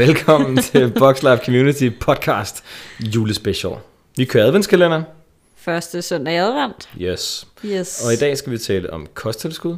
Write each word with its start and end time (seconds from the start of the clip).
Velkommen 0.00 0.56
til 0.72 0.92
Box 0.98 1.22
Life 1.22 1.44
Community 1.44 1.88
podcast 2.00 2.64
julespecial. 3.00 3.72
Vi 4.16 4.24
kører 4.24 4.46
adventskalenderen. 4.46 5.02
Første 5.56 6.02
søndag 6.02 6.34
i 6.34 6.36
advent. 6.36 6.88
Yes. 7.00 7.46
Yes. 7.64 8.02
Og 8.06 8.12
i 8.12 8.16
dag 8.16 8.38
skal 8.38 8.52
vi 8.52 8.58
tale 8.58 8.92
om 8.92 9.06
kosttilskud. 9.14 9.76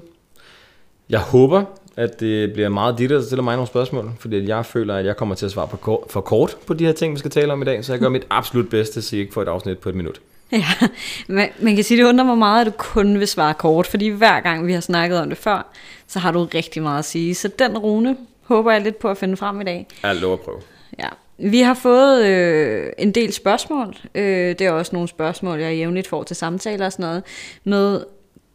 Jeg 1.08 1.20
håber, 1.20 1.64
at 1.96 2.20
det 2.20 2.52
bliver 2.52 2.68
meget 2.68 2.98
dit, 2.98 3.10
der 3.10 3.22
stiller 3.22 3.42
mig 3.42 3.56
nogle 3.56 3.66
spørgsmål, 3.66 4.12
fordi 4.18 4.48
jeg 4.48 4.66
føler, 4.66 4.96
at 4.96 5.04
jeg 5.04 5.16
kommer 5.16 5.34
til 5.34 5.46
at 5.46 5.52
svare 5.52 5.68
på 5.68 5.76
kort, 5.76 6.00
for 6.10 6.20
kort 6.20 6.56
på 6.66 6.74
de 6.74 6.86
her 6.86 6.92
ting, 6.92 7.14
vi 7.14 7.18
skal 7.18 7.30
tale 7.30 7.52
om 7.52 7.62
i 7.62 7.64
dag, 7.64 7.84
så 7.84 7.92
jeg 7.92 8.00
gør 8.00 8.08
mit 8.08 8.26
absolut 8.30 8.68
bedste, 8.68 9.02
så 9.02 9.16
I 9.16 9.18
ikke 9.18 9.32
får 9.32 9.42
et 9.42 9.48
afsnit 9.48 9.78
på 9.78 9.88
et 9.88 9.94
minut. 9.94 10.20
Ja, 10.52 10.88
man, 11.28 11.48
man 11.60 11.74
kan 11.74 11.84
sige, 11.84 11.98
det 11.98 12.08
undrer 12.08 12.24
mig 12.24 12.38
meget, 12.38 12.60
at 12.60 12.66
du 12.66 12.76
kun 12.78 13.18
vil 13.18 13.28
svare 13.28 13.54
kort, 13.54 13.86
fordi 13.86 14.08
hver 14.08 14.40
gang 14.40 14.66
vi 14.66 14.72
har 14.72 14.80
snakket 14.80 15.18
om 15.18 15.28
det 15.28 15.38
før, 15.38 15.72
så 16.06 16.18
har 16.18 16.32
du 16.32 16.44
rigtig 16.44 16.82
meget 16.82 16.98
at 16.98 17.04
sige. 17.04 17.34
Så 17.34 17.48
den 17.58 17.78
rune 17.78 18.16
håber 18.42 18.72
jeg 18.72 18.80
lidt 18.80 18.98
på 18.98 19.08
at 19.10 19.18
finde 19.18 19.36
frem 19.36 19.60
i 19.60 19.64
dag. 19.64 19.86
Jeg 20.02 20.16
lover 20.16 20.34
at 20.34 20.40
prøve. 20.40 20.58
Ja. 20.98 21.08
Vi 21.38 21.60
har 21.60 21.74
fået 21.74 22.24
øh, 22.24 22.86
en 22.98 23.12
del 23.12 23.32
spørgsmål. 23.32 23.96
Øh, 24.14 24.48
det 24.48 24.60
er 24.60 24.70
også 24.70 24.90
nogle 24.92 25.08
spørgsmål, 25.08 25.60
jeg 25.60 25.76
jævnligt 25.76 26.08
får 26.08 26.22
til 26.22 26.36
samtaler 26.36 26.86
og 26.86 26.92
sådan 26.92 27.02
noget, 27.06 27.22
med 27.64 28.04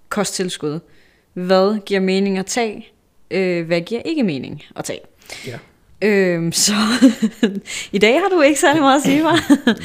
kosttilskud. 0.10 0.80
Hvad 1.34 1.80
giver 1.86 2.00
mening 2.00 2.38
at 2.38 2.46
tage? 2.46 2.88
Øh, 3.32 3.66
hvad 3.68 3.82
giver 3.82 4.02
ikke 4.06 4.24
mening 4.24 4.64
at 4.76 4.86
tage? 4.86 5.00
Ja. 5.48 5.58
Øh, 6.02 6.54
så 6.54 6.74
i 7.92 7.98
dag 7.98 8.14
har 8.22 8.30
du 8.30 8.42
ikke 8.42 8.60
særlig 8.60 8.82
meget 8.82 8.98
at 8.98 9.04
sige, 9.04 9.24
mig. 9.24 9.38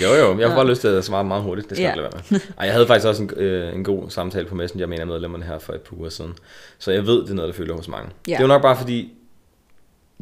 Jo, 0.02 0.08
jo, 0.14 0.38
jeg 0.38 0.48
har 0.48 0.56
bare 0.56 0.66
lyst 0.68 0.80
til 0.80 0.88
at 0.88 1.04
svare 1.04 1.24
meget 1.24 1.42
hurtigt, 1.42 1.68
det 1.70 1.76
skal 1.76 1.84
Ja. 1.84 1.92
jeg 1.94 2.02
være 2.02 2.22
med. 2.30 2.40
Ej, 2.58 2.64
jeg 2.66 2.72
havde 2.72 2.86
faktisk 2.86 3.06
også 3.06 3.22
en, 3.22 3.30
øh, 3.36 3.74
en 3.74 3.84
god 3.84 4.10
samtale 4.10 4.46
på 4.46 4.54
Messenger 4.54 4.86
med 4.86 4.96
en 4.96 5.00
af 5.00 5.06
medlemmerne 5.06 5.44
her 5.44 5.58
for 5.58 5.72
et 5.72 5.80
par 5.80 5.96
uger 5.96 6.08
siden, 6.10 6.32
så 6.78 6.92
jeg 6.92 7.06
ved, 7.06 7.22
det 7.22 7.30
er 7.30 7.34
noget, 7.34 7.48
der 7.48 7.54
følger 7.54 7.74
hos 7.74 7.88
mange. 7.88 8.10
Ja. 8.28 8.32
Det 8.32 8.38
er 8.38 8.42
jo 8.42 8.46
nok 8.48 8.62
bare 8.62 8.76
fordi, 8.76 9.12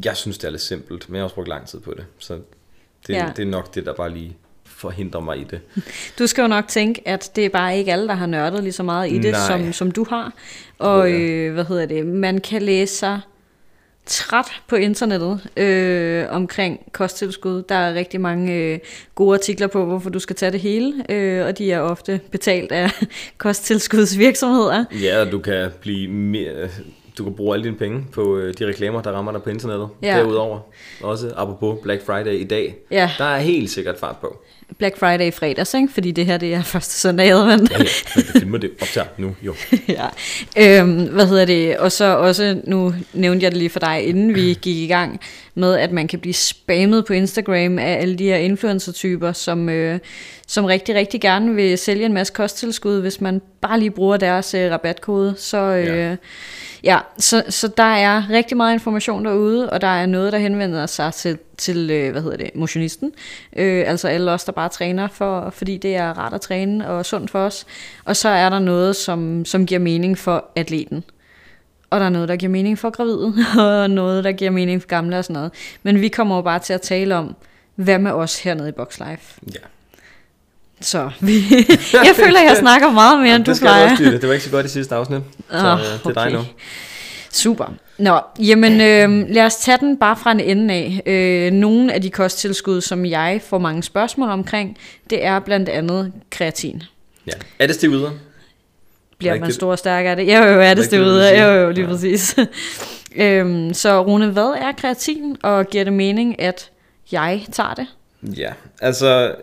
jeg 0.05 0.17
synes, 0.17 0.39
det 0.39 0.47
er 0.47 0.51
lidt 0.51 0.63
simpelt, 0.63 1.09
men 1.09 1.15
jeg 1.17 1.21
har 1.21 1.25
også 1.25 1.35
brugt 1.35 1.49
lang 1.49 1.67
tid 1.67 1.81
på 1.81 1.95
det, 1.97 2.05
så 2.19 2.35
det, 3.07 3.15
Ja. 3.15 3.31
det 3.37 3.43
er 3.43 3.47
nok 3.47 3.75
det, 3.75 3.87
der 3.87 3.93
bare 3.95 4.11
lige 4.11 4.37
forhindrer 4.65 5.21
mig 5.21 5.39
i 5.41 5.45
det. 5.45 5.61
Du 6.19 6.27
skal 6.27 6.43
jo 6.43 6.49
nok 6.49 6.69
tænke, 6.69 7.09
at 7.09 7.31
det 7.37 7.45
er 7.45 7.49
bare 7.49 7.79
ikke 7.79 7.93
alle, 7.93 8.09
der 8.09 8.15
har 8.15 8.27
nørdet 8.27 8.63
lige 8.63 8.73
så 8.73 8.83
meget 8.83 9.11
i 9.13 9.19
det, 9.19 9.33
Nej. 9.33 9.47
som, 9.47 9.73
som 9.73 9.91
du 9.91 10.07
har. 10.09 10.33
Og 10.79 11.13
øh, 11.13 11.55
hvad 11.55 11.65
hedder 11.65 11.87
det? 11.87 12.07
Man 12.07 12.39
kan 12.41 12.63
læse 12.63 12.95
sig 12.95 13.21
træt 14.07 14.47
på 14.69 14.77
internettet 14.77 15.41
øh, 15.57 16.27
omkring 16.31 16.93
kosttilskud. 16.93 17.63
Der 17.63 17.75
er 17.75 17.95
rigtig 17.95 18.21
mange 18.21 18.55
øh, 18.55 18.79
gode 19.15 19.35
artikler 19.35 19.67
på, 19.67 19.85
hvorfor 19.85 20.11
du 20.11 20.19
skal 20.19 20.37
tage 20.37 20.53
det 20.53 20.61
hele, 20.61 21.05
øh, 21.09 21.47
og 21.47 21.59
de 21.59 21.73
er 21.73 21.81
ofte 21.81 22.21
betalt 22.31 22.73
af 22.73 22.91
kosttilskudsvirksomheder. 23.39 24.85
Ja, 25.03 25.21
og 25.21 25.33
du 25.33 25.39
kan 25.39 25.71
blive 25.81 26.09
mere, 26.09 26.69
du 27.21 27.25
kan 27.25 27.35
bruge 27.35 27.55
alle 27.55 27.65
dine 27.65 27.77
penge 27.77 28.05
på 28.13 28.37
øh, 28.37 28.55
de 28.59 28.67
reklamer, 28.67 29.03
der 29.03 29.11
rammer 29.13 29.33
dig 29.33 29.43
på 29.43 29.51
internettet. 29.51 29.89
Ja. 30.03 30.17
Derudover, 30.19 30.59
også 31.03 31.33
apropos 31.37 31.79
Black 31.83 32.07
Friday 32.07 32.33
i 32.35 32.45
dag, 32.45 32.75
Ja. 32.91 33.11
der 33.19 33.25
er 33.25 33.39
helt 33.39 33.71
sikkert 33.71 33.99
fart 33.99 34.17
på. 34.21 34.39
Black 34.79 34.99
Friday 34.99 35.27
i 35.27 35.31
fredags, 35.31 35.75
ikke? 35.75 35.89
fordi 35.95 36.11
det 36.11 36.27
her 36.27 36.37
det 36.39 36.55
er 36.55 36.63
første 36.63 36.95
søndag 37.01 37.27
i 37.27 37.31
advent. 37.31 37.71
Ja, 37.71 37.79
ja, 37.79 37.85
det 38.17 38.27
filmer 38.27 38.59
det 38.59 38.71
optager 38.81 39.07
nu, 39.19 39.35
jo. 39.43 39.55
ja. 40.57 40.81
Øhm, 40.81 41.05
hvad 41.05 41.27
hedder 41.27 41.45
det? 41.45 41.79
Og 41.79 41.93
så 41.93 42.17
også, 42.17 42.61
nu 42.65 42.95
nævnte 43.13 43.45
jeg 43.45 43.51
det 43.53 43.59
lige 43.59 43.71
for 43.71 43.81
dig, 43.81 44.03
inden 44.07 44.35
vi 44.35 44.41
gik 44.63 44.77
i 44.77 44.87
gang, 44.87 45.21
med 45.61 45.75
at 45.75 45.93
man 45.93 46.09
kan 46.09 46.19
blive 46.19 46.35
spammet 46.35 47.05
på 47.05 47.13
Instagram 47.13 47.79
af 47.79 48.01
alle 48.01 48.17
de 48.17 48.25
her 48.25 48.37
influencer-typer, 48.37 49.33
som, 49.33 49.69
øh, 49.69 49.99
som 50.47 50.65
rigtig, 50.65 50.95
rigtig 50.95 51.21
gerne 51.21 51.55
vil 51.55 51.79
sælge 51.79 52.07
en 52.07 52.13
masse 52.13 52.33
kosttilskud, 52.33 53.01
hvis 53.01 53.21
man 53.21 53.43
bare 53.61 53.79
lige 53.79 53.91
bruger 53.91 54.17
deres 54.17 54.55
øh, 54.55 54.71
rabatkode. 54.71 55.35
Så, 55.37 55.59
øh, 55.59 55.87
ja. 55.87 56.17
Ja. 56.85 56.99
Så, 57.19 57.43
så 57.49 57.69
der 57.69 57.83
er 57.83 58.31
rigtig 58.31 58.57
meget 58.57 58.73
information 58.73 59.25
derude, 59.25 59.71
og 59.71 59.81
der 59.81 59.87
er 59.87 60.07
noget, 60.07 60.33
der 60.33 60.39
henvender 60.39 60.87
sig 60.87 61.15
til, 61.15 61.39
til 61.57 61.91
øh, 61.91 62.13
hvad 62.13 62.23
hedder 62.23 62.37
det, 62.37 62.51
motionisten. 62.55 63.13
Øh, 63.57 63.85
altså 63.87 64.09
alle 64.09 64.31
os, 64.31 64.45
der 64.45 64.53
bare 64.53 64.69
træner, 64.69 65.09
for, 65.09 65.51
fordi 65.51 65.77
det 65.77 65.97
er 65.97 66.19
rart 66.19 66.35
at 66.35 66.41
træne 66.41 66.89
og 66.89 67.07
sundt 67.07 67.31
for 67.31 67.39
os. 67.39 67.67
Og 68.05 68.17
så 68.17 68.29
er 68.29 68.49
der 68.49 68.59
noget, 68.59 68.97
som, 68.97 69.45
som 69.45 69.67
giver 69.67 69.81
mening 69.81 70.19
for 70.19 70.45
atleten. 70.57 71.05
Og 71.91 72.01
der 72.01 72.07
er 72.07 72.11
noget, 72.11 72.29
der 72.29 72.37
giver 72.37 72.51
mening 72.53 72.79
for 72.79 72.91
gravide, 72.91 73.35
og 73.67 73.91
noget, 73.91 74.25
der 74.25 74.33
giver 74.33 74.51
mening 74.51 74.81
for 74.83 74.89
gamle 74.89 75.19
og 75.19 75.25
sådan 75.25 75.35
noget. 75.35 75.53
Men 75.83 76.01
vi 76.01 76.09
kommer 76.09 76.37
jo 76.37 76.43
bare 76.43 76.59
til 76.59 76.73
at 76.73 76.81
tale 76.81 77.17
om, 77.17 77.37
hvad 77.75 77.99
med 77.99 78.11
os 78.11 78.43
hernede 78.43 78.69
i 78.69 78.73
Boxlife. 78.73 79.41
Ja. 79.55 79.59
Så 80.81 81.11
vi, 81.21 81.33
jeg 82.09 82.13
føler, 82.17 82.41
jeg 82.41 82.57
snakker 82.61 82.91
meget 82.91 83.21
mere, 83.21 83.37
end 83.37 83.45
du 83.45 83.51
det 83.51 83.57
skal 83.57 83.67
plejer. 83.67 83.91
også 83.91 84.05
dytte. 84.05 84.21
Det 84.21 84.29
var 84.29 84.35
ikke 84.35 84.45
så 84.45 84.51
godt 84.51 84.67
i 84.67 84.69
sidste 84.69 84.95
afsnit. 84.95 85.23
Så 85.51 85.57
øh, 85.57 86.11
det 86.11 86.17
er 86.17 86.25
dig 86.25 86.33
nu. 86.33 86.41
Super. 87.33 87.75
Nå, 87.99 88.21
jamen 88.39 88.73
øh, 88.73 89.29
lad 89.35 89.45
os 89.45 89.57
tage 89.57 89.79
den 89.81 89.97
bare 89.97 90.17
fra 90.17 90.33
en 90.33 90.41
ende 90.41 90.75
af. 90.75 91.03
Øh, 91.07 91.53
nogle 91.53 91.93
af 91.93 92.03
de 92.03 92.11
kosttilskud, 92.11 92.81
som 92.81 93.07
jeg 93.07 93.41
får 93.45 93.59
mange 93.59 93.83
spørgsmål 93.83 94.29
omkring, 94.29 94.79
det 95.11 95.25
er 95.25 95.39
blandt 95.39 95.69
andet 95.69 96.13
kreatin. 96.31 96.83
Ja. 97.27 97.33
Er 97.59 97.67
det 97.67 97.75
stiv 97.75 98.11
Bliver 99.21 99.35
man 99.35 99.43
Rigtigt. 99.43 99.55
stor 99.55 99.71
og 99.71 99.79
stærk 99.79 100.07
af 100.07 100.17
det? 100.17 100.23
Jo, 100.23 100.43
jo, 100.43 100.61
er 100.61 100.75
det 100.75 100.91
du 100.91 100.97
af. 100.97 101.43
Jo, 101.43 101.61
jo, 101.63 101.71
lige 101.71 101.85
Ja. 101.85 101.91
præcis. 101.91 102.37
øhm, 103.17 103.75
så 103.75 104.03
Rune, 104.03 104.31
hvad 104.31 104.43
er 104.43 104.73
kreatin, 104.73 105.37
og 105.43 105.67
giver 105.67 105.85
det 105.85 105.93
mening, 105.93 106.41
at 106.41 106.71
jeg 107.13 107.43
tager 107.53 107.75
det? 107.75 107.87
Ja, 108.23 108.53
altså... 108.81 109.35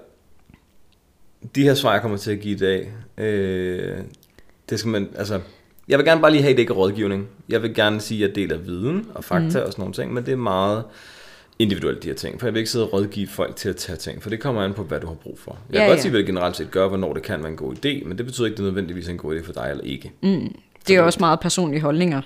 De 1.56 1.64
her 1.64 1.74
svar, 1.74 1.92
jeg 1.92 2.02
kommer 2.02 2.18
til 2.18 2.32
at 2.32 2.40
give 2.40 2.56
i 2.56 2.60
dag, 2.60 2.92
øh, 3.18 3.98
det 4.70 4.80
skal 4.80 4.90
man, 4.90 5.10
altså... 5.18 5.40
Jeg 5.88 5.98
vil 5.98 6.06
gerne 6.06 6.22
bare 6.22 6.32
lige 6.32 6.42
have, 6.42 6.52
at 6.52 6.58
det 6.58 6.62
ikke 6.64 6.72
er 6.72 6.78
rådgivning. 6.78 7.28
Jeg 7.50 7.62
vil 7.62 7.74
gerne 7.76 8.02
sige, 8.02 8.24
at 8.24 8.30
jeg 8.30 8.36
deler 8.36 8.58
viden 8.58 9.06
og 9.16 9.24
fakta 9.24 9.46
mm. 9.60 9.66
og 9.66 9.72
sådan 9.72 9.74
nogle 9.78 9.94
ting, 9.94 10.14
men 10.14 10.26
det 10.26 10.32
er 10.32 10.36
meget 10.38 10.84
individuelt, 11.60 12.04
de 12.04 12.08
her 12.08 12.16
ting. 12.16 12.40
For 12.40 12.48
jeg 12.48 12.54
vil 12.54 12.60
ikke 12.60 12.72
sidde 12.72 12.86
og 12.86 12.94
rådgive 12.94 13.28
folk 13.28 13.56
til 13.56 13.70
at 13.70 13.76
tage 13.76 13.96
ting, 13.96 14.24
for 14.24 14.30
det 14.30 14.40
kommer 14.40 14.62
an 14.64 14.74
på, 14.74 14.84
hvad 14.84 15.00
du 15.00 15.08
har 15.08 15.14
brug 15.14 15.40
for. 15.40 15.58
Jeg 15.70 15.74
Ja, 15.74 15.80
kan 15.80 15.88
godt 15.88 15.98
ja. 15.98 16.02
sige, 16.02 16.10
hvad 16.10 16.20
det 16.20 16.28
generelt 16.28 16.58
set 16.58 16.72
gør, 16.72 16.88
hvornår 16.88 17.14
det 17.14 17.24
kan 17.24 17.40
være 17.40 17.52
en 17.52 17.58
god 17.58 17.74
idé, 17.86 18.08
men 18.08 18.18
det 18.18 18.26
betyder 18.26 18.46
ikke, 18.46 18.54
at 18.54 18.58
det 18.58 18.66
nødvendigvis 18.66 19.08
er 19.08 19.12
en 19.12 19.18
god 19.18 19.36
idé 19.36 19.46
for 19.46 19.54
dig 19.54 19.68
eller 19.72 19.84
ikke. 19.84 20.12
Mm. 20.24 20.56
Det 20.88 20.96
er 20.96 21.02
også 21.02 21.20
meget 21.20 21.40
personlige 21.40 21.82
holdninger. 21.82 22.22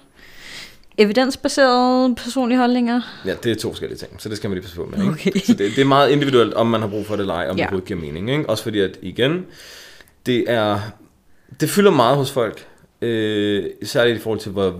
Evidensbaserede 0.97 2.15
personlige 2.15 2.57
holdninger? 2.57 3.01
Ja, 3.25 3.33
det 3.43 3.51
er 3.51 3.55
to 3.55 3.69
forskellige 3.69 3.97
ting, 3.97 4.11
så 4.21 4.29
det 4.29 4.37
skal 4.37 4.49
man 4.49 4.55
lige 4.55 4.61
passe 4.61 4.75
på 4.75 4.85
med. 4.85 4.99
Ikke? 4.99 5.09
Okay. 5.11 5.31
Så 5.39 5.53
det, 5.53 5.71
det 5.75 5.81
er 5.81 5.85
meget 5.85 6.09
individuelt, 6.11 6.53
om 6.53 6.67
man 6.67 6.81
har 6.81 6.87
brug 6.87 7.05
for 7.05 7.15
det 7.15 7.21
eller 7.21 7.33
ej, 7.33 7.49
om 7.49 7.57
Ja. 7.57 7.61
det 7.61 7.67
overhovedet 7.67 7.87
giver 7.87 7.99
mening. 7.99 8.31
Ikke? 8.31 8.49
Også 8.49 8.63
fordi, 8.63 8.79
at 8.79 8.99
igen, 9.01 9.45
det 10.25 10.43
er 10.47 10.79
det 11.59 11.69
fylder 11.69 11.91
meget 11.91 12.17
hos 12.17 12.31
folk, 12.31 12.65
øh, 13.01 13.65
særligt 13.83 14.17
i 14.17 14.21
forhold 14.21 14.39
til, 14.39 14.51
hvor 14.51 14.79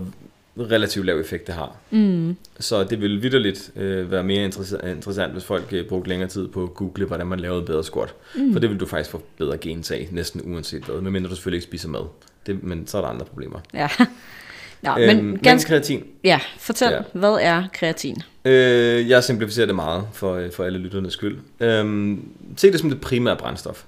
relativt 0.58 1.06
lav 1.06 1.20
effekt 1.20 1.46
det 1.46 1.54
har. 1.54 1.76
Mm. 1.90 2.36
Så 2.60 2.84
det 2.84 3.00
vil 3.00 3.22
vidderligt 3.22 3.70
øh, 3.76 4.10
være 4.10 4.24
mere 4.24 4.48
interessa- 4.48 4.86
interessant, 4.86 5.32
hvis 5.32 5.44
folk 5.44 5.64
øh, 5.72 5.88
brugte 5.88 6.08
længere 6.08 6.28
tid 6.28 6.48
på 6.48 6.62
at 6.62 6.74
google, 6.74 7.04
hvordan 7.06 7.26
man 7.26 7.40
lavede 7.40 7.62
bedre 7.62 7.84
squat. 7.84 8.14
Mm. 8.34 8.52
For 8.52 8.60
det 8.60 8.70
vil 8.70 8.80
du 8.80 8.86
faktisk 8.86 9.10
få 9.10 9.22
bedre 9.38 9.58
gentag, 9.58 10.08
næsten 10.12 10.52
uanset 10.54 10.84
hvad, 10.84 11.00
medmindre 11.00 11.30
du 11.30 11.34
selvfølgelig 11.34 11.56
ikke 11.58 11.64
spiser 11.70 11.88
mad. 11.88 12.04
Det, 12.46 12.62
men 12.64 12.86
så 12.86 12.98
er 12.98 13.02
der 13.02 13.08
andre 13.08 13.24
problemer. 13.26 13.58
Ja. 13.74 13.88
Nå, 14.82 14.90
Øhm, 14.98 15.16
men 15.16 15.26
men 15.26 15.38
ganske... 15.38 15.68
kreatin. 15.68 16.04
Ja, 16.24 16.40
fortæl, 16.58 16.90
Ja. 16.92 17.00
hvad 17.12 17.38
er 17.40 17.64
kreatin? 17.74 18.16
Øh, 18.44 19.08
jeg 19.10 19.24
simplificerer 19.24 19.66
det 19.66 19.74
meget 19.74 20.04
for, 20.12 20.34
øh, 20.34 20.50
for 20.52 20.64
alle 20.64 20.78
lytternes 20.78 21.12
skyld. 21.12 21.38
Øhm, 21.60 22.28
se 22.56 22.72
det 22.72 22.80
som 22.80 22.90
det 22.90 23.00
primære 23.00 23.36
brændstof. 23.36 23.84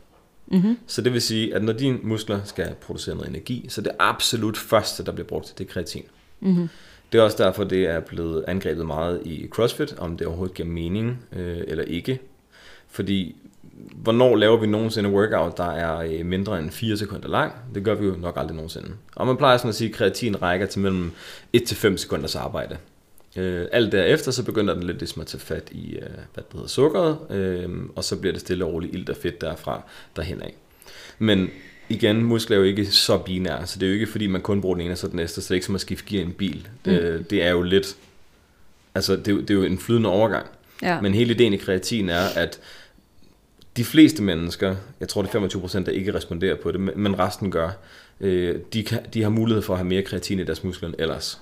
Mm-hmm. 0.46 0.78
Så 0.86 1.02
det 1.02 1.12
vil 1.12 1.22
sige, 1.22 1.54
at 1.54 1.64
når 1.64 1.72
dine 1.72 1.98
muskler 2.02 2.40
skal 2.44 2.68
producere 2.80 3.14
noget 3.14 3.28
energi, 3.30 3.66
så 3.68 3.80
det 3.80 3.92
absolut 3.98 4.56
første, 4.56 5.04
der 5.04 5.12
bliver 5.12 5.26
brugt, 5.26 5.54
det 5.58 5.66
er 5.68 5.72
kreatin. 5.72 6.02
Mm-hmm. 6.44 6.68
Det 7.12 7.18
er 7.18 7.22
også 7.22 7.44
derfor, 7.44 7.64
det 7.64 7.86
er 7.86 8.00
blevet 8.00 8.44
angrebet 8.48 8.86
meget 8.86 9.20
i 9.24 9.48
CrossFit, 9.50 9.94
om 9.98 10.16
det 10.16 10.26
overhovedet 10.26 10.54
giver 10.54 10.68
mening 10.68 11.24
øh, 11.32 11.60
eller 11.66 11.84
ikke. 11.84 12.18
Fordi, 12.88 13.36
hvornår 13.94 14.36
laver 14.36 14.56
vi 14.56 14.66
nogensinde 14.66 15.08
en 15.08 15.14
workout, 15.14 15.56
der 15.56 15.70
er 15.70 15.98
øh, 15.98 16.26
mindre 16.26 16.58
end 16.58 16.70
4 16.70 16.96
sekunder 16.96 17.28
lang? 17.28 17.52
Det 17.74 17.84
gør 17.84 17.94
vi 17.94 18.06
jo 18.06 18.16
nok 18.16 18.36
aldrig 18.36 18.56
nogensinde. 18.56 18.88
Og 19.16 19.26
man 19.26 19.36
plejer 19.36 19.56
sådan 19.56 19.68
at 19.68 19.74
sige, 19.74 19.88
at 19.88 19.94
kreatin 19.94 20.42
rækker 20.42 20.66
til 20.66 20.80
mellem 20.80 21.12
1-5 21.56 21.96
sekunders 21.96 22.36
arbejde. 22.36 22.76
Øh, 23.36 23.66
alt 23.72 23.92
derefter, 23.92 24.30
så 24.30 24.44
begynder 24.44 24.74
den 24.74 24.82
lidt 24.82 24.98
ligesom 24.98 25.20
at 25.20 25.26
tage 25.26 25.40
fat 25.40 25.68
i, 25.72 25.94
øh, 25.94 26.02
hvad 26.34 26.44
det 26.44 26.52
hedder, 26.52 26.66
sukkeret, 26.66 27.18
øh, 27.30 27.70
og 27.96 28.04
så 28.04 28.16
bliver 28.16 28.32
det 28.32 28.40
stille 28.40 28.64
og 28.64 28.72
roligt 28.72 28.94
ilt 28.94 29.10
og 29.10 29.16
fedt 29.16 29.40
derfra, 29.40 29.82
derhen 30.16 30.42
af. 30.42 30.54
Men 31.18 31.50
igen, 31.88 32.22
muskler 32.24 32.56
er 32.56 32.58
jo 32.58 32.64
ikke 32.66 32.86
så 32.86 33.18
binære, 33.18 33.66
så 33.66 33.78
det 33.78 33.86
er 33.86 33.90
jo 33.90 33.94
ikke 33.94 34.06
fordi, 34.06 34.26
man 34.26 34.40
kun 34.40 34.60
bruger 34.60 34.74
den 34.76 34.84
ene 34.84 34.92
og 34.94 34.98
så 34.98 35.08
den 35.08 35.16
næste, 35.16 35.40
så 35.42 35.44
det 35.44 35.50
er 35.50 35.54
ikke 35.54 35.66
som 35.66 35.74
at 35.74 35.80
skifte 35.80 36.04
gear 36.08 36.22
i 36.22 36.26
en 36.26 36.32
bil. 36.32 36.68
Det, 36.84 37.18
mm. 37.18 37.24
det 37.24 37.42
er 37.42 37.50
jo 37.50 37.62
lidt, 37.62 37.96
altså 38.94 39.16
det, 39.16 39.28
er 39.28 39.32
jo- 39.32 39.40
det 39.40 39.50
er 39.50 39.54
jo 39.54 39.62
en 39.62 39.78
flydende 39.78 40.08
overgang. 40.08 40.46
Ja. 40.82 41.00
Men 41.00 41.14
hele 41.14 41.34
ideen 41.34 41.52
i 41.52 41.56
kreatin 41.56 42.08
er, 42.08 42.24
at 42.36 42.60
de 43.76 43.84
fleste 43.84 44.22
mennesker, 44.22 44.76
jeg 45.00 45.08
tror 45.08 45.22
det 45.22 45.34
er 45.34 45.48
25%, 45.48 45.84
der 45.84 45.92
ikke 45.92 46.14
responderer 46.14 46.54
på 46.56 46.72
det, 46.72 46.80
men- 46.80 46.94
men 46.96 47.18
resten 47.18 47.50
gør, 47.50 47.70
øh, 48.20 48.54
de, 48.72 48.82
kan, 48.84 48.98
de 49.14 49.22
har 49.22 49.30
mulighed 49.30 49.62
for 49.62 49.74
at 49.74 49.78
have 49.78 49.88
mere 49.88 50.02
kreatin 50.02 50.38
i 50.40 50.44
deres 50.44 50.64
muskler 50.64 50.88
end 50.88 50.96
ellers. 50.98 51.40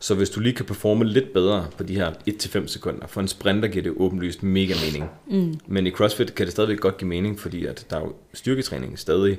Så 0.00 0.14
hvis 0.14 0.30
du 0.30 0.40
lige 0.40 0.52
kan 0.54 0.64
performe 0.66 1.04
lidt 1.04 1.32
bedre 1.32 1.66
på 1.76 1.82
de 1.82 1.94
her 1.94 2.12
1-5 2.26 2.66
sekunder, 2.68 3.06
for 3.06 3.20
en 3.20 3.28
sprinter 3.28 3.68
giver 3.68 3.82
det 3.82 3.92
åbenlyst 3.96 4.42
mega 4.42 4.74
mening. 4.86 5.10
Mm. 5.30 5.58
Men 5.66 5.86
i 5.86 5.90
CrossFit 5.90 6.34
kan 6.34 6.46
det 6.46 6.52
stadigvæk 6.52 6.80
godt 6.80 6.96
give 6.98 7.08
mening, 7.08 7.40
fordi 7.40 7.66
at 7.66 7.86
der 7.90 7.96
er 7.96 8.00
jo 8.00 8.12
styrketræning 8.34 8.98
stadig. 8.98 9.38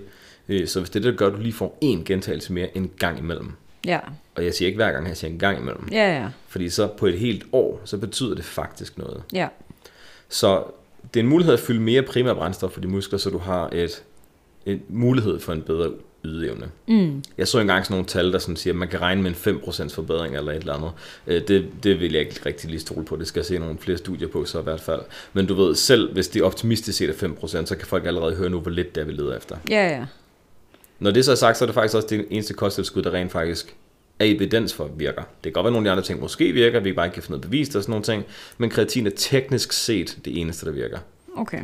Øh, 0.50 0.68
Så 0.68 0.80
hvis 0.80 0.90
det 0.90 1.00
er 1.00 1.04
det, 1.04 1.12
der 1.14 1.18
gør, 1.18 1.28
at 1.28 1.34
du 1.34 1.38
lige 1.42 1.54
får 1.54 1.78
én 1.84 2.04
gentagelse 2.06 2.54
mere 2.54 2.78
en 2.78 2.92
gang 3.00 3.20
imellem, 3.20 3.52
Ja, 3.86 4.00
Og 4.36 4.46
jeg 4.46 4.54
siger 4.54 4.68
ikke 4.68 4.78
hver 4.78 4.92
gang, 4.92 5.08
jeg 5.08 5.18
siger 5.18 5.32
en 5.32 5.40
gang 5.40 5.60
imellem. 5.60 5.88
ja, 5.92 6.20
ja. 6.22 6.28
Fordi 6.48 6.70
så 6.70 6.88
på 6.88 7.06
et 7.08 7.20
helt 7.20 7.44
år, 7.52 7.82
så 7.86 7.98
betyder 7.98 8.36
det 8.36 8.46
faktisk 8.46 8.98
noget. 8.98 9.24
Ja, 9.34 9.48
Så 10.30 10.64
det 11.14 11.20
er 11.20 11.24
en 11.24 11.30
mulighed 11.30 11.54
at 11.54 11.60
fylde 11.60 11.80
mere 11.82 12.02
primær 12.02 12.34
brændstof 12.34 12.72
for 12.72 12.82
de 12.82 12.88
muskler, 12.88 13.20
så 13.20 13.30
du 13.30 13.38
har 13.38 13.70
et, 13.74 14.04
en 14.66 14.82
mulighed 14.90 15.40
for 15.40 15.54
en 15.54 15.62
bedre 15.62 15.92
ydeevne. 16.26 16.66
mm. 16.88 17.24
Jeg 17.38 17.48
så 17.48 17.60
engang 17.60 17.86
sådan 17.86 17.94
nogle 17.94 18.08
tal, 18.08 18.32
der 18.34 18.40
sådan 18.40 18.56
siger, 18.56 18.74
at 18.74 18.78
man 18.78 18.88
kan 18.88 19.02
regne 19.02 19.22
med 19.22 19.32
en 19.48 19.60
5% 19.64 19.90
forbedring 19.96 20.36
eller 20.36 20.52
et 20.52 20.58
eller 20.58 20.74
andet. 20.74 20.92
Øh, 21.28 21.42
Det, 21.48 21.68
det 21.84 22.00
vil 22.00 22.12
jeg 22.12 22.22
ikke 22.22 22.42
rigtig 22.46 22.70
lige 22.70 22.80
stole 22.80 23.06
på. 23.06 23.16
Det 23.16 23.28
skal 23.28 23.40
jeg 23.40 23.46
se 23.46 23.58
nogle 23.60 23.78
flere 23.80 23.98
studier 23.98 24.28
på, 24.28 24.46
så 24.46 24.60
i 24.60 24.64
hvert 24.64 24.82
fald. 24.82 25.02
Men 25.34 25.46
du 25.46 25.54
ved, 25.54 25.76
selv 25.76 26.14
hvis 26.14 26.28
det 26.28 26.42
er 26.42 26.46
optimistisk 26.46 26.98
set 26.98 27.10
er 27.10 27.28
5%, 27.28 27.66
så 27.66 27.76
kan 27.78 27.88
folk 27.88 28.06
allerede 28.06 28.36
høre 28.36 28.50
nu, 28.50 28.60
hvor 28.60 28.72
lidt 28.72 28.96
det 28.96 29.02
er, 29.02 29.06
vi 29.06 29.12
leder 29.12 29.38
efter. 29.38 29.56
ja, 29.70 29.88
ja. 29.98 30.06
Når 31.00 31.12
det 31.12 31.26
så 31.26 31.32
er 31.32 31.36
sagt, 31.36 31.58
så 31.58 31.64
er 31.64 31.66
det 31.66 31.74
faktisk 31.74 31.96
også 31.96 32.08
det 32.08 32.26
eneste 32.30 32.54
kosttilskud, 32.54 33.02
der 33.04 33.14
rent 33.14 33.32
faktisk 33.32 33.76
er 34.20 34.26
evidens 34.26 34.74
for 34.74 34.90
virker. 34.98 35.22
Det 35.22 35.44
kan 35.44 35.52
godt 35.52 35.64
være, 35.64 35.70
at 35.70 35.74
nogle 35.74 35.90
af 35.90 35.92
de 35.94 35.98
andre 35.98 36.04
ting 36.08 36.20
måske 36.20 36.52
virker, 36.52 36.80
vi 36.80 36.94
bare 36.94 37.06
ikke 37.06 37.14
kan 37.14 37.24
få 37.24 37.32
noget 37.32 37.42
bevist 37.42 37.76
og 37.76 37.84
sådan 37.84 37.92
nogle 37.92 38.04
ting, 38.04 38.24
men 38.58 38.70
kreatin 38.70 39.08
er 39.08 39.12
teknisk 39.16 39.72
set 39.72 40.18
det 40.26 40.40
eneste, 40.42 40.66
der 40.66 40.72
virker. 40.72 40.98
Okay. 41.38 41.62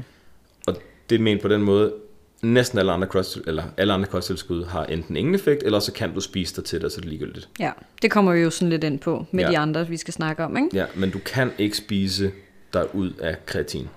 Og 0.68 0.76
det 1.10 1.16
er 1.16 1.20
ment 1.20 1.42
på 1.42 1.48
den 1.48 1.62
måde, 1.62 1.94
næsten 2.42 2.80
alle 2.80 2.92
andre, 2.92 3.08
kost, 3.08 3.38
eller 3.48 3.64
alle 3.78 3.94
andre 3.94 4.08
kosttilskud 4.08 4.66
har 4.66 4.86
enten 4.86 5.18
ingen 5.18 5.36
effekt, 5.36 5.64
eller 5.64 5.80
så 5.80 5.92
kan 5.94 6.14
du 6.14 6.22
spise 6.22 6.56
dig 6.56 6.64
til 6.66 6.82
det, 6.82 6.92
så 6.92 6.98
er 6.98 7.02
det 7.02 7.10
ligegyldigt. 7.10 7.50
Ja, 7.60 7.72
det 8.02 8.12
kommer 8.12 8.34
vi 8.34 8.40
jo 8.40 8.50
sådan 8.50 8.70
lidt 8.70 8.84
ind 8.84 9.00
på 9.00 9.26
med 9.32 9.44
Ja. 9.44 9.50
de 9.52 9.58
andre, 9.58 9.88
vi 9.88 9.98
skal 9.98 10.14
snakke 10.14 10.44
om, 10.44 10.58
ikke? 10.58 10.70
Ja, 10.74 10.86
men 10.96 11.12
du 11.12 11.20
kan 11.26 11.52
ikke 11.58 11.78
spise 11.78 12.32
dig 12.74 12.96
ud 12.96 13.12
af 13.22 13.46
kreatin. 13.46 13.90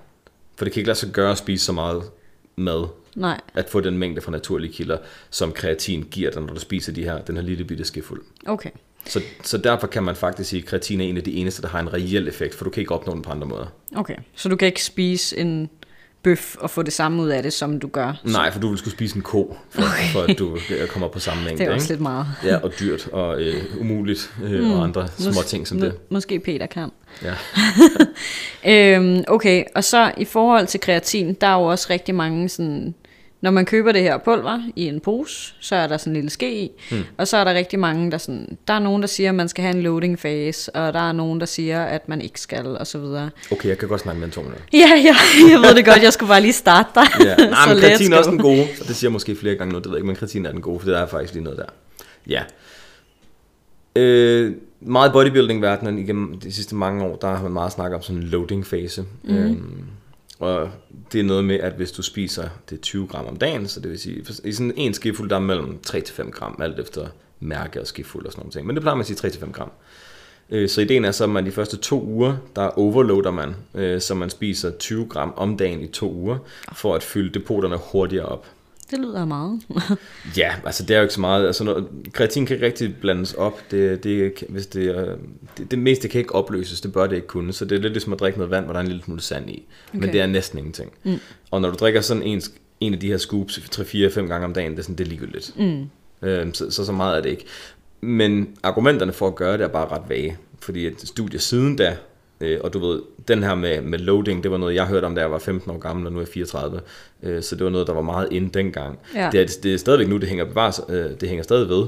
For 0.55 0.65
det 0.65 0.73
kan 0.73 0.79
ikke 0.79 0.87
lade 0.87 0.99
sig 0.99 1.09
gøre 1.09 1.31
at 1.31 1.37
spise 1.37 1.65
så 1.65 1.71
meget 1.71 2.03
mad, 2.55 2.87
Nej, 3.19 3.39
at 3.53 3.69
få 3.69 3.79
den 3.79 3.97
mængde 3.97 4.21
fra 4.21 4.31
naturlige 4.31 4.73
kilder, 4.73 4.97
som 5.29 5.51
kreatin 5.51 6.07
giver 6.11 6.31
dig, 6.31 6.41
når 6.41 6.53
du 6.53 6.59
spiser 6.59 6.91
de 6.91 7.03
her, 7.03 7.21
den 7.21 7.35
her 7.35 7.43
lille 7.43 7.63
bitte 7.63 7.85
skefuld. 7.85 8.21
okay. 8.45 8.69
Så, 9.05 9.21
så 9.43 9.57
derfor 9.57 9.87
kan 9.87 10.03
man 10.03 10.15
faktisk 10.15 10.49
sige, 10.49 10.61
at 10.61 10.67
kreatin 10.67 11.01
er 11.01 11.05
en 11.05 11.17
af 11.17 11.23
de 11.23 11.33
eneste, 11.33 11.61
der 11.61 11.67
har 11.67 11.79
en 11.79 11.93
reel 11.93 12.27
effekt, 12.27 12.55
for 12.55 12.63
du 12.63 12.69
kan 12.69 12.81
ikke 12.81 12.93
opnå 12.93 13.13
den 13.13 13.21
på 13.21 13.31
andre 13.31 13.47
måder. 13.47 13.65
Okay, 13.95 14.15
så 14.35 14.49
du 14.49 14.55
kan 14.55 14.65
ikke 14.65 14.83
spise 14.83 15.37
en 15.37 15.69
bøf 16.23 16.55
og 16.55 16.69
få 16.69 16.81
det 16.81 16.93
samme 16.93 17.21
ud 17.21 17.29
af 17.29 17.43
det, 17.43 17.53
som 17.53 17.79
du 17.79 17.87
gør. 17.87 18.21
Nej, 18.23 18.51
for 18.51 18.59
du 18.59 18.69
vil 18.69 18.77
skulle 18.77 18.93
spise 18.93 19.15
en 19.15 19.21
ko, 19.21 19.57
for, 19.69 19.81
okay. 19.81 20.11
for 20.13 20.21
at 20.21 20.39
du 20.39 20.57
kommer 20.89 21.07
på 21.07 21.19
samme 21.19 21.43
mængde. 21.43 21.59
Det 21.63 21.69
er 21.69 21.73
også 21.73 21.85
ikke? 21.85 21.91
lidt 21.91 22.01
meget. 22.01 22.27
Ja, 22.43 22.57
og 22.57 22.71
dyrt 22.79 23.07
og 23.07 23.41
øh, 23.41 23.63
umuligt 23.79 24.33
øh, 24.43 24.63
mm. 24.63 24.71
og 24.71 24.83
andre 24.83 25.07
små 25.07 25.41
ting 25.47 25.67
som 25.67 25.79
det. 25.79 25.93
Må, 25.93 26.15
måske 26.15 26.39
Peter 26.39 26.65
kan. 26.65 26.89
Ja. 27.23 27.33
Øhm, 28.95 29.23
okay, 29.27 29.63
og 29.75 29.83
så 29.83 30.11
i 30.17 30.25
forhold 30.25 30.67
til 30.67 30.79
kreatin, 30.79 31.33
der 31.33 31.47
er 31.47 31.55
jo 31.55 31.63
også 31.63 31.87
rigtig 31.89 32.15
mange 32.15 32.49
sådan... 32.49 32.95
Når 33.41 33.51
man 33.51 33.65
køber 33.65 33.91
det 33.91 34.01
her 34.01 34.17
pulver 34.17 34.61
i 34.75 34.87
en 34.87 34.99
pose, 34.99 35.53
så 35.59 35.75
er 35.75 35.87
der 35.87 35.97
sådan 35.97 36.11
en 36.11 36.15
lille 36.15 36.29
ske 36.29 36.61
i, 36.61 36.71
hmm. 36.91 37.03
og 37.17 37.27
så 37.27 37.37
er 37.37 37.43
der 37.43 37.53
rigtig 37.53 37.79
mange, 37.79 38.11
der 38.11 38.17
sådan... 38.17 38.57
Der 38.67 38.73
er 38.73 38.79
nogen, 38.79 39.01
der 39.01 39.07
siger, 39.07 39.29
at 39.29 39.35
man 39.35 39.49
skal 39.49 39.63
have 39.63 39.75
en 39.75 39.81
loading 39.81 40.17
phase, 40.17 40.75
og 40.75 40.93
der 40.93 40.99
er 40.99 41.11
nogen, 41.11 41.39
der 41.39 41.45
siger, 41.45 41.83
at 41.83 42.09
man 42.09 42.21
ikke 42.21 42.41
skal, 42.41 42.67
og 42.67 42.87
så 42.87 42.97
videre. 42.97 43.29
Okay, 43.51 43.69
jeg 43.69 43.77
kan 43.77 43.87
godt 43.87 44.01
snakke 44.01 44.19
med 44.19 44.27
en 44.27 44.31
to 44.31 44.41
minutter. 44.41 44.63
Ja, 44.73 44.89
ja, 44.95 45.15
jeg 45.51 45.59
ved 45.59 45.75
det 45.75 45.85
godt, 45.85 46.03
jeg 46.03 46.13
skulle 46.13 46.29
bare 46.29 46.41
lige 46.41 46.53
starte 46.53 46.89
dig. 46.95 47.07
Ja. 47.25 47.35
Nej, 47.49 47.73
men 47.73 47.77
kreatin 47.77 48.13
er 48.13 48.17
også 48.17 48.31
den 48.31 48.39
gode, 48.39 48.61
og 48.61 48.87
det 48.87 48.95
siger 48.95 49.09
jeg 49.09 49.13
måske 49.13 49.35
flere 49.35 49.55
gange 49.55 49.73
nu, 49.73 49.77
det 49.77 49.85
ved 49.85 49.93
jeg 49.93 49.97
ikke, 49.97 50.07
men 50.07 50.15
kreatin 50.15 50.45
er 50.45 50.51
den 50.51 50.61
gode, 50.61 50.79
for 50.79 50.87
det 50.87 50.97
er 50.97 51.05
faktisk 51.05 51.33
lige 51.33 51.43
noget 51.43 51.59
der. 51.59 51.65
Ja. 52.27 52.43
Øh, 53.95 54.53
meget 54.81 55.11
bodybuilding-verdenen 55.11 55.99
igennem 55.99 56.39
de 56.39 56.51
sidste 56.51 56.75
mange 56.75 57.03
år, 57.03 57.15
der 57.15 57.27
har 57.35 57.43
man 57.43 57.51
meget 57.51 57.71
snakket 57.71 57.95
om 57.95 58.01
sådan 58.01 58.21
en 58.21 58.27
loading-fase. 58.27 59.05
Mm. 59.23 59.35
Øhm, 59.35 59.85
og 60.39 60.71
det 61.11 61.19
er 61.19 61.23
noget 61.23 61.43
med, 61.45 61.59
at 61.59 61.73
hvis 61.73 61.91
du 61.91 62.01
spiser 62.01 62.49
det 62.69 62.81
20 62.81 63.07
gram 63.07 63.25
om 63.25 63.37
dagen, 63.37 63.67
så 63.67 63.79
det 63.79 63.91
vil 63.91 63.99
sige, 63.99 64.25
i 64.43 64.51
sådan 64.51 64.73
en 64.77 64.93
skefuld, 64.93 65.29
der 65.29 65.35
er 65.35 65.39
mellem 65.39 65.79
3-5 65.87 66.31
gram, 66.31 66.59
alt 66.61 66.79
efter 66.79 67.07
mærke 67.39 67.81
og 67.81 67.87
skefuld 67.87 68.25
og 68.25 68.31
sådan 68.31 68.41
nogle 68.41 68.51
ting. 68.51 68.67
Men 68.67 68.75
det 68.75 68.81
plejer 68.81 68.95
man 68.95 69.01
at 69.01 69.07
sige 69.07 69.29
3-5 69.29 69.51
gram. 69.51 69.71
Øh, 70.49 70.69
så 70.69 70.81
ideen 70.81 71.05
er 71.05 71.11
så, 71.11 71.23
at 71.23 71.29
man 71.29 71.45
de 71.45 71.51
første 71.51 71.77
to 71.77 72.03
uger, 72.03 72.37
der 72.55 72.79
overloader 72.79 73.31
man, 73.31 73.55
øh, 73.75 74.01
så 74.01 74.15
man 74.15 74.29
spiser 74.29 74.71
20 74.71 75.05
gram 75.09 75.33
om 75.35 75.57
dagen 75.57 75.81
i 75.81 75.87
to 75.87 76.13
uger, 76.13 76.37
for 76.73 76.95
at 76.95 77.03
fylde 77.03 77.39
depoterne 77.39 77.77
hurtigere 77.91 78.25
op. 78.25 78.47
Det 78.91 78.99
lyder 78.99 79.25
meget. 79.25 79.61
Ja, 80.37 80.55
altså 80.65 80.83
det 80.83 80.91
er 80.91 80.97
jo 80.97 81.01
ikke 81.01 81.13
så 81.13 81.21
meget, 81.21 81.47
altså 81.47 81.63
noget, 81.63 81.87
kreatin 82.13 82.45
kan 82.45 82.55
ikke 82.55 82.65
rigtig 82.65 82.95
blandes 82.95 83.33
op, 83.33 83.71
det, 83.71 84.03
det, 84.03 84.43
hvis 84.49 84.67
det, 84.67 85.17
det, 85.57 85.71
det 85.71 85.79
meste 85.79 86.07
kan 86.07 86.19
ikke 86.19 86.35
opløses, 86.35 86.81
det 86.81 86.93
bør 86.93 87.07
det 87.07 87.15
ikke 87.15 87.27
kunne, 87.27 87.53
så 87.53 87.65
det 87.65 87.75
er 87.75 87.81
lidt 87.81 87.93
ligesom 87.93 88.13
at 88.13 88.19
drikke 88.19 88.37
noget 88.39 88.51
vand, 88.51 88.65
hvor 88.65 88.73
der 88.73 88.79
er 88.79 88.83
en 88.83 88.87
lille 88.87 89.03
smule 89.03 89.21
sand 89.21 89.49
i, 89.49 89.65
okay. 89.89 89.99
men 89.99 90.13
det 90.13 90.21
er 90.21 90.25
næsten 90.25 90.59
ingenting. 90.59 90.91
Mm. 91.03 91.19
Og 91.51 91.61
når 91.61 91.69
du 91.69 91.75
drikker 91.75 92.01
sådan 92.01 92.23
en, 92.23 92.41
en 92.79 92.93
af 92.93 92.99
de 92.99 93.07
her 93.07 93.17
scoops 93.17 93.57
3-4-5 93.57 94.21
gange 94.21 94.45
om 94.45 94.53
dagen, 94.53 94.71
det 94.71 94.79
er, 94.79 94.83
sådan, 94.83 94.95
det 94.95 95.03
er 95.03 95.09
ligegyldigt. 95.09 95.53
Mm. 95.57 95.89
Øhm, 96.21 96.53
så, 96.53 96.71
så 96.71 96.85
så 96.85 96.91
meget 96.91 97.17
er 97.17 97.21
det 97.21 97.29
ikke. 97.29 97.45
Men 98.01 98.47
argumenterne 98.63 99.13
for 99.13 99.27
at 99.27 99.35
gøre 99.35 99.57
det 99.57 99.63
er 99.63 99.67
bare 99.67 99.87
ret 99.87 100.09
vage, 100.09 100.37
fordi 100.59 100.87
et 100.87 101.01
studie 101.03 101.39
siden 101.39 101.75
da, 101.75 101.97
øh, 102.41 102.59
og 102.63 102.73
du 102.73 102.79
ved, 102.79 103.01
den 103.27 103.43
her 103.43 103.55
med, 103.55 103.81
med 103.81 103.99
loading, 103.99 104.43
det 104.43 104.51
var 104.51 104.57
noget, 104.57 104.75
jeg 104.75 104.85
hørte 104.85 105.05
om, 105.05 105.15
da 105.15 105.21
jeg 105.21 105.31
var 105.31 105.39
15 105.39 105.71
år 105.71 105.77
gammel, 105.77 106.05
og 106.05 106.11
nu 106.11 106.17
er 106.17 106.21
jeg 106.21 106.27
34, 106.27 106.81
øh, 107.23 107.43
så 107.43 107.55
det 107.55 107.63
var 107.63 107.69
noget, 107.69 107.87
der 107.87 107.93
var 107.93 108.01
meget 108.01 108.27
ind 108.31 108.51
dengang. 108.51 108.99
Ja. 109.15 109.29
Det, 109.31 109.41
er, 109.41 109.59
det 109.63 109.73
er 109.73 109.77
stadigvæk 109.77 110.07
nu, 110.07 110.17
det 110.17 110.29
hænger, 110.29 110.45
bevares, 110.45 110.81
øh, 110.89 111.11
det 111.19 111.29
hænger 111.29 111.43
stadig 111.43 111.69
ved, 111.69 111.87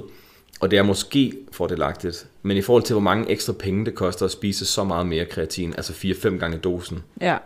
og 0.62 0.72
det 0.72 0.80
er 0.80 0.84
måske 0.84 1.34
fordelagtigt, 1.52 2.28
men 2.42 2.58
i 2.58 2.62
forhold 2.62 2.84
til, 2.84 2.94
hvor 2.94 3.02
mange 3.02 3.32
ekstra 3.32 3.54
penge 3.54 3.86
det 3.86 3.96
koster 3.96 4.26
at 4.26 4.32
spise 4.32 4.66
så 4.66 4.84
meget 4.84 5.08
mere 5.08 5.26
kreatin, 5.26 5.74
altså 5.78 5.94
4-5 5.94 6.38
gange 6.38 6.58
dosen, 6.58 7.04
ja. 7.22 7.38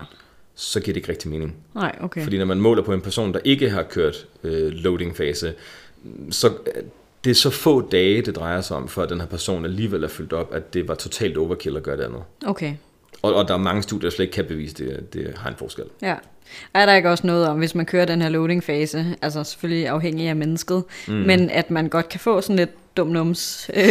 så 0.55 0.79
giver 0.79 0.93
det 0.93 0.97
ikke 0.97 1.09
rigtig 1.09 1.29
mening. 1.29 1.55
Nej, 1.75 1.95
okay. 2.01 2.23
Fordi 2.23 2.37
når 2.37 2.45
man 2.45 2.59
måler 2.59 2.83
på 2.83 2.93
en 2.93 3.01
person, 3.01 3.33
der 3.33 3.39
ikke 3.43 3.69
har 3.69 3.83
kørt 3.83 4.27
øh, 4.43 4.71
loading-fase, 4.71 5.53
så 6.31 6.47
øh, 6.47 6.83
det 7.23 7.31
er 7.31 7.35
så 7.35 7.49
få 7.49 7.81
dage, 7.81 8.21
det 8.21 8.35
drejer 8.35 8.61
sig 8.61 8.77
om, 8.77 8.87
for 8.87 9.01
at 9.01 9.09
den 9.09 9.19
her 9.19 9.27
person 9.27 9.65
alligevel 9.65 10.03
er 10.03 10.07
fyldt 10.07 10.33
op, 10.33 10.53
at 10.53 10.73
det 10.73 10.87
var 10.87 10.95
totalt 10.95 11.37
overkill 11.37 11.77
at 11.77 11.83
gøre 11.83 11.97
det 11.97 12.03
andet. 12.03 12.23
Okay. 12.45 12.73
Og, 13.21 13.33
og 13.35 13.47
der 13.47 13.53
er 13.53 13.57
mange 13.57 13.83
studier, 13.83 14.09
der 14.09 14.15
slet 14.15 14.25
ikke 14.25 14.35
kan 14.35 14.45
bevise, 14.45 14.75
det, 14.75 15.13
det 15.13 15.33
har 15.37 15.49
en 15.49 15.55
forskel. 15.57 15.83
Ja. 16.01 16.15
Er 16.73 16.85
der 16.85 16.95
ikke 16.95 17.09
også 17.09 17.27
noget 17.27 17.47
om, 17.47 17.57
hvis 17.57 17.75
man 17.75 17.85
kører 17.85 18.05
den 18.05 18.21
her 18.21 18.29
loading 18.29 18.63
fase, 18.63 19.05
altså 19.21 19.43
selvfølgelig 19.43 19.87
afhængig 19.87 20.27
af 20.27 20.35
mennesket, 20.35 20.83
mm. 21.07 21.13
men 21.13 21.49
at 21.49 21.71
man 21.71 21.89
godt 21.89 22.09
kan 22.09 22.19
få 22.19 22.41
sådan 22.41 22.55
lidt 22.55 22.69
dum 22.97 23.07
nums. 23.07 23.69
Øh, 23.73 23.83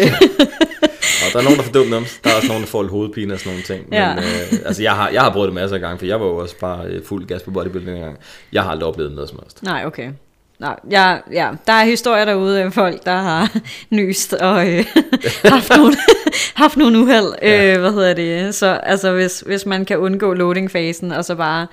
Og 1.26 1.32
der 1.32 1.38
er 1.38 1.42
nogen, 1.42 1.58
der 1.58 1.64
får 1.64 1.72
dumt 1.72 1.90
nums. 1.90 2.20
Der 2.24 2.30
er 2.30 2.34
også 2.36 2.48
nogen, 2.48 2.62
der 2.62 2.68
får 2.68 2.82
lidt 2.82 2.90
hovedpine 2.92 3.34
og 3.34 3.38
sådan 3.40 3.50
nogle 3.52 3.62
ting. 3.62 3.84
Men 3.90 3.98
Ja. 3.98 4.14
øh, 4.16 4.58
altså, 4.66 4.82
jeg 4.82 4.92
har, 4.92 5.08
jeg 5.08 5.22
har 5.22 5.30
prøvet 5.32 5.46
det 5.46 5.54
masser 5.54 5.74
af 5.76 5.80
gange, 5.80 5.98
for 5.98 6.06
jeg 6.06 6.20
var 6.20 6.26
jo 6.26 6.36
også 6.36 6.56
bare 6.58 6.86
øh, 6.86 7.04
fuld 7.04 7.26
gas 7.26 7.42
på 7.42 7.50
bodybuilding 7.50 7.96
engang. 7.96 8.18
Jeg 8.52 8.62
har 8.62 8.70
aldrig 8.70 8.88
oplevet 8.88 9.12
noget 9.12 9.28
som 9.30 9.38
helst. 9.42 9.62
nej, 9.62 9.82
okay. 9.86 10.10
Nej, 10.58 10.80
ja, 10.90 11.16
ja, 11.32 11.50
der 11.66 11.72
er 11.72 11.84
historier 11.84 12.24
derude 12.24 12.62
af 12.62 12.72
folk, 12.72 13.04
der 13.04 13.16
har 13.16 13.56
nyst 13.90 14.32
og 14.32 14.68
øh, 14.68 14.86
haft, 15.44 15.70
nogle, 15.76 15.96
haft 16.54 16.76
nogle 16.76 16.98
uheld. 16.98 17.34
Ja. 17.42 17.74
Øh, 17.74 17.80
hvad 17.80 17.92
hedder 17.92 18.14
det? 18.14 18.54
Så 18.54 18.66
altså, 18.66 19.12
hvis, 19.12 19.40
hvis 19.40 19.66
man 19.66 19.84
kan 19.84 19.98
undgå 19.98 20.34
loading-fasen, 20.34 21.12
og 21.12 21.24
så 21.24 21.34
bare 21.34 21.66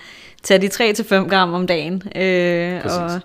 tage 0.43 0.61
de 0.61 0.67
3-5 0.67 1.29
gram 1.29 1.53
om 1.53 1.67
dagen. 1.67 2.03
Øh, 2.15 2.81
Præcis. 2.81 2.97
og, 2.97 3.21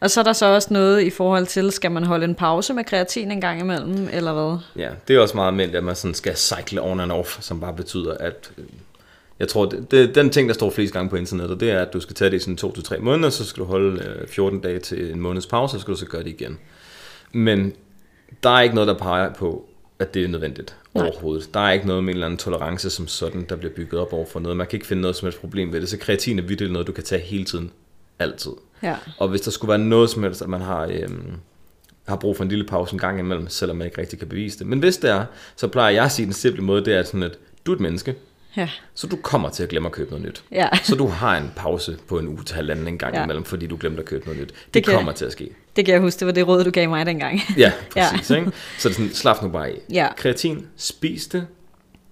og 0.00 0.10
så 0.10 0.20
er 0.20 0.24
der 0.24 0.32
så 0.32 0.46
også 0.46 0.68
noget 0.70 1.02
i 1.02 1.10
forhold 1.10 1.46
til, 1.46 1.72
skal 1.72 1.90
man 1.90 2.04
holde 2.04 2.24
en 2.24 2.34
pause 2.34 2.74
med 2.74 2.84
kreatin 2.84 3.30
en 3.30 3.40
gang 3.40 3.60
imellem, 3.60 4.08
eller 4.12 4.32
hvad? 4.32 4.58
Ja, 4.76 4.88
det 5.08 5.16
er 5.16 5.20
også 5.20 5.36
meget 5.36 5.48
almindeligt, 5.48 5.76
at 5.78 5.84
man 5.84 5.96
sådan 5.96 6.14
skal 6.14 6.36
cycle 6.36 6.82
on 6.82 7.00
and 7.00 7.12
off, 7.12 7.36
som 7.40 7.60
bare 7.60 7.74
betyder, 7.74 8.14
at 8.20 8.50
øh, 8.58 8.64
jeg 9.38 9.48
tror, 9.48 9.66
det, 9.66 9.90
det, 9.90 10.14
den 10.14 10.30
ting, 10.30 10.48
der 10.48 10.54
står 10.54 10.70
flest 10.70 10.92
gange 10.92 11.10
på 11.10 11.16
internettet, 11.16 11.60
det 11.60 11.70
er, 11.70 11.82
at 11.82 11.92
du 11.92 12.00
skal 12.00 12.14
tage 12.14 12.30
det 12.30 12.36
i 12.36 12.56
sådan 12.56 12.72
2-3 12.96 13.00
måneder, 13.00 13.30
så 13.30 13.44
skal 13.44 13.60
du 13.60 13.64
holde 13.64 14.02
øh, 14.02 14.28
14 14.28 14.60
dage 14.60 14.78
til 14.78 15.12
en 15.12 15.20
måneds 15.20 15.46
pause, 15.46 15.72
så 15.72 15.80
skal 15.80 15.94
du 15.94 15.98
så 15.98 16.06
gøre 16.06 16.22
det 16.22 16.30
igen. 16.30 16.58
Men 17.32 17.72
der 18.42 18.50
er 18.50 18.60
ikke 18.60 18.74
noget, 18.74 18.88
der 18.88 18.98
peger 18.98 19.34
på, 19.34 19.68
at 19.98 20.14
det 20.14 20.24
er 20.24 20.28
nødvendigt 20.28 20.76
Nej. 20.94 21.06
overhovedet. 21.06 21.54
Der 21.54 21.60
er 21.60 21.72
ikke 21.72 21.86
noget 21.86 22.04
med 22.04 22.12
en 22.12 22.16
eller 22.16 22.26
anden 22.26 22.38
tolerance 22.38 22.90
som 22.90 23.08
sådan, 23.08 23.46
der 23.48 23.56
bliver 23.56 23.72
bygget 23.74 24.00
op 24.00 24.12
over 24.12 24.26
for 24.26 24.40
noget. 24.40 24.56
Man 24.56 24.66
kan 24.66 24.76
ikke 24.76 24.86
finde 24.86 25.00
noget 25.02 25.16
som 25.16 25.26
helst 25.26 25.40
problem 25.40 25.72
ved 25.72 25.80
det. 25.80 25.88
Så 25.88 25.98
kreatin 25.98 26.38
er 26.38 26.42
virkelig 26.42 26.72
noget, 26.72 26.86
du 26.86 26.92
kan 26.92 27.04
tage 27.04 27.22
hele 27.22 27.44
tiden. 27.44 27.70
Altid. 28.18 28.52
Ja. 28.82 28.96
Og 29.18 29.28
hvis 29.28 29.40
der 29.40 29.50
skulle 29.50 29.68
være 29.68 29.78
noget 29.78 30.10
som 30.10 30.22
helst, 30.22 30.42
at 30.42 30.48
man 30.48 30.60
har, 30.60 30.86
øhm, 30.90 31.32
har 32.08 32.16
brug 32.16 32.36
for 32.36 32.44
en 32.44 32.50
lille 32.50 32.64
pause 32.64 32.92
en 32.92 32.98
gang 32.98 33.18
imellem, 33.18 33.48
selvom 33.48 33.76
man 33.76 33.86
ikke 33.86 34.00
rigtig 34.00 34.18
kan 34.18 34.28
bevise 34.28 34.58
det. 34.58 34.66
Men 34.66 34.78
hvis 34.78 34.96
det 34.96 35.10
er, 35.10 35.24
så 35.56 35.68
plejer 35.68 35.90
jeg 35.90 36.04
at 36.04 36.12
sige 36.12 36.26
den 36.26 36.32
simple 36.32 36.62
måde, 36.62 36.84
det 36.84 36.94
er 36.94 37.02
sådan, 37.02 37.22
at 37.22 37.38
du 37.66 37.72
er 37.72 37.76
et 37.76 37.80
menneske, 37.80 38.14
Ja. 38.56 38.68
så 38.94 39.06
du 39.06 39.16
kommer 39.16 39.48
til 39.50 39.62
at 39.62 39.68
glemme 39.68 39.86
at 39.88 39.92
købe 39.92 40.10
noget 40.10 40.26
nyt. 40.26 40.42
Ja. 40.52 40.68
Så 40.82 40.94
du 40.94 41.06
har 41.06 41.36
en 41.38 41.52
pause 41.56 41.98
på 42.08 42.18
en 42.18 42.28
uge 42.28 42.44
til 42.44 42.56
halvanden 42.56 42.88
en 42.88 42.98
gang 42.98 43.14
Ja. 43.14 43.24
imellem, 43.24 43.44
fordi 43.44 43.66
du 43.66 43.76
glemte 43.80 43.98
at 44.00 44.04
købe 44.06 44.24
noget 44.26 44.40
nyt. 44.40 44.48
Det, 44.48 44.56
Det 44.66 44.74
det 44.74 44.84
kan- 44.84 44.94
kommer 44.94 45.12
til 45.12 45.24
at 45.24 45.32
ske. 45.32 45.50
Det 45.76 45.84
kan 45.84 45.92
jeg 45.94 46.00
huske, 46.02 46.18
det 46.18 46.26
var 46.26 46.32
det 46.32 46.48
råd, 46.48 46.64
du 46.64 46.70
gav 46.70 46.88
mig 46.88 47.06
dengang. 47.06 47.40
Ja, 47.56 47.72
præcis. 47.92 48.30
Ja. 48.30 48.36
Ikke? 48.36 48.52
Så 48.78 48.88
det 48.88 48.94
er 48.94 48.98
sådan, 48.98 49.14
slap 49.14 49.42
nu 49.42 49.48
bare 49.48 49.66
af. 49.68 49.78
Ja. 49.92 50.08
Kreatin, 50.16 50.66
spis 50.76 51.26
det. 51.26 51.46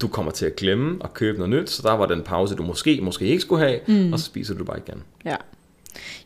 Du 0.00 0.08
kommer 0.08 0.32
til 0.32 0.46
at 0.46 0.56
glemme 0.56 0.98
at 1.04 1.14
købe 1.14 1.38
noget 1.38 1.50
nyt, 1.50 1.70
så 1.70 1.82
der 1.82 1.92
var 1.92 2.06
den 2.06 2.22
pause, 2.22 2.54
du 2.54 2.62
måske, 2.62 3.00
måske 3.02 3.24
ikke 3.24 3.40
skulle 3.40 3.64
have, 3.68 3.80
mm. 3.86 4.12
og 4.12 4.18
så 4.18 4.24
spiser 4.24 4.54
du 4.54 4.64
bare 4.64 4.78
igen. 4.86 5.02
Ja. 5.24 5.36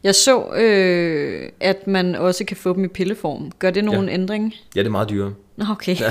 Jeg 0.05 0.15
så, 0.15 0.45
øh, 0.55 1.49
at 1.61 1.87
man 1.87 2.15
også 2.15 2.45
kan 2.45 2.57
få 2.57 2.75
dem 2.75 2.85
i 2.85 2.89
pilleform. 2.89 3.53
Gør 3.59 3.71
det 3.71 3.85
nogen 3.85 4.09
ja. 4.09 4.15
ændring? 4.15 4.55
Ja, 4.77 4.81
det 4.81 4.87
er 4.87 4.91
meget 4.91 5.11
dyrere. 5.11 5.33
Nå, 5.57 5.65
okay. 5.71 5.97
Det 5.97 6.11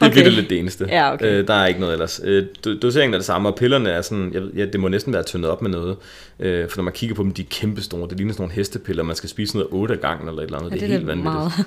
er 0.00 0.06
Okay. 0.06 0.30
lidt 0.30 0.50
det 0.50 0.58
eneste. 0.58 0.86
Ja, 0.88 1.12
okay. 1.12 1.26
øh, 1.40 1.46
der 1.46 1.54
er 1.54 1.66
ikke 1.66 1.80
noget 1.80 1.92
ellers. 1.92 2.20
Øh, 2.24 2.46
do- 2.66 2.78
doseringen 2.78 3.14
er 3.14 3.18
det 3.18 3.24
samme, 3.26 3.48
og 3.48 3.54
pillerne 3.56 3.90
er 3.90 4.02
sådan, 4.02 4.30
jeg 4.34 4.42
ja, 4.56 4.64
det 4.66 4.80
må 4.80 4.88
næsten 4.88 5.12
være 5.12 5.22
tyndet 5.22 5.50
op 5.50 5.62
med 5.62 5.70
noget. 5.70 5.96
Øh, 6.40 6.68
for 6.68 6.76
når 6.78 6.84
man 6.84 6.92
kigger 6.92 7.16
på 7.16 7.22
dem, 7.22 7.32
de 7.32 7.42
er 7.42 7.46
kæmpe 7.50 7.82
store. 7.82 8.08
Det 8.08 8.16
ligner 8.16 8.32
sådan 8.32 8.42
nogle 8.42 8.54
hestepiller, 8.54 9.02
man 9.02 9.16
skal 9.16 9.28
spise 9.28 9.56
noget 9.56 9.68
otte 9.72 9.94
af 9.94 10.00
gangen 10.00 10.28
eller 10.28 10.42
et 10.42 10.46
eller 10.46 10.58
andet. 10.58 10.70
Ja, 10.70 10.74
det, 10.74 10.80
det 10.80 10.88
er 10.88 10.92
helt 10.92 11.06
vanvittigt. 11.06 11.34
meget. 11.34 11.52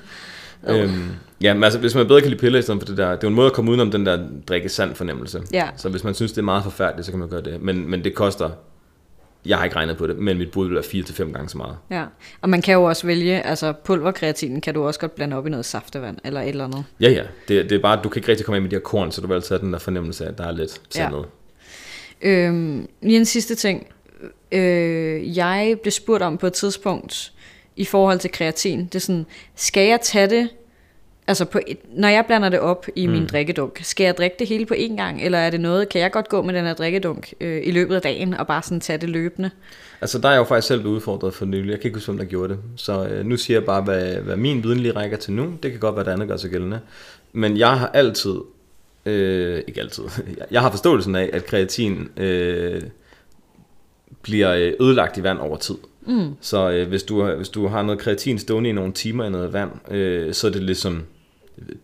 Øhm, 0.68 1.04
ja, 1.40 1.54
men 1.54 1.64
altså, 1.64 1.78
hvis 1.78 1.94
man 1.94 2.06
bedre 2.08 2.20
kan 2.20 2.30
lide 2.30 2.40
piller 2.40 2.58
i 2.58 2.62
stedet 2.62 2.80
for 2.80 2.86
det 2.86 2.96
der, 2.96 3.04
det 3.08 3.12
er 3.14 3.18
jo 3.22 3.28
en 3.28 3.34
måde 3.34 3.46
at 3.46 3.52
komme 3.52 3.70
udenom 3.70 3.90
den 3.90 4.06
der 4.06 4.18
drikke 4.48 4.68
sand 4.68 4.94
fornemmelse. 4.94 5.40
Ja. 5.52 5.68
Så 5.76 5.88
hvis 5.88 6.04
man 6.04 6.14
synes, 6.14 6.32
det 6.32 6.38
er 6.38 6.42
meget 6.44 6.62
forfærdeligt, 6.64 7.06
så 7.06 7.12
kan 7.12 7.18
man 7.18 7.28
gøre 7.28 7.42
det. 7.42 7.62
Men, 7.62 7.90
men 7.90 8.04
det 8.04 8.14
koster, 8.14 8.50
jeg 9.46 9.56
har 9.56 9.64
ikke 9.64 9.76
regnet 9.76 9.96
på 9.96 10.06
det, 10.06 10.18
men 10.18 10.38
mit 10.38 10.50
bud 10.50 10.66
vil 10.66 10.74
være 10.74 10.84
4-5 10.84 11.32
gange 11.32 11.48
så 11.48 11.58
meget. 11.58 11.76
Ja, 11.90 12.04
og 12.40 12.48
man 12.48 12.62
kan 12.62 12.74
jo 12.74 12.84
også 12.84 13.06
vælge, 13.06 13.42
altså 13.46 13.72
pulverkreatinen 13.72 14.60
kan 14.60 14.74
du 14.74 14.86
også 14.86 15.00
godt 15.00 15.14
blande 15.14 15.36
op 15.36 15.46
i 15.46 15.50
noget 15.50 15.66
saftevand, 15.66 16.18
eller 16.24 16.40
et 16.40 16.48
eller 16.48 16.64
andet. 16.64 16.84
Ja, 17.00 17.10
ja. 17.10 17.22
Det, 17.48 17.70
det 17.70 17.72
er 17.72 17.82
bare, 17.82 18.00
du 18.04 18.08
kan 18.08 18.20
ikke 18.20 18.28
rigtig 18.28 18.46
komme 18.46 18.56
af 18.56 18.62
med 18.62 18.70
de 18.70 18.76
her 18.76 18.80
korn, 18.80 19.12
så 19.12 19.20
du 19.20 19.26
vil 19.26 19.34
altid 19.34 19.48
have 19.48 19.60
den 19.60 19.72
der 19.72 19.78
fornemmelse 19.78 20.24
af, 20.24 20.28
at 20.28 20.38
der 20.38 20.44
er 20.44 20.52
lidt 20.52 20.80
sandet. 20.90 21.24
Øhm, 22.22 22.88
lige 23.02 23.16
en 23.16 23.24
sidste 23.24 23.54
ting. 23.54 23.86
Øh, 24.52 25.36
jeg 25.36 25.76
blev 25.82 25.92
spurgt 25.92 26.22
om 26.22 26.38
på 26.38 26.46
et 26.46 26.52
tidspunkt, 26.52 27.32
i 27.76 27.84
forhold 27.84 28.18
til 28.18 28.30
kreatin, 28.30 28.84
det 28.84 28.94
er 28.94 28.98
sådan, 28.98 29.26
skal 29.56 29.88
jeg 29.88 30.00
tage 30.00 30.30
det, 30.30 30.48
altså 31.28 31.44
på 31.44 31.60
et, 31.66 31.78
når 31.94 32.08
jeg 32.08 32.24
blander 32.26 32.48
det 32.48 32.60
op 32.60 32.86
i 32.96 33.06
mm. 33.06 33.12
min 33.12 33.26
drikkedunk, 33.26 33.80
skal 33.82 34.04
jeg 34.04 34.16
drikke 34.16 34.36
det 34.38 34.46
hele 34.46 34.66
på 34.66 34.74
én 34.74 34.96
gang, 34.96 35.22
eller 35.22 35.38
er 35.38 35.50
det 35.50 35.60
noget, 35.60 35.88
kan 35.88 36.00
jeg 36.00 36.10
godt 36.10 36.28
gå 36.28 36.42
med 36.42 36.54
den 36.54 36.64
her 36.64 36.74
drikkedunk 36.74 37.32
øh, 37.40 37.60
i 37.64 37.70
løbet 37.70 37.94
af 37.94 38.02
dagen, 38.02 38.34
og 38.34 38.46
bare 38.46 38.62
sådan 38.62 38.80
tage 38.80 38.98
det 38.98 39.08
løbende? 39.08 39.50
Altså, 40.00 40.18
der 40.18 40.28
er 40.28 40.32
jeg 40.32 40.38
jo 40.38 40.44
faktisk 40.44 40.68
selv 40.68 40.80
blevet 40.80 40.94
udfordret 40.94 41.34
for 41.34 41.44
nylig. 41.44 41.70
Jeg 41.70 41.80
kan 41.80 41.88
ikke 41.88 41.96
huske, 41.96 42.12
hvem 42.12 42.18
der 42.18 42.24
gjorde 42.24 42.48
det. 42.48 42.58
Så 42.76 43.06
øh, 43.06 43.26
nu 43.26 43.36
siger 43.36 43.58
jeg 43.58 43.64
bare, 43.64 43.82
hvad, 43.82 44.16
hvad 44.16 44.36
min 44.36 44.62
viden 44.62 44.80
lige 44.80 44.96
rækker 44.96 45.16
til 45.16 45.32
nu. 45.32 45.54
Det 45.62 45.70
kan 45.70 45.80
godt 45.80 45.96
være, 45.96 46.06
at 46.06 46.12
andet 46.12 46.28
gør 46.28 46.36
sig 46.36 46.50
gældende. 46.50 46.80
Men 47.32 47.56
jeg 47.56 47.78
har 47.78 47.88
altid, 47.88 48.36
øh, 49.06 49.62
ikke 49.66 49.80
altid, 49.80 50.04
jeg 50.50 50.60
har 50.60 50.70
forståelsen 50.70 51.14
af, 51.14 51.30
at 51.32 51.46
kreatin 51.46 52.08
øh, 52.16 52.82
bliver 54.22 54.54
øh, 54.54 54.72
ødelagt 54.80 55.18
i 55.18 55.22
vand 55.22 55.38
over 55.38 55.56
tid. 55.56 55.76
Mm. 56.06 56.34
Så 56.40 56.70
øh, 56.70 56.88
hvis, 56.88 57.02
du, 57.02 57.24
hvis 57.24 57.48
du 57.48 57.66
har 57.66 57.82
noget 57.82 58.00
kreatin 58.00 58.38
stående 58.38 58.70
i 58.70 58.72
nogle 58.72 58.92
timer 58.92 59.24
i 59.24 59.30
noget 59.30 59.52
vand, 59.52 59.70
øh, 59.90 60.34
så 60.34 60.46
er 60.46 60.50
det 60.50 60.62
ligesom 60.62 61.02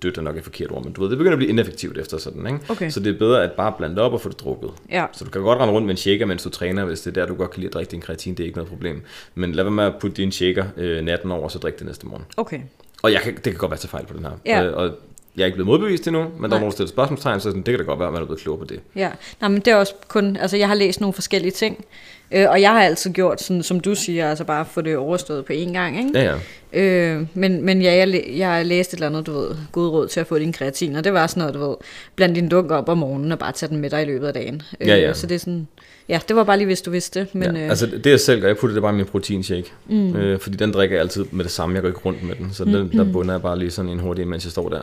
dødt 0.02 0.19
er 0.19 0.23
nok 0.23 0.37
et 0.37 0.45
forkert 0.45 0.73
ord, 0.73 0.85
men 0.85 0.93
du 0.93 1.00
ved, 1.00 1.11
det 1.11 1.19
begynder 1.19 1.33
at 1.33 1.38
blive 1.38 1.50
ineffektivt 1.50 1.99
efter 1.99 2.19
sådan, 2.19 2.47
ikke? 2.47 2.59
Okay. 2.69 2.90
Så 2.90 3.00
det 3.00 3.14
er 3.14 3.19
bedre 3.19 3.43
at 3.45 3.52
bare 3.52 3.73
blande 3.78 4.02
op 4.02 4.12
og 4.12 4.21
få 4.21 4.28
det 4.28 4.40
drukket. 4.40 4.71
Ja. 4.90 5.07
Så 5.12 5.25
du 5.25 5.31
kan 5.31 5.43
godt 5.43 5.59
rende 5.59 5.75
rundt 5.75 5.87
med 5.87 5.95
en 5.95 5.99
shaker, 5.99 6.26
mens 6.26 6.43
du 6.43 6.50
træner, 6.50 6.85
hvis 6.85 7.00
det 7.00 7.16
er 7.16 7.21
der, 7.21 7.26
du 7.26 7.35
godt 7.35 7.50
kan 7.50 7.61
lide 7.61 7.69
at 7.69 7.75
drikke 7.75 7.90
din 7.90 8.00
kreatin, 8.00 8.35
det 8.35 8.43
er 8.43 8.45
ikke 8.47 8.57
noget 8.59 8.71
problem. 8.71 9.02
Men 9.35 9.52
lad 9.52 9.64
være 9.64 9.71
med 9.71 9.85
at 9.85 9.95
putte 10.00 10.16
din 10.16 10.33
shaker 10.33 10.64
øh, 10.76 11.04
natten 11.04 11.31
over, 11.31 11.43
og 11.43 11.50
så 11.50 11.59
drik 11.59 11.78
det 11.78 11.87
næste 11.87 12.07
morgen. 12.07 12.25
Okay. 12.37 12.61
Og 13.02 13.12
jeg 13.12 13.21
kan, 13.21 13.35
det 13.35 13.43
kan 13.43 13.54
godt 13.54 13.71
være 13.71 13.78
til 13.78 13.88
fejl 13.88 14.07
på 14.07 14.16
den 14.16 14.25
her. 14.25 14.33
Ja. 14.47 14.64
Øh, 14.64 14.76
og 14.76 14.90
jeg 15.36 15.42
er 15.42 15.46
ikke 15.46 15.56
blevet 15.56 15.66
modbevist 15.66 16.06
endnu, 16.06 16.22
men 16.22 16.30
der 16.42 16.48
Nej. 16.48 16.56
er 16.56 16.60
nogen, 16.60 16.64
der 16.64 16.70
stiller 16.70 16.88
spørgsmålstegn, 16.88 17.40
så 17.40 17.44
sådan, 17.48 17.62
det 17.62 17.72
kan 17.72 17.78
da 17.78 17.84
godt 17.84 17.98
være, 17.98 18.08
at 18.08 18.12
man 18.12 18.22
er 18.22 18.26
blevet 18.26 18.40
klogere 18.42 18.58
på 18.58 18.64
det. 18.64 18.80
Ja, 18.96 19.10
Nej, 19.40 19.48
men 19.50 19.60
det 19.60 19.68
er 19.68 19.76
også 19.76 19.94
kun, 20.08 20.36
altså 20.36 20.56
jeg 20.56 20.68
har 20.68 20.74
læst 20.74 21.00
nogle 21.00 21.14
forskellige 21.14 21.50
ting, 21.52 21.84
øh, 22.32 22.50
og 22.50 22.60
jeg 22.60 22.70
har 22.70 22.82
altid 22.82 23.10
gjort 23.12 23.42
sådan, 23.42 23.62
som 23.62 23.80
du 23.80 23.94
siger, 23.94 24.30
altså 24.30 24.44
bare 24.44 24.64
få 24.64 24.80
det 24.80 24.96
overstået 24.96 25.44
på 25.44 25.52
én 25.52 25.72
gang, 25.72 25.98
ikke? 25.98 26.10
Ja, 26.18 26.24
ja. 26.72 26.80
Øh, 26.80 27.26
men, 27.34 27.62
men 27.62 27.82
ja, 27.82 27.94
jeg, 27.94 28.24
jeg 28.36 28.48
har 28.54 28.62
læst 28.62 28.90
et 28.92 28.96
eller 28.96 29.06
andet, 29.06 29.26
du 29.26 29.32
ved, 29.32 29.50
god 29.72 29.88
råd 29.88 30.08
til 30.08 30.20
at 30.20 30.26
få 30.26 30.38
din 30.38 30.52
kreatin, 30.52 30.96
og 30.96 31.04
det 31.04 31.12
var 31.12 31.26
sådan 31.26 31.40
noget, 31.40 31.54
du 31.54 31.68
ved, 31.68 31.76
bland 32.16 32.34
din 32.34 32.48
dunk 32.48 32.70
op 32.70 32.88
om 32.88 32.98
morgenen 32.98 33.32
og 33.32 33.38
bare 33.38 33.52
tage 33.52 33.70
den 33.70 33.78
med 33.78 33.90
dig 33.90 34.02
i 34.02 34.04
løbet 34.04 34.26
af 34.26 34.34
dagen. 34.34 34.62
Øh, 34.80 34.88
Ja, 34.88 34.96
ja. 34.96 35.12
Så 35.12 35.26
det 35.26 35.34
er 35.34 35.38
sådan, 35.38 35.68
ja, 36.08 36.20
det 36.28 36.37
var 36.37 36.44
bare 36.44 36.56
lige, 36.56 36.66
hvis 36.66 36.82
du 36.82 36.90
vidste 36.90 37.20
det, 37.20 37.34
men 37.34 37.56
ja. 37.56 37.62
øh, 37.62 37.70
Altså 37.70 37.87
det 37.87 38.06
jeg 38.06 38.20
selv 38.20 38.40
gør, 38.40 38.49
jeg 38.49 38.56
putter 38.56 38.75
det 38.75 38.82
bare 38.82 38.92
i 38.92 38.96
min 38.96 39.04
proteinshake. 39.06 39.73
Mm. 39.88 40.16
Øh, 40.16 40.38
fordi 40.40 40.56
den 40.56 40.73
drikker 40.73 40.96
jeg 40.96 41.02
altid 41.02 41.25
med 41.30 41.44
det 41.44 41.52
samme, 41.52 41.75
jeg 41.75 41.82
går 41.82 41.88
ikke 41.88 42.00
rundt 42.04 42.23
med 42.23 42.34
den. 42.34 42.49
Så 42.52 42.64
den, 42.64 42.92
der 42.92 43.12
bunder 43.12 43.34
jeg 43.34 43.42
bare 43.42 43.58
lige 43.58 43.70
sådan 43.70 43.90
en 43.90 44.00
hurtig, 44.00 44.28
mens 44.28 44.44
jeg 44.44 44.50
står 44.52 44.68
der. 44.68 44.80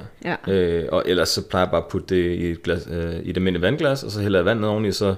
ja. 0.48 0.54
Øh, 0.54 0.86
og 0.92 1.04
ellers 1.06 1.30
så 1.30 1.42
plejer 1.42 1.66
jeg 1.66 1.72
bare 1.72 1.82
at 1.82 1.88
putte 1.88 2.16
det 2.16 2.36
i 2.36 2.52
et, 2.52 2.64
glas, 2.64 2.88
øh, 2.92 3.14
i 3.24 3.30
et 3.30 3.38
almindeligt 3.38 3.62
vandglas, 3.62 4.04
og 4.04 4.12
så 4.12 4.20
hælder 4.20 4.40
jeg 4.40 4.46
vand 4.46 4.60
ned 4.60 4.68
oveni, 4.68 4.92
så 4.92 5.16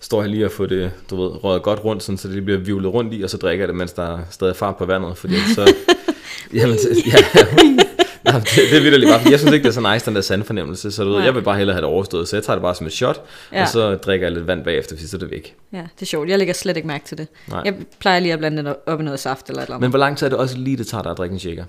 står 0.00 0.22
jeg 0.22 0.30
lige 0.30 0.44
og 0.44 0.50
får 0.50 0.66
det, 0.66 0.90
du 1.10 1.22
ved, 1.22 1.44
røget 1.44 1.62
godt 1.62 1.84
rundt, 1.84 2.02
sådan, 2.02 2.18
så 2.18 2.28
det 2.28 2.44
bliver 2.44 2.60
vivlet 2.60 2.94
rundt 2.94 3.14
i, 3.14 3.22
og 3.22 3.30
så 3.30 3.36
drikker 3.36 3.62
jeg 3.62 3.68
det, 3.68 3.76
mens 3.76 3.92
der 3.92 4.02
er 4.16 4.18
stadig 4.30 4.56
fart 4.56 4.76
på 4.76 4.84
vandet, 4.84 5.16
fordi 5.16 5.34
så... 5.54 5.74
jamen, 6.54 6.76
ja, 7.06 7.42
ja, 8.34 8.38
det, 8.38 8.70
det 8.70 8.76
er 8.78 8.80
vildt 8.82 9.08
bare, 9.08 9.18
fordi 9.20 9.30
jeg 9.30 9.40
synes 9.40 9.54
ikke, 9.54 9.62
det 9.62 9.68
er 9.76 9.80
så 9.82 9.92
nice, 9.92 10.06
den 10.06 10.14
der 10.14 10.20
sandfornemmelse, 10.20 10.90
så 10.92 11.04
du 11.04 11.12
ved, 11.12 11.22
jeg 11.24 11.34
vil 11.34 11.42
bare 11.42 11.56
hellere 11.56 11.74
have 11.74 11.80
det 11.82 11.88
overstået, 11.90 12.28
så 12.28 12.36
jeg 12.36 12.44
tager 12.44 12.56
det 12.56 12.62
bare 12.62 12.74
som 12.74 12.86
et 12.86 12.92
shot, 12.92 13.22
ja. 13.52 13.56
Ja. 13.56 13.62
og 13.62 13.68
så 13.68 13.94
drikker 13.94 14.26
jeg 14.26 14.32
lidt 14.34 14.46
vand 14.46 14.64
bagefter, 14.64 14.96
fordi 14.96 15.08
så 15.08 15.16
er 15.16 15.18
det 15.18 15.30
væk. 15.30 15.54
ja, 15.72 15.78
det 15.78 16.02
er 16.02 16.06
sjovt. 16.06 16.28
Jeg 16.28 16.38
lægger 16.38 16.54
slet 16.54 16.76
ikke 16.76 16.86
mærke 16.88 17.04
til 17.06 17.18
det. 17.18 17.28
Nej. 17.48 17.62
Jeg 17.64 17.74
plejer 18.00 18.20
lige 18.20 18.32
at 18.32 18.38
blande 18.38 18.64
det 18.64 18.76
op 18.86 19.00
i 19.00 19.04
noget 19.04 19.20
saft 19.20 19.48
eller 19.48 19.62
et 19.62 19.66
eller 19.66 19.74
andet. 19.74 19.80
Men 19.80 19.90
hvor 19.90 19.98
lang 19.98 20.18
tid 20.18 20.26
er 20.26 20.30
det 20.30 20.38
også 20.38 20.58
lige, 20.58 20.76
det 20.76 20.86
tager 20.86 21.02
dig 21.02 21.10
at 21.12 21.18
drikke 21.18 21.32
en 21.32 21.38
shaker? 21.40 21.64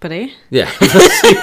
På 0.00 0.08
dage? 0.08 0.30
Ja, 0.52 0.68
præcis. 0.80 1.38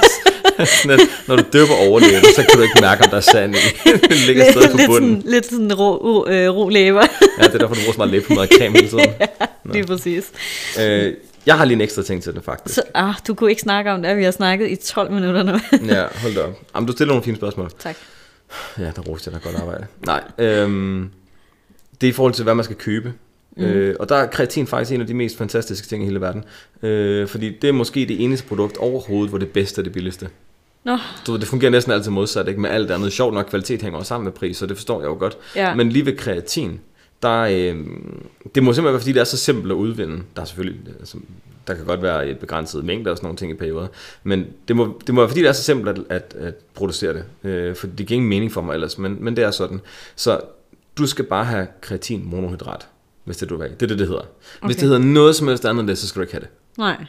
Sådan 0.82 1.00
at, 1.00 1.08
når 1.28 1.36
du 1.36 1.44
døber 1.54 1.74
overlæben, 1.90 2.24
så 2.36 2.44
kan 2.50 2.58
du 2.58 2.62
ikke 2.62 2.82
mærke, 2.82 3.04
om 3.04 3.10
der 3.10 3.18
er 3.18 3.22
sand 3.22 3.56
i. 3.56 3.58
det 4.10 4.18
ligger 4.28 4.52
stadig 4.52 4.70
på 4.72 4.78
lidt, 4.78 4.88
bunden. 4.90 5.16
sådan, 5.22 5.32
lidt 5.32 5.46
sådan 5.46 5.74
ro, 5.74 5.96
ro, 5.96 6.28
øh, 6.28 6.50
ro 6.56 6.70
læber. 6.70 7.02
Ja, 7.40 7.44
det 7.44 7.54
er 7.54 7.58
derfor, 7.58 7.76
du 7.76 7.82
bruger 7.82 7.92
så 7.94 7.98
meget 7.98 8.12
læbe 8.12 8.26
og 8.40 8.48
creme 8.58 8.76
hele 8.76 8.90
tiden. 8.90 9.06
Lige 9.74 9.86
præcis. 9.86 10.24
Øh, 10.80 11.14
jeg 11.46 11.58
har 11.58 11.66
lige 11.66 11.76
en 11.76 11.82
ekstra 11.82 12.04
ting 12.04 12.24
til 12.24 12.34
det, 12.36 12.44
faktisk. 12.44 12.76
Så, 12.76 12.82
ah, 12.94 13.14
du 13.28 13.34
kunne 13.34 13.50
ikke 13.50 13.62
snakke 13.62 13.92
om 13.92 14.02
det, 14.02 14.18
vi 14.18 14.24
har 14.24 14.32
snakket 14.32 14.70
i 14.70 14.76
12 14.76 15.12
minutter 15.12 15.44
nu. 15.44 15.52
Ja, 15.96 16.06
hold 16.22 16.36
da 16.36 16.42
op. 16.42 16.54
Jamen, 16.76 16.88
du 16.88 16.94
stiller 16.94 17.12
nogle 17.14 17.24
fine 17.24 17.38
spørgsmål. 17.38 17.72
tak. 17.80 17.96
Ja, 18.80 18.92
der 18.96 19.02
roste 19.02 19.32
jeg 19.32 19.34
dig 19.34 19.52
godt 19.52 19.56
arbejde. 19.64 19.86
Nej, 20.06 20.24
øhm, 20.38 21.10
det 22.02 22.08
er 22.08 22.12
i 22.12 22.14
forhold 22.14 22.34
til, 22.34 22.44
hvad 22.44 22.56
man 22.56 22.64
skal 22.64 22.76
købe. 22.76 23.14
Mm. 23.58 23.64
Øh, 23.64 23.96
og 24.00 24.10
der 24.10 24.16
er 24.16 24.28
kreatin 24.28 24.68
faktisk 24.68 24.92
en 24.96 25.02
af 25.02 25.08
de 25.08 25.14
mest 25.14 25.38
fantastiske 25.38 25.88
ting 25.88 26.04
i 26.04 26.06
hele 26.06 26.22
verden. 26.22 26.44
Øh, 26.84 27.28
fordi 27.28 27.58
det 27.62 27.68
er 27.68 27.72
måske 27.74 28.00
det 28.06 28.24
eneste 28.24 28.48
produkt 28.48 28.78
overhovedet, 28.78 29.30
hvor 29.30 29.38
det 29.38 29.50
bedste 29.50 29.82
er 29.82 29.84
det 29.84 29.94
billigste. 29.94 30.30
Nå, 30.84 30.98
Du 31.28 31.36
det 31.38 31.48
fungerer 31.48 31.72
næsten 31.72 31.94
altid 31.94 32.12
modsat, 32.12 32.48
ikke? 32.48 32.62
Med 32.62 32.70
alt 32.70 32.92
andet. 32.92 33.14
Sjovt 33.14 33.34
nok, 33.34 33.46
kvalitet 33.50 33.82
hænger 33.82 34.00
jo 34.00 34.04
sammen 34.04 34.24
med 34.26 34.32
pris, 34.34 34.58
så 34.58 34.66
det 34.66 34.78
forstår 34.78 35.00
jeg 35.02 35.08
jo 35.08 35.16
godt. 35.20 35.38
Ja. 35.56 35.76
Men 35.76 35.90
lige 35.90 36.06
ved 36.06 36.18
kreatin, 36.18 36.80
der, 37.24 37.42
øh, 37.42 37.86
det 38.56 38.64
må 38.64 38.74
simpelthen 38.74 38.84
være, 38.84 39.00
fordi 39.00 39.12
det 39.12 39.20
er 39.20 39.24
så 39.24 39.38
simpelt 39.38 39.72
at 39.72 39.76
udvinde. 39.76 40.24
Der 40.36 40.42
er 40.42 40.46
selvfølgelig, 40.46 40.82
altså, 41.00 41.18
der 41.68 41.76
kan 41.76 41.86
godt 41.86 42.02
være 42.02 42.28
et 42.28 42.40
begrænset 42.40 42.86
mængde 42.86 43.12
og 43.12 43.18
sådan 43.18 43.26
nogle 43.26 43.38
ting 43.38 43.52
i 43.52 43.56
perioder. 43.56 43.88
Men 44.24 44.46
det 44.68 44.76
må, 44.76 45.02
det 45.08 45.16
må 45.16 45.22
være, 45.22 45.30
fordi 45.30 45.42
det 45.42 45.50
er 45.50 45.54
så 45.54 45.64
simpelt 45.64 45.98
at, 45.98 46.04
at, 46.10 46.36
at 46.40 46.56
producere 46.56 47.14
det. 47.14 47.50
Øh, 47.50 47.76
for 47.76 47.88
det 47.88 48.08
giver 48.08 48.16
ingen 48.16 48.30
mening 48.30 48.52
for 48.52 48.62
mig 48.62 48.74
ellers, 48.74 48.98
men, 48.98 49.18
men 49.24 49.36
det 49.36 49.44
er 49.44 49.52
sådan. 49.52 49.82
Så 50.16 50.42
du 50.98 51.08
skal 51.08 51.26
bare 51.26 51.46
have 51.46 51.68
kreatin 51.82 52.26
monohydrat, 52.26 52.88
hvis 53.24 53.38
det 53.38 53.50
du 53.50 53.58
vil. 53.58 53.70
Det 53.70 53.82
er 53.84 53.88
det, 53.88 54.00
det 54.00 54.08
hedder. 54.08 54.22
Okay. 54.22 54.66
Hvis 54.66 54.76
det 54.76 54.84
hedder 54.84 55.00
noget 55.00 55.36
som 55.36 55.48
helst 55.48 55.66
andet 55.66 55.80
end 55.82 55.88
det, 55.88 55.98
så 55.98 56.08
skal 56.08 56.20
du 56.20 56.24
ikke 56.24 56.34
have 56.34 56.42
det. 56.42 56.50
nej. 56.78 57.06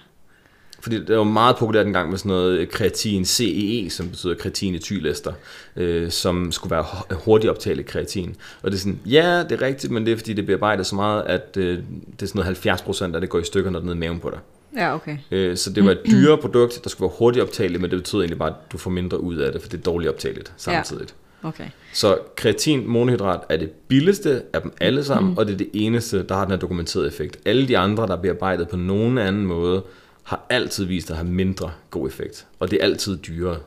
Fordi 0.80 1.04
det 1.04 1.16
var 1.16 1.24
meget 1.24 1.56
populært 1.56 1.86
engang 1.86 2.10
med 2.10 2.18
sådan 2.18 2.28
noget 2.28 2.70
kreatin 2.70 3.24
CEE, 3.24 3.90
som 3.90 4.08
betyder 4.08 4.34
kreatin 4.34 4.74
etylester, 4.74 5.32
øh, 5.76 6.10
som 6.10 6.52
skulle 6.52 6.70
være 6.70 6.82
hu- 6.82 7.14
hurtigt 7.14 7.50
optageligt 7.50 7.88
kreatin. 7.88 8.36
Og 8.62 8.70
det 8.70 8.76
er 8.76 8.80
sådan, 8.80 9.00
ja, 9.06 9.42
det 9.42 9.52
er 9.52 9.62
rigtigt, 9.62 9.92
men 9.92 10.06
det 10.06 10.12
er 10.12 10.16
fordi, 10.16 10.32
det 10.32 10.46
bearbejder 10.46 10.82
så 10.82 10.94
meget, 10.94 11.22
at 11.22 11.56
øh, 11.56 11.64
det 11.76 12.22
er 12.22 12.26
sådan 12.26 12.30
noget 12.34 12.46
70 12.46 12.82
procent 12.82 13.14
af 13.14 13.20
det 13.20 13.30
går 13.30 13.38
i 13.38 13.44
stykker, 13.44 13.70
når 13.70 13.78
det 13.78 13.84
er 13.90 13.94
nede 13.94 13.96
i 13.96 14.08
maven 14.08 14.20
på 14.20 14.30
dig. 14.30 14.38
Ja, 14.76 14.94
okay. 14.94 15.16
Øh, 15.30 15.56
så 15.56 15.70
det 15.72 15.84
var 15.84 15.90
et 15.90 16.00
dyre 16.10 16.38
produkt, 16.44 16.80
der 16.84 16.90
skulle 16.90 17.08
være 17.08 17.16
hurtigt 17.18 17.42
optageligt, 17.42 17.80
men 17.80 17.90
det 17.90 17.98
betyder 17.98 18.22
egentlig 18.22 18.38
bare, 18.38 18.48
at 18.48 18.72
du 18.72 18.78
får 18.78 18.90
mindre 18.90 19.20
ud 19.20 19.36
af 19.36 19.52
det, 19.52 19.62
for 19.62 19.68
det 19.68 19.78
er 19.78 19.82
dårligt 19.82 20.10
optageligt 20.10 20.52
samtidig. 20.56 21.06
Okay. 21.42 21.64
Så 21.92 22.18
kreatin 22.36 22.86
monohydrat 22.86 23.40
er 23.48 23.56
det 23.56 23.70
billigste 23.70 24.42
af 24.52 24.62
dem 24.62 24.72
alle 24.80 25.04
sammen, 25.04 25.32
mm. 25.32 25.38
og 25.38 25.46
det 25.46 25.52
er 25.52 25.58
det 25.58 25.70
eneste, 25.72 26.22
der 26.22 26.34
har 26.34 26.44
den 26.44 26.50
her 26.50 26.58
dokumenterede 26.58 27.08
effekt. 27.08 27.38
Alle 27.44 27.68
de 27.68 27.78
andre, 27.78 28.06
der 28.06 28.16
er 28.16 28.20
bearbejdet 28.20 28.68
på 28.68 28.76
nogen 28.76 29.18
anden 29.18 29.46
måde, 29.46 29.82
har 30.22 30.46
altid 30.50 30.84
vist 30.84 31.10
at 31.10 31.16
have 31.16 31.28
mindre 31.28 31.72
god 31.90 32.08
effekt. 32.08 32.46
Og 32.58 32.70
det 32.70 32.78
er 32.80 32.84
altid 32.84 33.16
dyrere. 33.16 33.58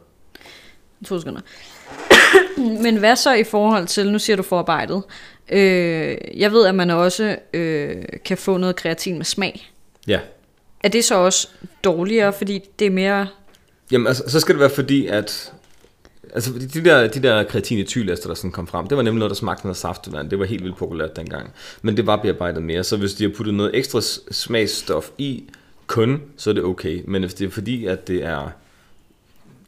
To 1.05 1.19
sekunder. 1.19 1.41
Men 2.83 2.97
hvad 2.97 3.15
så 3.15 3.33
i 3.33 3.43
forhold 3.43 3.87
til, 3.87 4.11
nu 4.11 4.19
siger 4.19 4.35
du 4.35 4.43
forarbejdet, 4.43 5.03
øh, 5.49 6.17
jeg 6.33 6.51
ved, 6.51 6.65
at 6.65 6.75
man 6.75 6.89
også 6.89 7.35
øh, 7.53 8.03
kan 8.25 8.37
få 8.37 8.57
noget 8.57 8.75
kreatin 8.75 9.17
med 9.17 9.25
smag. 9.25 9.71
Ja. 10.07 10.19
Er 10.83 10.89
det 10.89 11.05
så 11.05 11.15
også 11.15 11.47
dårligere, 11.83 12.33
fordi 12.33 12.59
det 12.79 12.87
er 12.87 12.91
mere... 12.91 13.27
Jamen, 13.91 14.07
altså, 14.07 14.23
så 14.27 14.39
skal 14.39 14.55
det 14.55 14.59
være 14.59 14.69
fordi, 14.69 15.07
at... 15.07 15.53
Altså, 16.33 16.51
de 16.73 16.85
der, 16.85 17.07
de 17.07 17.23
der 17.23 17.43
kreatinetylester, 17.43 18.27
der 18.27 18.35
sådan 18.35 18.51
kom 18.51 18.67
frem, 18.67 18.87
det 18.87 18.97
var 18.97 19.03
nemlig 19.03 19.19
noget, 19.19 19.29
der 19.29 19.35
smagte 19.35 19.65
noget 19.65 19.77
saftevand. 19.77 20.29
Det 20.29 20.39
var 20.39 20.45
helt 20.45 20.63
vildt 20.63 20.77
populært 20.77 21.15
dengang. 21.15 21.53
Men 21.81 21.97
det 21.97 22.07
var 22.07 22.15
bearbejdet 22.15 22.63
mere. 22.63 22.83
Så 22.83 22.97
hvis 22.97 23.13
de 23.13 23.23
har 23.23 23.31
puttet 23.37 23.53
noget 23.53 23.71
ekstra 23.75 24.01
smagsstof 24.31 25.09
i 25.17 25.43
kun, 25.93 26.21
så 26.37 26.49
er 26.49 26.53
det 26.53 26.63
okay. 26.63 27.01
Men 27.07 27.21
hvis 27.23 27.33
det 27.33 27.45
er 27.47 27.51
fordi, 27.51 27.85
at 27.85 28.07
det 28.07 28.23
er 28.25 28.49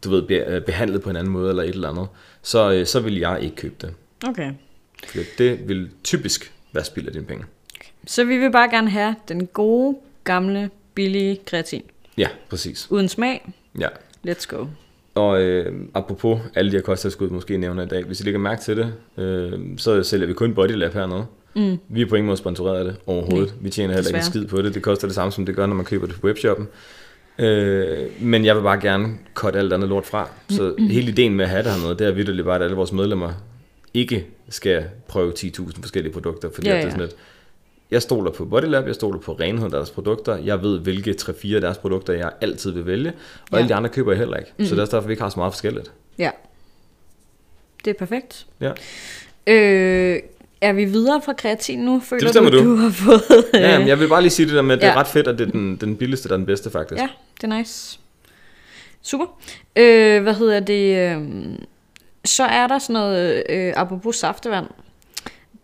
du 0.04 0.10
ved, 0.10 0.22
be- 0.22 0.64
behandlet 0.66 1.02
på 1.02 1.10
en 1.10 1.16
anden 1.16 1.34
måde 1.34 1.50
eller 1.50 1.64
et 1.64 1.70
eller 1.70 1.90
andet, 1.90 2.08
så, 2.42 2.72
øh, 2.74 2.86
så 2.86 3.00
vil 3.00 3.18
jeg 3.18 3.40
ikke 3.42 3.56
købe 3.56 3.76
det. 3.82 3.94
Okay. 4.28 4.52
For 5.08 5.20
det 5.38 5.68
vil 5.68 5.90
typisk 6.04 6.54
være 6.74 6.84
spild 6.86 7.08
af 7.08 7.14
dine 7.14 7.26
penge. 7.26 7.46
Så 8.08 8.24
vi 8.24 8.38
vil 8.38 8.52
bare 8.52 8.70
gerne 8.70 8.90
have 8.90 9.16
den 9.28 9.48
gode, 9.48 9.98
gamle, 10.24 10.70
billige 10.94 11.40
kreatin. 11.46 11.82
Ja, 12.18 12.28
præcis. 12.50 12.88
Uden 12.92 13.10
smag. 13.10 13.54
Ja. 13.80 13.88
Let's 14.28 14.46
go. 14.48 14.66
Og 15.16 15.42
øh, 15.42 15.74
apropos 15.94 16.40
alle 16.56 16.72
de 16.72 16.76
her 16.76 16.82
kosttilskud, 16.82 17.30
måske 17.30 17.58
nævner 17.58 17.84
i 17.86 17.88
dag, 17.88 18.04
hvis 18.04 18.20
I 18.22 18.24
lægger 18.24 18.40
mærke 18.40 18.62
til 18.62 18.78
det, 18.78 18.94
øh, 19.24 19.60
så 19.78 20.04
sælger 20.04 20.28
vi 20.28 20.34
kun 20.34 20.54
Bodylab 20.54 20.94
hernede. 20.94 21.26
Mm. 21.56 21.78
Vi 21.90 22.02
er 22.02 22.06
på 22.06 22.16
ingen 22.16 22.26
måde 22.26 22.38
sponsoreret 22.38 22.78
af 22.80 22.86
det 22.86 22.96
overhovedet. 23.06 23.48
Nej, 23.50 23.58
vi 23.62 23.70
tjener 23.70 23.94
heller 23.94 24.10
ikke 24.10 24.18
en 24.18 24.24
skid 24.26 24.46
på 24.48 24.62
det. 24.62 24.74
Det 24.74 24.82
koster 24.84 25.08
det 25.08 25.16
samme, 25.16 25.32
som 25.32 25.46
det 25.46 25.56
gør, 25.56 25.66
når 25.66 25.76
man 25.76 25.86
køber 25.86 26.08
det 26.08 26.16
på 26.22 26.28
webshoppen. 26.28 26.68
Øh, 27.40 27.98
men 28.22 28.46
jeg 28.46 28.56
vil 28.56 28.62
bare 28.62 28.80
gerne 28.82 29.08
cutte 29.34 29.60
alt 29.60 29.74
andet 29.74 29.90
lort 29.90 30.06
fra. 30.06 30.30
Så 30.50 30.76
mm. 30.78 30.88
hele 30.88 31.12
ideen 31.12 31.36
med 31.36 31.46
at 31.46 31.52
have 31.52 31.64
det 31.64 31.72
hernede, 31.72 31.98
det 32.00 32.08
er 32.08 32.12
vitterligt 32.12 32.46
bare, 32.46 32.56
at 32.56 32.62
alle 32.62 32.76
vores 32.76 32.92
medlemmer 32.92 33.32
ikke 33.94 34.26
skal 34.50 34.86
prøve 35.08 35.34
10.000 35.40 35.82
forskellige 35.82 36.14
produkter, 36.14 36.50
fordi 36.54 36.68
Ja, 36.68 36.74
ja, 36.74 36.80
det 36.80 36.86
er 36.88 36.92
sådan 36.92 37.06
lidt, 37.06 37.16
jeg 37.92 38.02
stoler 38.02 38.32
på 38.32 38.46
Bodylab, 38.46 38.88
jeg 38.88 38.96
stoler 38.96 39.20
på 39.20 39.34
renheden 39.34 39.64
af 39.64 39.72
deres 39.72 39.92
produkter, 39.92 40.38
jeg 40.38 40.62
ved, 40.64 40.80
hvilke 40.80 41.16
3-4 41.22 41.56
af 41.56 41.62
deres 41.62 41.78
produkter, 41.78 42.14
jeg 42.14 42.32
altid 42.42 42.72
vil 42.72 42.86
vælge, 42.86 43.10
og 43.10 43.16
Ja. 43.52 43.58
alle 43.58 43.70
de 43.70 43.76
andre 43.76 43.90
køber 43.90 44.12
jeg 44.12 44.20
heller 44.20 44.38
ikke. 44.38 44.52
Mm. 44.58 44.66
Så 44.66 44.76
det 44.76 44.82
er 44.82 44.86
derfor, 44.86 45.08
vi 45.08 45.14
ikke 45.14 45.24
har 45.24 45.30
så 45.30 45.40
meget 45.40 45.54
forskelligt. 45.54 45.92
Ja. 46.18 46.30
Det 47.86 47.92
er 47.92 47.98
perfekt. 48.00 48.46
Ja. 48.62 48.72
Øh, 49.48 50.20
er 50.70 50.74
vi 50.74 50.86
videre 50.86 51.22
fra 51.22 51.34
kreatin 51.34 51.80
nu? 51.80 52.00
Føler 52.00 52.24
bestemmer 52.28 52.50
du, 52.52 52.58
du. 52.60 52.64
du 52.72 52.76
har 52.76 52.90
fået... 52.90 53.24
Ja, 53.54 53.80
men 53.80 53.88
jeg 53.88 54.00
vil 54.00 54.08
bare 54.10 54.22
lige 54.22 54.32
sige 54.32 54.46
det 54.46 54.56
der 54.56 54.62
med, 54.62 54.76
at 54.76 54.82
det 54.82 54.88
er 54.90 54.96
ret 54.96 55.08
fedt, 55.08 55.28
at 55.28 55.40
det 55.40 55.48
er 55.48 55.52
den, 55.52 55.76
den 55.76 55.98
billigste, 55.98 56.28
der 56.30 56.34
er 56.34 56.38
den 56.38 56.46
bedste 56.46 56.70
faktisk. 56.72 57.02
Ja, 57.02 57.08
det 57.42 57.54
er 57.54 57.58
nice. 57.58 58.00
Super. 59.02 59.26
Øh, 59.76 60.24
hvad 60.24 60.34
hedder 60.34 60.60
det? 60.60 60.98
Øh, 60.98 61.22
så 62.26 62.44
er 62.44 62.68
der 62.68 62.80
sådan 62.80 62.94
noget, 62.94 63.44
øh, 63.50 63.74
apropos 63.76 64.16
saftevand. 64.16 64.66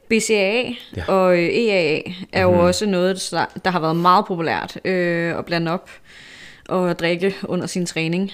BCAA 0.10 0.63
ja. 0.98 1.03
Og 1.08 1.34
øh, 1.38 1.43
EAA 1.50 2.01
er 2.31 2.41
jo 2.41 2.51
Mhm. 2.51 2.60
også 2.60 2.86
noget, 2.86 3.27
der, 3.31 3.46
der 3.65 3.72
har 3.72 3.79
været 3.79 3.96
meget 3.96 4.25
populært 4.25 4.77
øh, 4.86 5.38
at 5.38 5.46
blande 5.46 5.72
op 5.72 5.89
og 6.70 7.00
drikke 7.00 7.36
under 7.43 7.67
sin 7.67 7.86
træning. 7.86 8.31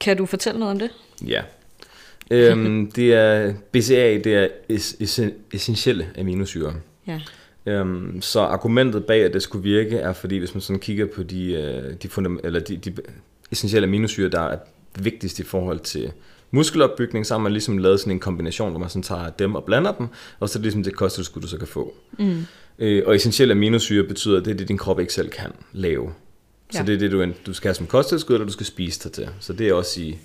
Kan 0.00 0.16
du 0.16 0.26
fortælle 0.26 0.60
noget 0.60 0.72
om 0.72 0.78
det? 0.78 0.90
Ja. 1.26 1.40
Øhm, 2.30 2.92
det 2.92 3.12
er, 3.14 3.54
BCA, 3.72 4.18
det 4.24 4.34
er 4.34 4.48
es, 4.68 4.96
es, 5.00 5.20
essentielle 5.52 6.06
aminosyre. 6.18 6.74
Ja. 7.06 7.20
Øhm, 7.66 8.20
så 8.22 8.40
argumentet 8.40 9.04
bag, 9.04 9.24
at 9.24 9.32
det 9.32 9.42
skulle 9.42 9.62
virke, 9.62 9.96
er 9.96 10.12
fordi, 10.12 10.36
hvis 10.36 10.54
man 10.54 10.60
sådan 10.60 10.80
kigger 10.80 11.06
på 11.06 11.22
de, 11.22 11.52
øh, 11.52 11.94
de, 12.02 12.08
fundam- 12.08 12.40
eller 12.44 12.60
de, 12.60 12.76
de 12.76 12.92
essentielle 13.52 13.86
aminosyre, 13.86 14.28
der 14.28 14.40
er 14.40 14.58
vigtigst 14.98 15.38
i 15.40 15.42
forhold 15.42 15.78
til 15.80 16.12
muskelopbygning, 16.50 17.26
så 17.26 17.34
har 17.34 17.38
man 17.38 17.52
ligesom 17.52 17.78
lavet 17.78 18.00
sådan 18.00 18.12
en 18.12 18.20
kombination, 18.20 18.70
hvor 18.70 18.80
man 18.80 18.88
sådan 18.88 19.02
tager 19.02 19.30
dem 19.30 19.54
og 19.54 19.64
blander 19.64 19.92
dem, 19.92 20.06
og 20.40 20.48
så 20.48 20.58
er 20.58 20.60
det 20.60 20.62
ligesom 20.64 20.82
det 20.82 20.94
kosttilskud, 20.96 21.42
du 21.42 21.48
så 21.48 21.58
kan 21.58 21.66
få. 21.66 21.94
Mm. 22.18 22.46
Øh, 22.78 23.02
og 23.06 23.16
essentielle 23.16 23.52
aminosyre 23.52 24.04
betyder, 24.04 24.38
at 24.38 24.44
det 24.44 24.50
er 24.50 24.54
det, 24.56 24.68
din 24.68 24.78
krop 24.78 25.00
ikke 25.00 25.12
selv 25.12 25.28
kan 25.28 25.50
lave. 25.72 26.12
Så 26.70 26.78
Ja. 26.78 26.84
det 26.84 26.94
er 26.94 26.98
det, 26.98 27.10
du, 27.12 27.26
du 27.46 27.52
skal 27.52 27.68
have 27.68 27.74
som 27.74 27.86
kosttilskud, 27.86 28.34
eller 28.34 28.46
du 28.46 28.52
skal 28.52 28.66
spise 28.66 29.04
dig 29.04 29.12
til. 29.12 29.28
Så 29.40 29.52
det 29.52 29.68
er 29.68 29.72
også 29.74 30.00
i 30.00 30.18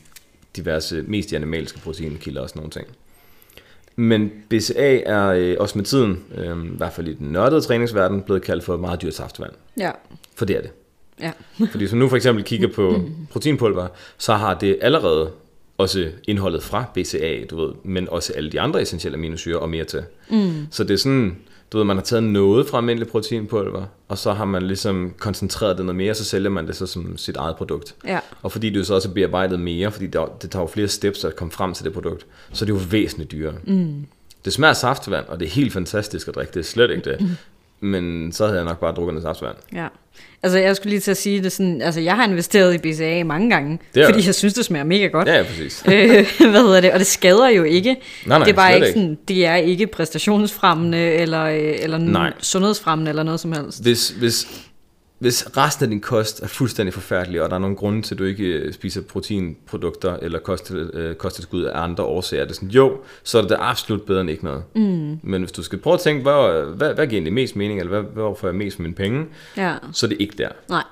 diverse, 0.56 1.04
mest 1.08 1.32
i 1.32 1.36
animalske 1.36 1.80
proteinkilder 1.80 2.42
og 2.42 2.50
sådan 2.50 2.60
nogle 2.60 2.72
ting. 2.72 2.88
Men 3.96 4.32
BCA 4.50 5.00
er 5.06 5.28
øh, 5.28 5.56
også 5.60 5.78
med 5.78 5.86
tiden, 5.86 6.24
øh, 6.36 6.66
i 6.66 6.78
hvert 6.78 6.94
fald 6.94 7.08
i 7.08 7.14
den 7.14 7.28
nørdede 7.28 7.62
træningsverden, 7.62 8.22
blevet 8.22 8.42
kaldt 8.42 8.64
for 8.64 8.78
meget 8.78 9.02
dyrt 9.02 9.14
saftevand. 9.14 9.52
Ja. 9.78 9.92
For 10.36 10.46
det 10.46 10.56
er 10.56 10.62
det. 10.62 10.72
Ja. 11.22 11.32
Fordi 11.72 11.78
hvis 11.78 11.92
man 11.92 12.00
nu 12.00 12.10
for 12.10 12.16
eksempel 12.16 12.44
kigger 12.44 12.68
på 12.68 13.02
proteinpulver, 13.32 13.88
så 14.18 14.34
har 14.34 14.54
det 14.54 14.78
allerede 14.82 15.32
også 15.78 16.12
indholdet 16.28 16.64
fra 16.64 16.86
BCA, 16.94 17.46
du 17.50 17.62
ved, 17.66 17.74
men 17.84 18.10
også 18.10 18.34
alle 18.34 18.52
de 18.52 18.62
andre 18.62 18.82
essentielle 18.82 19.18
aminosyre 19.18 19.60
og 19.60 19.70
mere 19.70 19.84
til. 19.84 20.04
Mm. 20.30 20.68
Så 20.72 20.84
det 20.84 20.94
er 20.94 20.98
sådan, 20.98 21.38
du 21.74 21.78
ved, 21.78 21.86
man 21.86 21.98
har 21.98 22.04
taget 22.04 22.24
noget 22.24 22.68
fra 22.68 22.78
almindelig 22.78 23.08
proteinpulver, 23.08 23.86
og 24.08 24.18
så 24.18 24.34
har 24.34 24.46
man 24.46 24.62
ligesom 24.62 25.14
koncentreret 25.20 25.78
det 25.78 25.86
noget 25.86 25.96
mere, 25.96 26.12
og 26.12 26.16
så 26.16 26.26
sælger 26.26 26.50
man 26.50 26.68
det 26.68 26.76
så 26.76 26.86
som 26.86 27.18
sit 27.18 27.36
eget 27.36 27.56
produkt. 27.56 27.96
Ja. 28.08 28.20
Og 28.42 28.52
fordi 28.52 28.70
det 28.70 28.80
jo 28.80 28.84
så 28.84 28.96
også 28.96 29.10
er 29.10 29.14
bearbejdet 29.14 29.60
mere, 29.60 29.92
fordi 29.92 30.08
der, 30.08 30.26
det 30.42 30.52
tager 30.52 30.64
jo 30.64 30.68
flere 30.68 30.88
steps 30.88 31.24
at 31.24 31.36
komme 31.36 31.52
frem 31.52 31.74
til 31.74 31.86
det 31.86 31.94
produkt, 31.94 32.26
så 32.52 32.66
er 32.66 32.68
det 32.68 32.74
jo 32.74 32.80
væsentligt 32.90 33.32
dyrere. 33.32 33.56
Mm. 33.64 34.06
Det 34.46 34.54
smager 34.54 34.70
af 34.70 34.78
saftevand, 34.78 35.26
og 35.28 35.40
det 35.40 35.46
er 35.46 35.50
helt 35.50 35.74
fantastisk 35.74 36.28
at 36.28 36.36
drikke, 36.36 36.54
det 36.54 36.60
er 36.60 36.64
slet 36.64 36.92
ikke 36.92 37.10
det. 37.10 37.38
Men 37.84 38.32
så 38.32 38.46
havde 38.46 38.58
jeg 38.58 38.66
nok 38.66 38.80
bare 38.80 38.92
drukket 38.94 39.14
noget 39.14 39.24
saftevand. 39.24 39.56
Ja. 39.74 39.88
Altså, 40.44 40.60
jeg 40.60 40.76
skulle 40.76 40.90
lige 40.90 41.00
til 41.00 41.12
at 41.12 41.18
sige 41.18 41.44
det 41.44 41.52
sådan, 41.52 41.82
altså, 41.82 42.02
jeg 42.02 42.16
har 42.16 42.28
investeret 42.28 42.74
i 42.74 42.78
BCA 42.78 43.24
mange 43.26 43.50
gange, 43.50 43.80
Det 43.96 44.06
fordi 44.06 44.20
det. 44.20 44.26
jeg 44.28 44.36
synes, 44.36 44.54
det 44.54 44.66
smager 44.66 44.84
mega 44.84 45.08
godt. 45.08 45.28
Ja, 45.28 45.38
ja, 45.38 45.44
præcis. 45.44 45.84
øh, 45.88 46.50
hvad 46.52 46.62
hedder 46.62 46.82
det? 46.82 46.92
Og 46.92 47.00
det 47.00 47.08
skader 47.08 47.50
jo 47.50 47.64
ikke. 47.64 47.90
Nej, 47.90 48.38
nej, 48.38 48.46
det 48.46 48.52
er 48.52 48.56
bare 48.56 48.76
ikke 48.76 48.88
ikke. 48.88 49.00
sådan, 49.00 49.18
det 49.28 49.46
er 49.46 49.56
ikke 49.56 49.88
præstationsfremmende 49.88 50.98
eller, 50.98 51.44
øh, 51.44 51.74
eller 51.80 51.98
Nej. 51.98 52.34
sundhedsfremmende 52.40 53.10
eller 53.10 53.24
noget 53.24 53.40
som 53.40 53.52
helst. 53.52 53.84
Hvis, 53.84 54.10
hvis, 54.10 54.48
hvis 55.24 55.58
resten 55.58 55.84
af 55.86 55.90
din 55.90 56.00
kost 56.02 56.44
er 56.44 56.48
fuldstændig 56.48 56.94
forfærdelig, 56.94 57.42
og 57.42 57.50
der 57.50 57.56
er 57.56 57.60
nogle 57.60 57.76
grunde 57.76 58.02
til, 58.02 58.16
at 58.16 58.20
du 58.20 58.24
ikke 58.24 58.44
øh, 58.44 58.74
spiser 58.74 59.02
proteinprodukter 59.02 60.18
eller 60.22 60.40
kost, 60.40 60.72
øh, 60.72 61.16
kosttilskud 61.16 61.64
af 61.64 61.82
andre 61.82 62.04
årsager, 62.04 62.44
er 62.44 62.48
det 62.48 62.56
sådan, 62.56 62.70
jo, 62.70 62.98
så 63.24 63.38
er 63.38 63.42
det 63.42 63.58
absolut 63.60 64.02
bedre 64.02 64.22
end 64.22 64.30
ikke 64.30 64.44
noget. 64.44 64.64
Mm. 64.76 65.20
Men 65.24 65.42
hvis 65.42 65.52
du 65.52 65.64
skal 65.64 65.80
prøve 65.80 65.94
at 65.94 66.00
tænke, 66.00 66.22
hvad, 66.22 66.66
hvad, 66.76 66.94
hvad 66.94 67.08
giver 67.08 67.18
egentlig 67.18 67.34
mest 67.34 67.56
mening, 67.56 67.80
eller 67.80 67.90
hvad, 68.02 68.12
hvor 68.14 68.36
får 68.36 68.48
jeg 68.48 68.56
mest 68.56 68.76
for 68.76 68.82
mine 68.84 68.96
penge, 68.96 69.26
Ja, 69.58 69.76
så 69.94 70.06
er 70.06 70.08
det 70.08 70.18
ikke 70.20 70.36
der. 70.38 70.50
nej. 70.70 70.84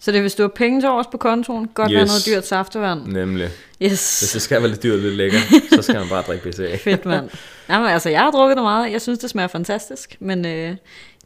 Så 0.00 0.10
det 0.12 0.18
er, 0.18 0.22
hvis 0.22 0.34
du 0.34 0.42
har 0.42 0.48
penge 0.48 0.80
til 0.80 0.88
overs 0.88 1.06
på 1.12 1.16
kontoen, 1.18 1.68
godt 1.74 1.88
yes. 1.90 1.96
være 1.96 2.06
noget 2.06 2.26
dyrt 2.26 2.46
saftevand. 2.46 3.06
Nemlig, 3.06 3.48
hvis 3.78 3.90
Yes. 3.92 4.30
det 4.32 4.42
skal 4.42 4.60
være 4.62 4.68
lidt 4.70 4.82
dyrt 4.82 4.94
og 4.94 4.98
lidt 5.00 5.14
lækker, 5.14 5.38
så 5.74 5.82
skal 5.82 5.94
man 5.94 6.08
bare 6.08 6.22
drikke 6.22 6.50
BCA. 6.50 6.76
Fedt, 6.84 7.06
mand. 7.06 7.30
Jamen, 7.70 7.88
altså, 7.88 8.10
jeg 8.10 8.20
har 8.20 8.30
drukket 8.30 8.56
det 8.56 8.62
meget. 8.64 8.92
Jeg 8.92 9.00
synes, 9.02 9.18
det 9.18 9.30
smager 9.30 9.48
fantastisk. 9.48 10.16
Men 10.20 10.46
øh, 10.46 10.76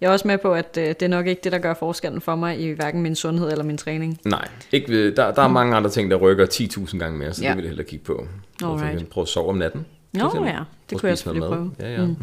jeg 0.00 0.08
er 0.08 0.10
også 0.12 0.28
med 0.28 0.38
på, 0.38 0.52
at 0.54 0.76
øh, 0.80 0.86
det 0.88 1.02
er 1.02 1.08
nok 1.08 1.26
ikke 1.26 1.40
det, 1.44 1.52
der 1.52 1.58
gør 1.58 1.74
forskellen 1.74 2.20
for 2.20 2.36
mig 2.36 2.60
i 2.60 2.70
hverken 2.70 3.02
min 3.02 3.16
sundhed 3.16 3.50
eller 3.50 3.64
min 3.64 3.76
træning. 3.78 4.18
Nej, 4.24 4.48
ikke 4.72 4.88
ved, 4.88 5.12
der, 5.16 5.30
der 5.32 5.42
er 5.42 5.48
mange 5.48 5.76
andre 5.76 5.90
ting, 5.90 6.10
der 6.10 6.16
rykker 6.16 6.46
10.000 6.46 6.98
gange 6.98 7.18
mere, 7.18 7.32
så 7.34 7.42
Ja. 7.42 7.48
det 7.48 7.56
vil 7.56 7.62
jeg 7.62 7.68
hellere 7.70 7.86
kigge 7.86 8.04
på. 8.04 8.26
Alright. 8.64 9.08
Prøve 9.10 9.22
at 9.22 9.28
sove 9.28 9.48
om 9.48 9.56
natten. 9.56 9.86
Nå 10.12 10.44
ja, 10.46 10.58
det 10.90 11.00
kunne 11.00 11.08
jeg 11.08 11.18
selvfølgelig 11.18 11.48
prøve. 11.48 11.70
Ja, 11.80 11.92
ja. 11.92 12.00
Mm. 12.06 12.16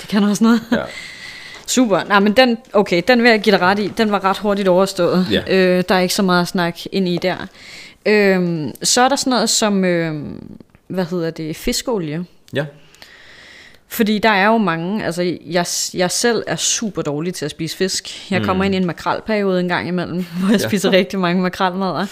Det 0.00 0.08
kan 0.08 0.22
også 0.24 0.44
noget. 0.44 0.60
ja. 0.72 0.82
Super. 1.66 2.04
Nej, 2.08 2.20
men 2.20 2.32
den, 2.32 2.58
okay, 2.72 3.02
den 3.08 3.22
vil 3.22 3.30
jeg 3.30 3.40
give 3.40 3.52
dig 3.56 3.60
ret 3.62 3.78
i. 3.78 3.88
Den 3.88 4.12
var 4.12 4.24
ret 4.24 4.38
hurtigt 4.38 4.68
overstået. 4.68 5.26
Ja. 5.30 5.42
Øh, 5.78 5.84
der 5.88 5.94
er 5.94 6.00
ikke 6.00 6.14
så 6.14 6.22
meget 6.22 6.42
at 6.42 6.48
snakke 6.48 6.88
ind 6.92 7.08
i 7.08 7.16
der. 7.22 7.36
Øh, 8.06 8.68
så 8.82 9.00
er 9.00 9.08
der 9.08 9.16
sådan 9.16 9.30
noget 9.30 9.50
som, 9.50 9.84
øh, 9.84 10.24
hvad 10.86 11.04
hedder 11.04 11.30
det, 11.30 11.56
fiskolie. 11.56 12.24
ja. 12.54 12.64
Fordi 13.92 14.18
der 14.18 14.28
er 14.30 14.46
jo 14.46 14.58
mange, 14.58 15.04
altså 15.04 15.22
jeg, 15.46 15.66
jeg 15.94 16.10
selv 16.10 16.42
er 16.46 16.56
super 16.56 17.02
dårlig 17.02 17.34
til 17.34 17.44
at 17.44 17.50
spise 17.50 17.76
fisk. 17.76 18.30
Jeg 18.30 18.42
kommer 18.44 18.64
Mm. 18.64 18.66
ind 18.66 18.74
i 18.74 18.78
en 18.78 18.86
makralperiode 18.86 19.60
en 19.60 19.68
gang 19.68 19.88
imellem, 19.88 20.16
hvor 20.40 20.50
jeg 20.50 20.60
Ja. 20.60 20.68
spiser 20.68 20.90
rigtig 20.90 21.18
mange 21.18 21.42
makralmadder. 21.42 22.06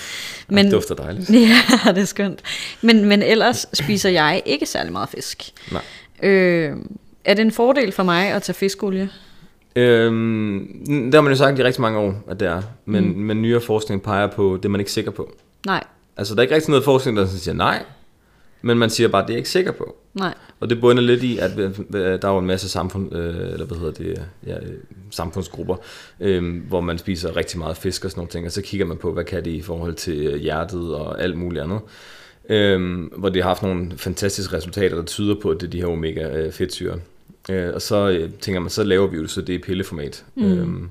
Men, 0.49 0.64
det 0.64 0.73
dufter 0.73 0.95
dejligt. 0.95 1.31
ja, 1.87 1.93
det 1.93 1.99
er 1.99 2.05
skønt. 2.05 2.41
Men, 2.83 3.05
men 3.05 3.23
ellers 3.23 3.67
spiser 3.73 4.11
jeg 4.11 4.43
ikke 4.47 4.67
særlig 4.67 4.93
meget 4.93 5.09
fisk. 5.09 5.43
Nej. 5.73 5.83
Øh, 6.31 6.77
er 7.25 7.35
det 7.35 7.43
en 7.43 7.53
fordel 7.53 7.93
for 7.93 8.03
mig 8.03 8.27
at 8.27 8.43
tage 8.43 8.55
fiskolie? 8.55 9.09
Øhm, 9.77 11.11
der 11.12 11.17
har 11.19 11.21
man 11.23 11.33
jo 11.33 11.37
sagt 11.38 11.59
i 11.59 11.64
rigtig 11.64 11.81
mange 11.83 11.99
år, 11.99 12.14
at 12.31 12.41
det 12.41 12.49
er. 12.49 12.62
Men, 12.87 13.05
mm. 13.09 13.19
men 13.19 13.43
nyere 13.43 13.61
forskning 13.61 14.03
peger 14.03 14.27
på 14.27 14.59
det, 14.62 14.71
man 14.71 14.81
ikke 14.81 14.88
er 14.88 14.93
sikker 14.93 15.11
på. 15.11 15.33
Nej, 15.67 15.85
Altså, 16.17 16.35
der 16.35 16.41
er 16.41 16.43
ikke 16.43 16.55
rigtig 16.55 16.71
noget 16.71 16.85
forskning, 16.85 17.17
der 17.17 17.27
siger 17.27 17.55
nej, 17.55 17.83
men 18.62 18.79
man 18.79 18.90
siger 18.90 19.09
bare, 19.09 19.23
at 19.23 19.29
det 19.29 19.33
er 19.33 19.37
jeg 19.37 19.38
ikke 19.38 19.51
sikker 19.51 19.73
på. 19.73 19.97
nej. 20.14 20.35
Og 20.61 20.71
det 20.71 20.81
bunder 20.81 21.03
lidt 21.03 21.23
i, 21.23 21.38
at 21.38 21.59
øh, 21.59 21.73
der 21.94 22.29
er 22.29 22.33
jo 22.33 22.38
en 22.38 22.47
masse 22.47 22.68
samfund, 22.68 23.14
øh, 23.16 23.53
eller 23.53 23.66
hvad 23.66 23.79
hedder 23.79 23.92
det, 23.92 24.23
ja, 24.47 24.57
øh, 24.57 24.75
samfundsgrupper, 25.11 25.77
øh, 26.21 26.66
hvor 26.68 26.81
man 26.81 26.99
spiser 26.99 27.37
rigtig 27.37 27.59
meget 27.59 27.77
fisk 27.77 28.05
og 28.05 28.11
sådan 28.11 28.18
nogle 28.21 28.31
ting, 28.31 28.47
og 28.47 28.53
så 28.53 28.62
kigger 28.62 28.87
man 28.87 28.97
på, 28.97 29.12
hvad 29.12 29.25
kan 29.25 29.44
det 29.44 29.51
i 29.51 29.62
forhold 29.62 29.94
til 29.94 30.27
øh, 30.27 30.37
hjertet 30.37 30.94
og 30.94 31.23
alt 31.23 31.37
muligt 31.37 31.64
andet. 31.64 31.81
Øh, 32.49 33.03
hvor 33.16 33.29
det 33.29 33.42
har 33.42 33.51
haft 33.51 33.62
nogle 33.62 33.92
fantastiske 33.97 34.57
resultater, 34.57 34.97
der 34.97 35.05
tyder 35.05 35.35
på, 35.42 35.51
at 35.51 35.61
det 35.61 35.66
er 35.66 35.71
de 35.71 35.81
her 35.81 35.87
omega-fedtsyre. 35.87 36.99
Øh, 37.51 37.75
og 37.75 37.83
så 37.83 38.09
øh, 38.09 38.31
tænker 38.40 38.61
man, 38.61 38.71
så 38.71 38.85
laver 38.85 39.07
vi 39.07 39.16
jo 39.16 39.23
det, 39.23 39.31
så 39.31 39.40
det 39.40 39.55
i 39.55 39.59
pilleformat. 39.59 40.25
Mm. 40.35 40.53
Øh, 40.53 40.88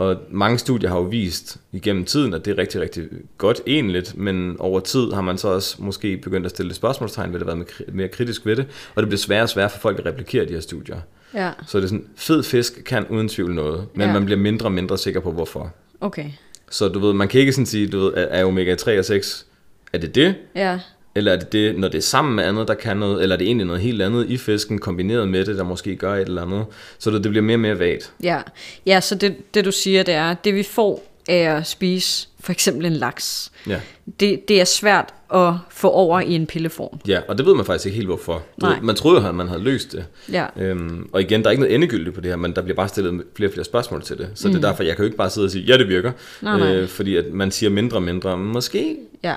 og 0.00 0.16
mange 0.30 0.58
studier 0.58 0.90
har 0.90 0.96
jo 0.96 1.02
vist 1.02 1.56
igennem 1.72 2.04
tiden, 2.04 2.34
at 2.34 2.44
det 2.44 2.50
er 2.50 2.58
rigtig, 2.58 2.80
rigtig 2.80 3.04
godt 3.38 3.60
egentligt, 3.66 4.16
men 4.16 4.56
over 4.58 4.80
tid 4.80 5.12
har 5.12 5.20
man 5.20 5.38
så 5.38 5.48
også 5.48 5.76
måske 5.78 6.16
begyndt 6.16 6.46
at 6.46 6.50
stille 6.50 6.74
spørgsmålstegn 6.74 7.32
ved 7.32 7.38
det, 7.40 7.46
været 7.46 7.66
mere 7.92 8.08
kritisk 8.08 8.46
ved 8.46 8.56
det, 8.56 8.66
og 8.94 9.02
det 9.02 9.08
bliver 9.08 9.18
sværere 9.18 9.42
og 9.42 9.48
sværere 9.48 9.70
for 9.70 9.78
folk 9.78 9.98
at 9.98 10.06
replikere 10.06 10.44
de 10.44 10.52
her 10.52 10.60
studier. 10.60 10.96
Ja, 11.34 11.50
Så 11.66 11.78
det 11.78 11.84
er 11.84 11.88
sådan, 11.88 12.04
fed 12.16 12.42
fisk 12.42 12.84
kan 12.86 13.06
uden 13.10 13.28
tvivl 13.28 13.54
noget, 13.54 13.86
men 13.94 14.06
Ja. 14.06 14.12
man 14.12 14.24
bliver 14.24 14.38
mindre 14.40 14.66
og 14.66 14.72
mindre 14.72 14.98
sikker 14.98 15.20
på, 15.20 15.32
hvorfor. 15.32 15.72
okay. 16.00 16.26
Så 16.70 16.88
du 16.88 16.98
ved, 16.98 17.12
man 17.12 17.28
kan 17.28 17.40
ikke 17.40 17.52
sådan 17.52 17.66
sige, 17.66 17.88
du 17.88 17.98
ved, 18.00 18.12
er 18.16 18.44
omega 18.44 18.74
3 18.74 18.98
og 18.98 19.04
6, 19.04 19.46
er 19.92 19.98
det 19.98 20.14
det? 20.14 20.34
Ja, 20.54 20.78
Eller 21.14 21.32
er 21.32 21.36
det 21.36 21.52
det, 21.52 21.78
når 21.78 21.88
det 21.88 21.98
er 21.98 22.02
sammen 22.02 22.34
med 22.36 22.44
andet, 22.44 22.68
der 22.68 22.74
kan 22.74 22.96
noget, 22.96 23.22
eller 23.22 23.36
er 23.36 23.38
det 23.38 23.46
egentlig 23.46 23.66
noget 23.66 23.82
helt 23.82 24.02
andet 24.02 24.26
i 24.30 24.36
fisken, 24.36 24.78
kombineret 24.78 25.28
med 25.28 25.44
det, 25.44 25.56
der 25.56 25.64
måske 25.64 25.96
gør 25.96 26.14
et 26.14 26.20
eller 26.28 26.42
andet. 26.42 26.64
Så 26.98 27.10
det, 27.10 27.22
det 27.24 27.30
bliver 27.30 27.42
mere 27.44 27.56
og 27.56 27.60
mere 27.60 27.78
vagt. 27.78 28.12
ja. 28.22 28.40
Ja, 28.86 29.00
så 29.00 29.14
det, 29.14 29.54
det 29.54 29.64
du 29.64 29.72
siger, 29.72 30.02
det 30.02 30.14
er, 30.14 30.34
det 30.34 30.54
vi 30.54 30.62
får 30.62 31.06
af 31.28 31.56
at 31.56 31.66
spise 31.66 32.28
for 32.40 32.52
eksempel 32.52 32.86
en 32.86 32.92
laks, 32.92 33.52
Ja. 33.66 33.80
det, 34.20 34.48
det 34.48 34.60
er 34.60 34.64
svært 34.64 35.14
at 35.34 35.52
få 35.70 35.90
over 35.90 36.20
i 36.20 36.32
en 36.34 36.46
pilleform. 36.46 36.98
ja, 37.06 37.20
og 37.28 37.38
det 37.38 37.46
ved 37.46 37.54
man 37.54 37.64
faktisk 37.64 37.86
ikke 37.86 37.96
helt 37.96 38.08
hvorfor. 38.08 38.42
Nej. 38.62 38.74
ved, 38.74 38.80
man 38.82 38.94
troede 38.96 39.20
jo, 39.22 39.28
at 39.28 39.34
man 39.34 39.48
havde 39.48 39.62
løst 39.62 39.92
det. 39.92 40.04
Ja, 40.32 40.46
Øhm, 40.60 41.08
og 41.12 41.20
igen, 41.20 41.40
der 41.40 41.46
er 41.46 41.50
ikke 41.50 41.60
noget 41.60 41.74
endegyldigt 41.74 42.14
på 42.14 42.20
det 42.20 42.30
her, 42.30 42.36
men 42.36 42.52
der 42.56 42.62
bliver 42.62 42.76
bare 42.76 42.88
stillet 42.88 43.22
flere 43.36 43.48
og 43.50 43.52
flere 43.52 43.64
spørgsmål 43.64 44.02
til 44.02 44.18
det. 44.18 44.28
Så 44.34 44.48
mm. 44.48 44.54
det 44.54 44.64
er 44.64 44.68
derfor, 44.68 44.82
jeg 44.82 44.96
kan 44.96 45.02
jo 45.02 45.06
ikke 45.06 45.16
bare 45.16 45.30
sidde 45.30 45.44
og 45.44 45.50
sige, 45.50 45.64
ja, 45.64 45.78
det 45.78 45.88
virker. 45.88 46.12
Nej, 46.40 46.58
nej. 46.58 46.74
Øh, 46.76 46.88
fordi 46.88 47.16
at 47.16 47.32
man 47.32 47.50
siger 47.50 47.70
mindre 47.70 47.96
og 47.96 48.02
mindre, 48.02 48.38
måske. 48.38 48.96
ja, 49.22 49.34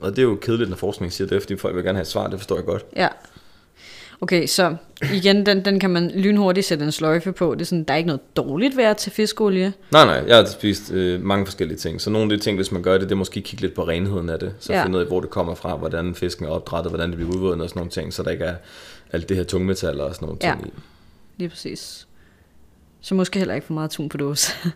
Og 0.00 0.10
det 0.10 0.18
er 0.18 0.22
jo 0.22 0.34
kedeligt, 0.42 0.70
når 0.70 0.76
forskning 0.76 1.12
siger 1.12 1.28
det, 1.28 1.42
fordi 1.42 1.56
folk 1.56 1.74
vil 1.76 1.84
gerne 1.84 1.96
have 1.96 2.02
et 2.02 2.06
svar, 2.08 2.26
det 2.26 2.38
forstår 2.38 2.56
jeg 2.56 2.64
godt. 2.64 2.84
ja. 2.96 3.08
Okay, 4.22 4.46
så 4.46 4.76
igen, 5.14 5.46
den, 5.46 5.64
den 5.64 5.80
kan 5.80 5.90
man 5.90 6.10
lynhurtigt 6.10 6.66
sætte 6.66 6.84
en 6.84 6.92
sløjfe 6.92 7.32
på. 7.32 7.54
Det 7.54 7.60
er 7.60 7.64
sådan, 7.64 7.84
der 7.84 7.94
er 7.94 7.98
ikke 7.98 8.06
noget 8.06 8.36
dårligt 8.36 8.76
ved 8.76 8.84
at 8.84 8.96
tage 8.96 9.12
fiskolie. 9.12 9.72
Nej, 9.92 10.04
nej, 10.04 10.24
jeg 10.26 10.36
har 10.36 10.44
spist 10.44 10.92
øh, 10.92 11.22
mange 11.22 11.46
forskellige 11.46 11.78
ting. 11.78 12.00
Så 12.00 12.10
nogle 12.10 12.32
af 12.32 12.38
de 12.38 12.44
ting, 12.44 12.56
hvis 12.56 12.72
man 12.72 12.82
gør 12.82 12.92
det, 12.92 13.00
det 13.02 13.12
er 13.12 13.16
måske 13.16 13.40
kigge 13.40 13.62
lidt 13.62 13.74
på 13.74 13.82
renheden 13.88 14.28
af 14.28 14.38
det. 14.38 14.54
Så 14.60 14.72
Ja. 14.72 14.84
finde 14.84 14.96
ud 14.98 15.02
af, 15.02 15.08
hvor 15.08 15.20
det 15.20 15.30
kommer 15.30 15.54
fra, 15.54 15.76
hvordan 15.76 16.14
fisken 16.14 16.44
er 16.44 16.48
opdrettet, 16.50 16.90
hvordan 16.90 17.08
det 17.08 17.16
bliver 17.16 17.32
udvundet 17.32 17.62
og 17.62 17.68
sådan 17.68 17.78
nogle 17.80 17.90
ting, 17.90 18.12
så 18.14 18.22
der 18.22 18.30
ikke 18.30 18.44
er 18.44 18.54
alt 19.12 19.28
det 19.28 19.36
her 19.36 19.44
tungmetaller 19.44 20.04
og 20.04 20.14
sådan 20.14 20.26
nogle 20.26 20.38
Ja. 20.42 20.50
ting 20.54 20.66
i. 20.66 20.70
Lige 21.36 21.48
præcis. 21.48 22.06
Så 23.00 23.14
måske 23.14 23.38
heller 23.38 23.54
ikke 23.54 23.66
for 23.66 23.74
meget 23.74 23.90
tun 23.90 24.08
på 24.08 24.16
dåse. 24.16 24.52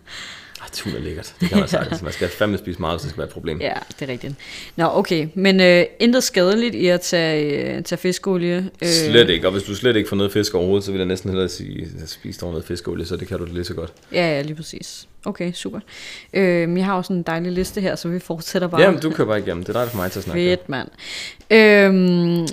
Ej, 0.61 0.67
tun 0.73 0.93
er 0.95 0.99
lækkert. 0.99 1.33
Det 1.41 1.49
kan 1.49 1.59
man 1.59 1.67
sagtens. 1.67 2.01
Man 2.01 2.11
skal 2.11 2.29
fandme 2.29 2.57
spise 2.57 2.79
meget, 2.79 2.93
hvis 2.95 3.01
det 3.01 3.09
skal 3.09 3.17
være 3.17 3.27
et 3.27 3.33
problem. 3.33 3.61
ja, 3.61 3.73
det 3.99 4.09
er 4.09 4.11
rigtigt. 4.11 4.33
Nå, 4.75 4.85
okay. 4.93 5.27
Men 5.33 5.59
øh, 5.61 5.85
intet 5.99 6.23
skadeligt 6.23 6.75
i 6.75 6.87
at 6.87 7.01
tage, 7.01 7.75
øh, 7.77 7.83
tage 7.83 7.99
fiskolie. 7.99 8.69
Øh, 8.81 8.87
Slet 8.87 9.29
ikke, 9.29 9.47
og 9.47 9.51
hvis 9.51 9.63
du 9.63 9.75
slet 9.75 9.95
ikke 9.95 10.09
får 10.09 10.15
noget 10.15 10.31
fisk 10.31 10.55
overhovedet, 10.55 10.83
så 10.83 10.91
vil 10.91 10.97
jeg 10.97 11.07
næsten 11.07 11.29
hellere 11.29 11.49
sige, 11.49 11.87
at 12.03 12.09
spise 12.09 12.39
dog 12.39 12.49
noget 12.49 12.65
fiskolie, 12.65 13.05
så 13.05 13.15
det 13.15 13.27
kan 13.27 13.37
du 13.37 13.45
lige 13.45 13.63
så 13.65 13.73
godt. 13.73 13.93
Ja, 14.11 14.35
ja, 14.35 14.41
lige 14.41 14.55
præcis. 14.55 15.07
Okay, 15.25 15.51
super. 15.53 15.79
Øh, 16.33 16.77
jeg 16.77 16.85
har 16.85 16.93
også 16.93 17.13
en 17.13 17.23
dejlig 17.23 17.51
liste 17.51 17.81
her, 17.81 17.95
så 17.95 18.07
vi 18.07 18.19
fortsætter 18.19 18.67
bare. 18.67 18.81
Jamen, 18.81 18.99
du 18.99 19.09
kører 19.09 19.27
bare 19.27 19.39
igennem. 19.39 19.63
Det 19.63 19.75
er 19.75 19.81
dig 19.83 19.91
for 19.91 19.97
mig 19.97 20.11
til 20.11 20.19
at 20.19 20.23
snakke. 20.23 20.43
Fedt, 20.43 20.69
mand. 20.69 20.87
Øhm, 21.51 22.47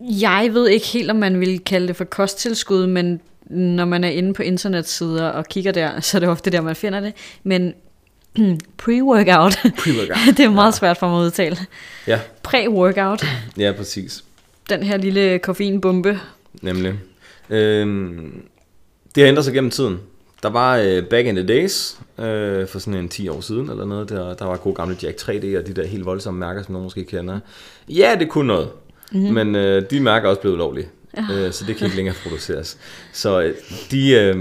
jeg 0.00 0.50
ved 0.52 0.68
ikke 0.68 0.86
helt, 0.86 1.10
om 1.10 1.16
man 1.16 1.40
vil 1.40 1.58
kalde 1.60 1.88
det 1.88 1.96
for 1.96 2.04
kosttilskud, 2.04 2.86
men 2.86 3.20
når 3.50 3.84
man 3.84 4.04
er 4.04 4.08
inde 4.08 4.34
på 4.34 4.42
internetsider 4.42 5.28
og 5.28 5.48
kigger 5.48 5.72
der, 5.72 6.00
så 6.00 6.18
er 6.18 6.20
det 6.20 6.28
ofte 6.28 6.50
der, 6.50 6.60
man 6.60 6.76
finder 6.76 7.00
det. 7.00 7.12
Men 7.42 7.74
pre-workout, 8.82 9.56
Pre-workout. 9.80 10.36
det 10.36 10.40
er 10.40 10.50
meget 10.50 10.74
svært 10.74 10.96
for 10.96 11.08
mig 11.08 11.20
at 11.20 11.24
udtale. 11.24 11.56
Ja, 12.06 12.20
Pre-workout, 12.48 13.26
ja, 13.64 13.72
præcis. 13.72 14.24
den 14.70 14.82
her 14.82 14.96
lille 14.96 15.38
koffeinbombe. 15.38 16.20
Nemlig. 16.62 16.94
Øhm, 17.50 18.42
det 19.14 19.22
har 19.22 19.28
ændret 19.28 19.44
sig 19.44 19.54
gennem 19.54 19.70
tiden. 19.70 20.00
Der 20.42 20.50
var 20.50 20.76
øh, 20.76 21.04
back 21.04 21.26
in 21.26 21.36
the 21.36 21.46
days, 21.46 21.98
øh, 22.18 22.68
for 22.68 22.78
sådan 22.78 23.00
en 23.00 23.08
10 23.08 23.28
år 23.28 23.40
siden 23.40 23.70
eller 23.70 23.84
noget, 23.84 24.08
der, 24.08 24.34
der 24.34 24.44
var 24.44 24.56
gode 24.56 24.74
gamle 24.74 24.96
Jack 25.02 25.20
3D 25.20 25.58
og 25.58 25.66
de 25.66 25.72
der 25.76 25.86
helt 25.86 26.04
voldsomme 26.04 26.40
mærker, 26.40 26.62
som 26.62 26.72
nogen 26.72 26.84
måske 26.84 27.04
kender. 27.04 27.40
Ja, 27.88 28.16
det 28.18 28.28
kunne 28.28 28.46
noget, 28.46 28.68
mm-hmm. 29.12 29.34
men 29.34 29.54
øh, 29.54 29.90
de 29.90 30.00
mærker 30.00 30.26
er 30.26 30.30
også 30.30 30.40
blevet 30.40 30.54
ulovlige, 30.54 30.88
øh, 31.32 31.52
så 31.52 31.64
det 31.66 31.76
kan 31.76 31.84
ikke 31.84 31.96
længere 31.96 32.14
produceres. 32.22 32.78
Så 33.12 33.40
øh, 33.42 33.54
de, 33.90 34.10
øh, 34.12 34.36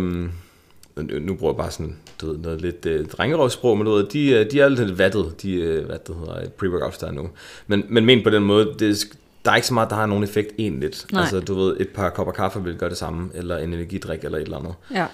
nu 1.21 1.36
bruger 1.36 1.53
jeg 1.53 1.57
bare 1.57 1.71
sådan 1.71 1.97
du 2.21 2.27
ved, 2.31 2.38
noget 2.38 2.62
lidt 2.62 2.86
øh, 2.86 3.05
drengerøvssprog, 3.05 3.77
men 3.77 3.86
du 3.88 3.91
ved, 3.93 4.05
de, 4.07 4.29
øh, 4.31 4.51
de 4.51 4.59
er 4.59 4.69
lidt 4.69 4.97
vattet, 4.97 5.41
de 5.41 5.53
øh, 5.53 5.86
hvad 5.86 5.97
det 6.07 6.15
hedder, 6.15 6.41
pre-workouts 6.41 6.99
der 6.99 7.07
er 7.07 7.12
nu. 7.12 7.29
Men, 7.67 7.83
men 7.89 8.05
men 8.05 8.23
på 8.23 8.29
den 8.29 8.43
måde, 8.43 8.73
det, 8.79 8.89
er- 8.89 9.15
der 9.45 9.51
er 9.51 9.55
ikke 9.55 9.67
så 9.67 9.73
meget, 9.73 9.89
der 9.89 9.95
har 9.95 10.05
nogen 10.05 10.23
effekt 10.23 10.51
egentlig. 10.57 10.89
Nej. 11.12 11.21
Altså 11.21 11.39
du 11.39 11.53
ved, 11.55 11.77
et 11.79 11.89
par 11.89 12.09
kopper 12.09 12.33
kaffe 12.33 12.63
vil 12.63 12.75
gøre 12.75 12.89
det 12.89 12.97
samme, 12.97 13.29
eller 13.33 13.57
en 13.57 13.73
energidrik 13.73 14.23
eller 14.23 14.38
et 14.38 14.43
eller 14.43 14.57
andet. 14.57 14.73
Ja, 14.93 15.05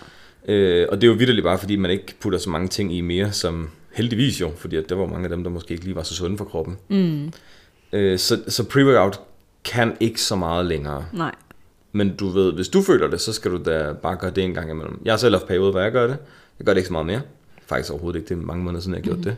Øh, 0.48 0.88
og 0.92 1.02
det 1.02 1.08
er 1.08 1.12
jo 1.12 1.18
vidderligt 1.18 1.44
bare, 1.44 1.58
fordi 1.58 1.76
man 1.76 1.92
ikke 1.92 2.14
putter 2.22 2.40
så 2.40 2.50
mange 2.50 2.68
ting 2.68 2.94
i 2.96 3.02
mere, 3.02 3.32
som 3.32 3.70
heldigvis 3.94 4.42
jo, 4.42 4.52
fordi 4.58 4.76
at 4.76 4.90
der 4.90 4.96
var 4.96 5.06
mange 5.06 5.24
af 5.24 5.30
dem, 5.30 5.44
der 5.44 5.52
måske 5.52 5.72
ikke 5.72 5.84
lige 5.84 5.96
var 5.96 6.04
så 6.04 6.14
sunde 6.16 6.38
for 6.38 6.46
kroppen. 6.46 6.78
mm, 6.90 7.32
Øh, 7.94 8.20
så, 8.20 8.40
så 8.48 8.64
pre-workout 8.64 9.20
kan 9.66 9.98
ikke 10.00 10.22
så 10.22 10.36
meget 10.36 10.66
længere. 10.66 11.06
nej. 11.14 11.32
Men 11.92 12.16
du 12.16 12.30
ved, 12.30 12.54
hvis 12.54 12.70
du 12.70 12.82
føler 12.82 13.08
det, 13.08 13.22
så 13.22 13.34
skal 13.34 13.52
du 13.52 13.60
da 13.66 13.94
bare 13.94 14.16
gøre 14.16 14.32
det 14.32 14.44
en 14.44 14.54
gang 14.54 14.72
imellem. 14.72 15.02
Jeg 15.06 15.14
har 15.14 15.18
selv 15.18 15.36
haft 15.36 15.48
perioder, 15.48 15.72
hvor 15.72 15.80
jeg 15.80 15.92
gør 15.92 16.08
det. 16.08 16.18
Jeg 16.60 16.66
gør 16.66 16.74
det 16.74 16.78
ikke 16.78 16.88
så 16.88 16.94
meget 16.94 17.06
mere. 17.06 17.22
Faktisk 17.68 17.92
overhovedet 17.92 18.20
ikke. 18.20 18.30
Det 18.30 18.42
er 18.42 18.46
mange 18.46 18.64
måneder 18.64 18.82
siden, 18.82 18.94
jeg 18.94 19.02
har 19.04 19.16
gjort 19.16 19.26
det. 19.26 19.36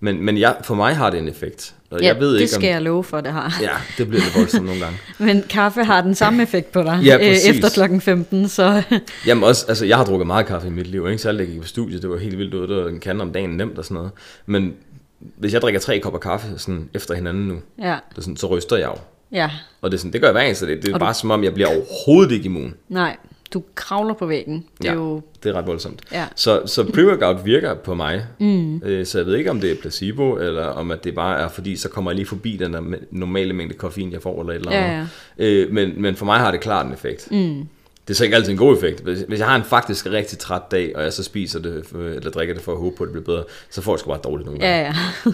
Men, 0.00 0.22
men 0.22 0.38
jeg, 0.38 0.56
for 0.62 0.74
mig 0.74 0.96
har 0.96 1.10
det 1.10 1.18
en 1.18 1.28
effekt. 1.28 1.74
Og. 1.90 2.00
Ja, 2.00 2.06
jeg 2.06 2.20
ved 2.20 2.34
det 2.34 2.40
ikke, 2.40 2.52
skal 2.52 2.68
om... 2.68 2.72
jeg 2.72 2.82
love 2.82 3.04
for, 3.04 3.20
det 3.20 3.32
har. 3.32 3.58
Ja, 3.62 3.70
det 3.98 4.08
bliver 4.08 4.22
lidt 4.22 4.36
voldsomt 4.36 4.66
nogle 4.66 4.80
gange. 4.80 4.98
Men 5.18 5.42
kaffe 5.48 5.84
har 5.84 6.00
den 6.00 6.14
samme 6.14 6.42
effekt 6.42 6.72
på 6.72 6.82
dig 6.82 7.00
Ja, 7.04 7.14
øh, 7.14 7.20
præcis. 7.20 7.48
efter 7.48 7.70
klokken 7.70 8.00
15, 8.00 8.48
så 8.48 8.82
Jamen 9.26 9.44
også, 9.44 9.64
altså 9.68 9.86
jeg 9.86 9.96
har 9.96 10.04
drukket 10.04 10.26
meget 10.26 10.46
kaffe 10.46 10.68
i 10.68 10.70
mit 10.70 10.86
liv, 10.86 11.06
ikke? 11.06 11.18
Særligt 11.18 11.38
da 11.38 11.44
jeg 11.44 11.52
gik 11.52 11.60
på 11.60 11.66
studiet, 11.66 12.02
det 12.02 12.10
var 12.10 12.16
helt 12.16 12.38
vildt 12.38 12.54
ud, 12.54 12.68
det 12.68 12.76
var 12.76 12.88
en 12.88 13.00
kande 13.00 13.22
om 13.22 13.32
dagen 13.32 13.50
nemt 13.50 13.78
og 13.78 13.84
sådan 13.84 13.94
noget. 13.94 14.10
Men 14.46 14.74
hvis 15.20 15.52
jeg 15.52 15.62
drikker 15.62 15.80
tre 15.80 15.98
kopper 16.00 16.20
kaffe 16.20 16.48
sådan 16.56 16.88
efter 16.94 17.14
hinanden 17.14 17.48
nu, 17.48 17.56
ja, 17.78 17.96
det 18.16 18.24
sådan, 18.24 18.36
så 18.36 18.46
ryster 18.46 18.76
jeg 18.76 18.86
jo. 18.86 18.94
Ja, 19.32 19.50
Og 19.82 19.90
det, 19.90 19.96
er 19.96 19.98
sådan, 19.98 20.12
det 20.12 20.20
gør 20.20 20.28
jeg 20.28 20.32
hver 20.32 20.42
eneste 20.42 20.66
dag. 20.66 20.76
Det 20.76 20.88
er 20.88 20.94
Og 20.94 21.00
du- 21.00 21.04
bare 21.04 21.14
som 21.14 21.30
om, 21.30 21.44
jeg 21.44 21.54
bliver 21.54 21.68
overhovedet 21.68 22.32
ikke 22.32 22.44
immun. 22.44 22.74
nej, 22.88 23.16
du 23.54 23.62
kravler 23.74 24.14
på 24.14 24.26
væggen. 24.26 24.64
Det 24.78 24.86
er 24.88 24.92
Ja. 24.92 24.98
jo, 24.98 25.20
Det 25.42 25.48
er 25.50 25.52
ret 25.58 25.66
voldsomt. 25.66 26.00
ja, 26.12 26.24
Så, 26.36 26.62
så 26.66 26.82
pre-workout 26.82 27.44
virker 27.44 27.74
på 27.74 27.94
mig. 27.94 28.24
Mm. 28.38 28.82
Øh, 28.84 29.06
så 29.06 29.18
jeg 29.18 29.26
ved 29.26 29.36
ikke, 29.36 29.50
om 29.50 29.60
det 29.60 29.70
er 29.70 29.74
placebo, 29.80 30.36
eller 30.36 30.64
om 30.66 30.90
at 30.90 31.04
det 31.04 31.14
bare 31.14 31.40
er, 31.40 31.48
fordi 31.48 31.76
så 31.76 31.88
kommer 31.88 32.10
jeg 32.10 32.16
lige 32.16 32.26
forbi 32.26 32.56
den 32.56 32.72
der 32.72 32.80
normale 33.10 33.52
mængde 33.52 33.74
koffein, 33.74 34.12
jeg 34.12 34.22
får, 34.22 34.40
eller 34.40 34.52
et 34.52 34.56
eller 34.56 34.72
Ja, 34.72 34.84
andet. 34.92 35.08
Øh, 35.38 35.72
men, 35.72 36.02
men 36.02 36.16
for 36.16 36.24
mig 36.26 36.38
har 36.38 36.50
det 36.50 36.60
klart 36.60 36.86
en 36.86 36.92
effekt. 36.92 37.30
Mm. 37.30 37.68
Det 38.08 38.14
er 38.14 38.16
så 38.16 38.24
ikke 38.24 38.36
altid 38.36 38.50
en 38.52 38.58
god 38.58 38.76
effekt. 38.76 39.00
Hvis, 39.00 39.18
hvis 39.28 39.38
jeg 39.38 39.48
har 39.48 39.56
en 39.56 39.64
faktisk 39.64 40.06
rigtig 40.06 40.38
træt 40.38 40.62
dag, 40.70 40.96
og 40.96 41.02
jeg 41.02 41.12
så 41.12 41.22
spiser 41.22 41.58
det, 41.58 41.84
øh, 41.94 42.16
eller 42.16 42.30
drikker 42.30 42.54
det 42.54 42.62
for 42.62 42.72
at 42.72 42.78
håbe 42.78 42.96
på, 42.96 43.04
at 43.04 43.08
det 43.08 43.12
bliver 43.12 43.36
bedre, 43.36 43.44
så 43.70 43.82
får 43.82 43.92
jeg 43.92 44.00
sgu 44.00 44.08
bare 44.10 44.20
dårligt 44.24 44.46
nogle 44.46 44.60
gange. 44.60 44.76
ja, 44.76 44.92
ja. 45.26 45.32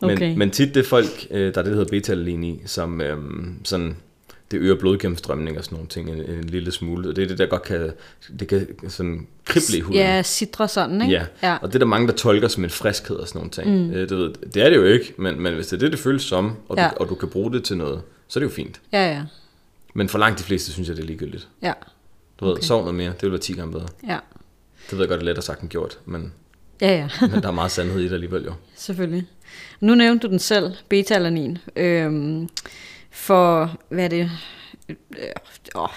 okay. 0.14 0.28
Men, 0.28 0.38
men 0.38 0.50
tit 0.50 0.74
det 0.74 0.86
folk, 0.86 1.26
øh, 1.30 1.40
der 1.40 1.46
er 1.46 1.50
det, 1.50 1.64
der 1.64 1.70
hedder 1.70 1.84
beta 1.84 2.14
i, 2.14 2.62
som 2.66 3.00
øhm, 3.00 3.56
sådan, 3.64 3.96
det 4.50 4.58
øger 4.58 4.74
blodgennemstrømning 4.74 5.58
og 5.58 5.64
sådan 5.64 5.76
nogle 5.76 5.88
ting 5.88 6.10
en, 6.10 6.20
en 6.20 6.44
lille 6.44 6.72
smule. 6.72 7.08
Og 7.08 7.16
det 7.16 7.24
er 7.24 7.28
det, 7.28 7.38
der 7.38 7.46
godt 7.46 7.62
kan, 7.62 7.92
det 8.40 8.48
kan 8.48 8.66
sådan 8.88 9.26
krible 9.44 9.78
i 9.78 9.80
huden. 9.80 10.00
ja, 10.00 10.22
sidre 10.22 10.68
sådan, 10.68 11.02
ikke? 11.02 11.14
Ja. 11.14 11.24
ja. 11.42 11.56
og 11.62 11.68
det 11.68 11.74
er 11.74 11.78
der 11.78 11.86
mange, 11.86 12.08
der 12.08 12.14
tolker 12.14 12.48
som 12.48 12.64
en 12.64 12.70
friskhed 12.70 13.16
og 13.16 13.28
sådan 13.28 13.38
nogle 13.38 13.50
ting. 13.50 13.86
Mm. 13.86 13.90
Øh, 13.90 14.08
det, 14.08 14.18
ved, 14.18 14.32
det 14.54 14.62
er 14.62 14.68
det 14.70 14.76
jo 14.76 14.84
ikke, 14.84 15.14
men, 15.18 15.40
men 15.40 15.54
hvis 15.54 15.66
det 15.66 15.76
er 15.76 15.80
det, 15.80 15.92
det 15.92 15.98
føles 16.00 16.22
som, 16.22 16.52
og, 16.68 16.76
Ja. 16.76 16.88
du, 16.88 16.94
og 16.96 17.08
du 17.08 17.14
kan 17.14 17.28
bruge 17.28 17.52
det 17.52 17.64
til 17.64 17.76
noget, 17.76 18.00
så 18.28 18.38
er 18.38 18.40
det 18.40 18.50
jo 18.50 18.54
fint. 18.54 18.80
Ja, 18.92 19.12
ja, 19.12 19.22
Men 19.94 20.08
for 20.08 20.18
langt 20.18 20.38
de 20.38 20.44
fleste 20.44 20.72
synes 20.72 20.88
jeg, 20.88 20.96
det 20.96 21.02
er 21.02 21.06
ligegyldigt. 21.06 21.48
ja, 21.62 21.72
Du 22.40 22.44
ved, 22.44 22.52
Okay. 22.52 22.62
sov 22.62 22.80
noget 22.80 22.94
mere, 22.94 23.08
det 23.12 23.22
vil 23.22 23.30
være 23.30 23.40
10 23.40 23.52
gange 23.52 23.72
bedre. 23.72 23.86
ja. 24.06 24.18
Det 24.90 24.92
ved 24.92 24.98
jeg 24.98 25.08
godt, 25.08 25.20
det 25.20 25.24
er 25.24 25.30
lettere 25.30 25.42
sagt 25.42 25.60
end 25.60 25.70
gjort, 25.70 25.98
men, 26.04 26.32
Ja, 26.80 26.96
ja, 26.96 27.08
men 27.32 27.42
der 27.42 27.48
er 27.48 27.52
meget 27.52 27.70
sandhed 27.70 28.00
i 28.00 28.04
det 28.04 28.12
alligevel 28.12 28.44
jo. 28.44 28.52
selvfølgelig. 28.74 29.26
Nu 29.80 29.94
nævnte 29.94 30.26
du 30.26 30.30
den 30.30 30.38
selv, 30.38 30.72
beta-alanin. 30.88 31.58
Øhm, 31.76 32.48
for, 33.10 33.76
hvad 33.88 34.04
er 34.04 34.08
det, 34.08 34.30
øh, 34.88 34.96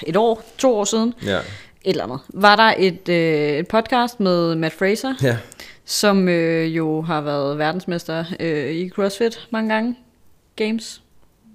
et 0.07 0.15
år, 0.17 0.43
to 0.57 0.75
år 0.75 0.83
siden, 0.83 1.13
Ja, 1.23 1.37
et 1.37 1.43
eller 1.83 2.03
andet, 2.03 2.19
var 2.29 2.55
der 2.55 2.73
et, 2.77 3.09
øh, 3.09 3.49
et 3.59 3.67
podcast 3.67 4.19
med 4.19 4.55
Matt 4.55 4.75
Fraser, 4.75 5.13
ja. 5.21 5.37
som 5.85 6.27
øh, 6.29 6.75
jo 6.77 7.01
har 7.01 7.21
været 7.21 7.57
verdensmester 7.57 8.25
øh, 8.39 8.71
i 8.71 8.89
CrossFit 8.89 9.47
mange 9.51 9.73
gange. 9.73 9.95
Games. 10.55 11.01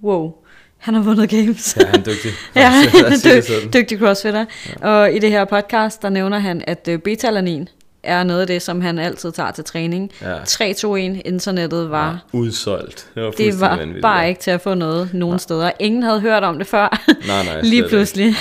Wow. 0.03 0.35
Han 0.81 0.93
har 0.93 1.01
vundet 1.01 1.29
games. 1.29 1.77
ja 1.79 1.85
han 1.85 1.99
er 1.99 2.03
dygtig. 2.03 2.31
Ja, 2.55 2.71
sådan. 3.15 3.41
dy- 3.71 3.77
dygtig 3.77 3.99
crossfitter. 3.99 4.45
Ja. 4.83 4.89
Og 4.89 5.13
i 5.13 5.19
det 5.19 5.29
her 5.31 5.45
podcast, 5.45 6.01
der 6.01 6.09
nævner 6.09 6.39
han, 6.39 6.61
at 6.67 6.87
øh, 6.91 6.99
beta-alanin 6.99 7.67
er 8.03 8.23
noget 8.23 8.41
af 8.41 8.47
det, 8.47 8.61
som 8.61 8.81
han 8.81 8.99
altid 8.99 9.31
tager 9.31 9.51
til 9.51 9.63
træning. 9.63 10.11
Ja. 10.21 10.37
3-2-1, 10.37 10.87
internettet 11.25 11.89
var... 11.91 12.09
Ja, 12.33 12.37
udsolgt. 12.37 13.07
Det 13.15 13.23
var, 13.23 13.31
Det 13.31 13.59
var 13.59 13.69
vanvittigt, 13.77 14.01
bare 14.01 14.29
ikke 14.29 14.41
til 14.41 14.51
at 14.51 14.61
få 14.61 14.73
noget 14.73 15.09
nogen 15.13 15.39
steder. 15.39 15.71
Ingen 15.79 16.03
havde 16.03 16.19
hørt 16.21 16.43
om 16.43 16.57
det 16.57 16.67
før. 16.67 17.01
Nej, 17.27 17.43
nej, 17.45 17.61
Lige 17.71 17.87
pludselig. 17.87 18.35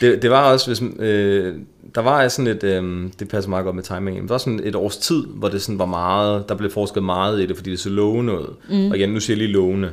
Det, 0.00 0.22
det 0.22 0.30
var 0.30 0.52
også, 0.52 0.66
hvis, 0.66 0.82
øh, 0.98 1.54
der 1.94 2.00
var 2.00 2.28
sådan 2.28 2.46
et, 2.46 2.64
øh, 2.64 3.02
det 3.18 3.28
passer 3.28 3.50
meget 3.50 3.64
godt 3.64 3.76
med 3.76 3.82
timingen, 3.84 4.22
der 4.28 4.34
var 4.34 4.38
sådan 4.38 4.60
et 4.64 4.74
års 4.74 4.96
tid, 4.96 5.22
hvor 5.26 5.48
det 5.48 5.62
sådan 5.62 5.78
var 5.78 5.86
meget, 5.86 6.48
der 6.48 6.54
blev 6.54 6.70
forsket 6.70 7.02
meget 7.02 7.40
i 7.40 7.46
det, 7.46 7.56
fordi 7.56 7.70
det 7.70 7.80
så 7.80 7.88
lovende 7.88 8.32
ud. 8.32 8.54
Mm. 8.68 8.90
Og 8.90 8.96
igen, 8.96 9.08
nu 9.10 9.20
siger 9.20 9.36
jeg 9.36 9.46
lige 9.46 9.52
lovende. 9.52 9.90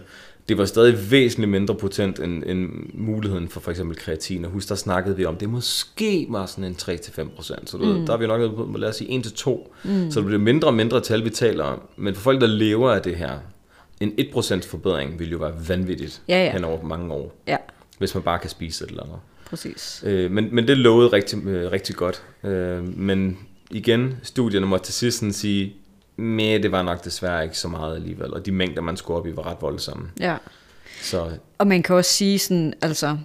Det 0.49 0.58
var 0.58 0.65
stadig 0.65 1.12
væsentligt 1.12 1.51
mindre 1.51 1.75
potent 1.75 2.19
end, 2.19 2.43
end 2.45 2.69
muligheden 2.93 3.49
for 3.49 3.60
for 3.60 3.71
eksempel 3.71 3.97
kreatin. 3.97 4.45
Og 4.45 4.51
husk, 4.51 4.69
der 4.69 4.75
snakkede 4.75 5.15
vi 5.17 5.25
om, 5.25 5.36
det 5.36 5.49
måske 5.49 6.25
var 6.29 6.45
sådan 6.45 6.63
en 6.63 6.75
3-5 6.81 7.36
procent. 7.36 7.69
Så 7.69 7.77
du, 7.77 7.86
mm. 7.86 8.05
der 8.05 8.13
er 8.13 8.17
vi 8.17 8.27
nok 8.27 8.39
nede 8.39 8.49
på, 8.49 8.73
lad 8.77 8.89
os 8.89 8.95
sige 8.95 9.19
1-2. 9.25 9.69
Mm. 9.84 10.12
Så 10.12 10.19
det 10.19 10.25
bliver 10.25 10.39
mindre 10.41 10.67
og 10.67 10.73
mindre 10.73 11.01
tal, 11.01 11.23
vi 11.25 11.29
taler 11.29 11.63
om. 11.63 11.81
Men 11.97 12.15
for 12.15 12.21
folk, 12.21 12.41
der 12.41 12.47
lever 12.47 12.91
af 12.91 13.01
det 13.01 13.15
her, 13.15 13.31
en 13.99 14.12
1% 14.19 14.67
forbedring 14.69 15.19
vil 15.19 15.31
jo 15.31 15.38
være 15.38 15.53
vanvittigt 15.67 16.21
Ja, 16.27 16.43
ja. 16.45 16.51
hen 16.51 16.63
over 16.63 16.84
mange 16.84 17.13
år, 17.13 17.36
Ja, 17.47 17.58
hvis 17.97 18.13
man 18.15 18.23
bare 18.23 18.39
kan 18.39 18.49
spise 18.49 18.84
et 18.86 18.89
eller 18.89 19.03
andet. 19.03 19.17
præcis. 19.49 20.03
Øh, 20.05 20.31
men, 20.31 20.47
men 20.51 20.67
det 20.67 20.77
lovede 20.77 21.08
rigtig, 21.13 21.45
øh, 21.47 21.71
rigtig 21.71 21.95
godt. 21.95 22.23
Øh, 22.43 22.97
men 22.97 23.38
igen, 23.71 24.17
studierne 24.23 24.65
måtte 24.65 24.86
til 24.86 24.93
sidst 24.93 25.23
sige, 25.31 25.73
men 26.15 26.63
det 26.63 26.71
var 26.71 26.84
nok 26.84 27.06
desværre 27.06 27.43
ikke 27.43 27.58
så 27.58 27.67
meget 27.67 27.95
alligevel, 27.95 28.34
og 28.34 28.45
de 28.45 28.51
mængder, 28.51 28.82
man 28.82 28.97
skulle 28.97 29.19
op 29.19 29.28
i, 29.28 29.36
var 29.36 29.47
ret 29.51 29.58
voldsomme. 29.62 30.10
Ja. 30.19 30.36
Så 31.01 31.30
Og 31.58 31.67
man 31.67 31.84
kan 31.84 31.95
også 31.95 32.12
sige 32.12 32.39
sådan, 32.39 32.73
altså, 32.82 33.17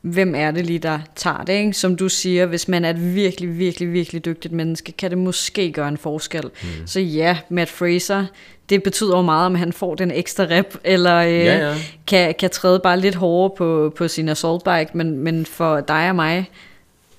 hvem 0.00 0.34
er 0.34 0.50
det 0.50 0.66
lige, 0.66 0.78
der 0.78 0.98
tager 1.16 1.44
det, 1.44 1.52
ikke? 1.52 1.72
Som 1.72 1.96
du 1.96 2.08
siger, 2.08 2.46
hvis 2.46 2.68
man 2.68 2.84
er 2.84 2.90
et 2.90 3.14
virkelig, 3.14 3.58
virkelig, 3.58 3.92
virkelig 3.92 4.24
dygtigt 4.24 4.54
menneske, 4.54 4.92
kan 4.92 5.10
det 5.10 5.18
måske 5.18 5.72
gøre 5.72 5.88
en 5.88 5.96
forskel. 5.96 6.44
Mm. 6.44 6.86
Så 6.86 7.00
ja, 7.00 7.38
Matt 7.48 7.70
Fraser, 7.70 8.26
det 8.68 8.82
betyder 8.82 9.16
jo 9.16 9.22
meget, 9.22 9.46
om 9.46 9.54
han 9.54 9.72
får 9.72 9.94
den 9.94 10.10
ekstra 10.10 10.44
rep, 10.44 10.76
eller 10.84 11.16
øh, 11.16 11.32
Ja, 11.32 11.68
ja. 11.68 11.74
Kan, 12.06 12.34
kan 12.38 12.50
træde 12.50 12.80
bare 12.80 13.00
lidt 13.00 13.14
hårdere 13.14 13.56
på, 13.56 13.92
på 13.96 14.08
sin 14.08 14.28
assault 14.28 14.64
bike, 14.64 14.90
men, 14.94 15.18
men 15.18 15.46
for 15.46 15.80
dig 15.80 16.08
og 16.08 16.16
mig 16.16 16.50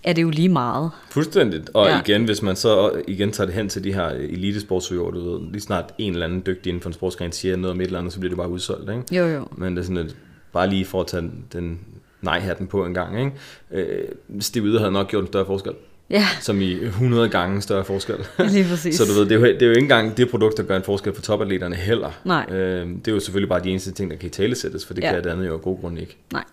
er 0.06 0.14
det 0.14 0.22
jo 0.22 0.30
lige 0.30 0.50
meget. 0.50 0.92
fuldstændigt. 1.12 1.70
Og 1.74 1.88
Ja. 1.88 2.00
igen, 2.02 2.24
hvis 2.26 2.42
man 2.42 2.56
så 2.56 2.92
igen 3.08 3.32
tager 3.32 3.46
det 3.46 3.56
hen 3.56 3.70
til 3.70 3.84
de 3.84 3.94
her 3.94 4.08
elitesportsøger, 4.10 5.12
du 5.12 5.32
ved, 5.32 5.52
lige 5.52 5.62
snart 5.62 5.94
en 5.98 6.14
eller 6.14 6.26
anden 6.26 6.44
dygtig 6.46 6.70
inden 6.70 6.82
for 6.82 6.90
en 6.90 6.94
sportsgren 6.94 7.32
siger 7.32 7.56
noget 7.56 7.72
om 7.72 7.82
et 7.82 7.86
eller 7.86 8.00
andet, 8.00 8.14
så 8.14 8.20
bliver 8.20 8.30
det 8.30 8.38
bare 8.38 8.50
udsolgt, 8.50 8.90
ikke? 8.90 9.16
Jo, 9.16 9.26
jo. 9.28 9.48
Men 9.58 9.76
det 9.76 9.82
er 9.82 9.86
sådan 9.86 10.04
lidt, 10.04 10.16
bare 10.54 10.70
lige 10.70 10.86
for 10.86 11.02
at 11.02 11.08
tage 11.08 11.32
den, 11.54 11.80
nej-hatten 12.22 12.68
på 12.68 12.86
en 12.86 12.94
gang, 12.94 13.20
ikke? 13.20 13.32
Øh, 13.72 14.08
Steve 14.40 14.66
Yder 14.66 14.80
havde 14.80 14.92
nok 14.92 15.08
gjort 15.08 15.22
en 15.24 15.28
større 15.28 15.46
forskel. 15.46 15.74
Ja, 16.10 16.26
som 16.42 16.62
i 16.62 16.74
100 16.74 17.30
gange 17.30 17.62
større 17.62 17.86
forskel. 17.86 18.16
lige 18.40 18.66
præcis. 18.70 18.96
Så 18.98 19.04
du 19.06 19.12
ved, 19.20 19.30
det 19.30 19.32
er, 19.32 19.40
jo, 19.40 19.46
det 19.46 19.62
er 19.62 19.66
jo 19.66 19.72
ikke 19.72 19.82
engang 19.82 20.18
det 20.18 20.30
produkt, 20.30 20.58
der 20.58 20.64
gør 20.64 20.78
en 20.78 20.84
forskel 20.84 21.14
for 21.14 21.22
topatleterne 21.22 21.76
heller. 21.76 22.12
Nej. 22.26 22.46
Øh, 22.52 22.88
det 22.88 23.08
er 23.08 23.12
jo 23.12 23.20
selvfølgelig 23.20 23.50
bare 23.50 23.64
de 23.64 23.70
eneste 23.70 23.92
ting, 23.92 24.12
der 24.12 24.18
kan 24.18 24.28
i 24.28 24.30
talesættes, 24.30 24.86
for 24.86 24.94
det 24.94 25.04
Ja. 25.04 25.14
kan 25.14 25.24
det 25.24 25.30
andet 25.30 25.48
jo 25.48 25.54
af 25.54 25.62
gode 25.62 25.78
grunde 25.82 26.02
ikke. 26.02 26.18
Nej. 26.34 26.44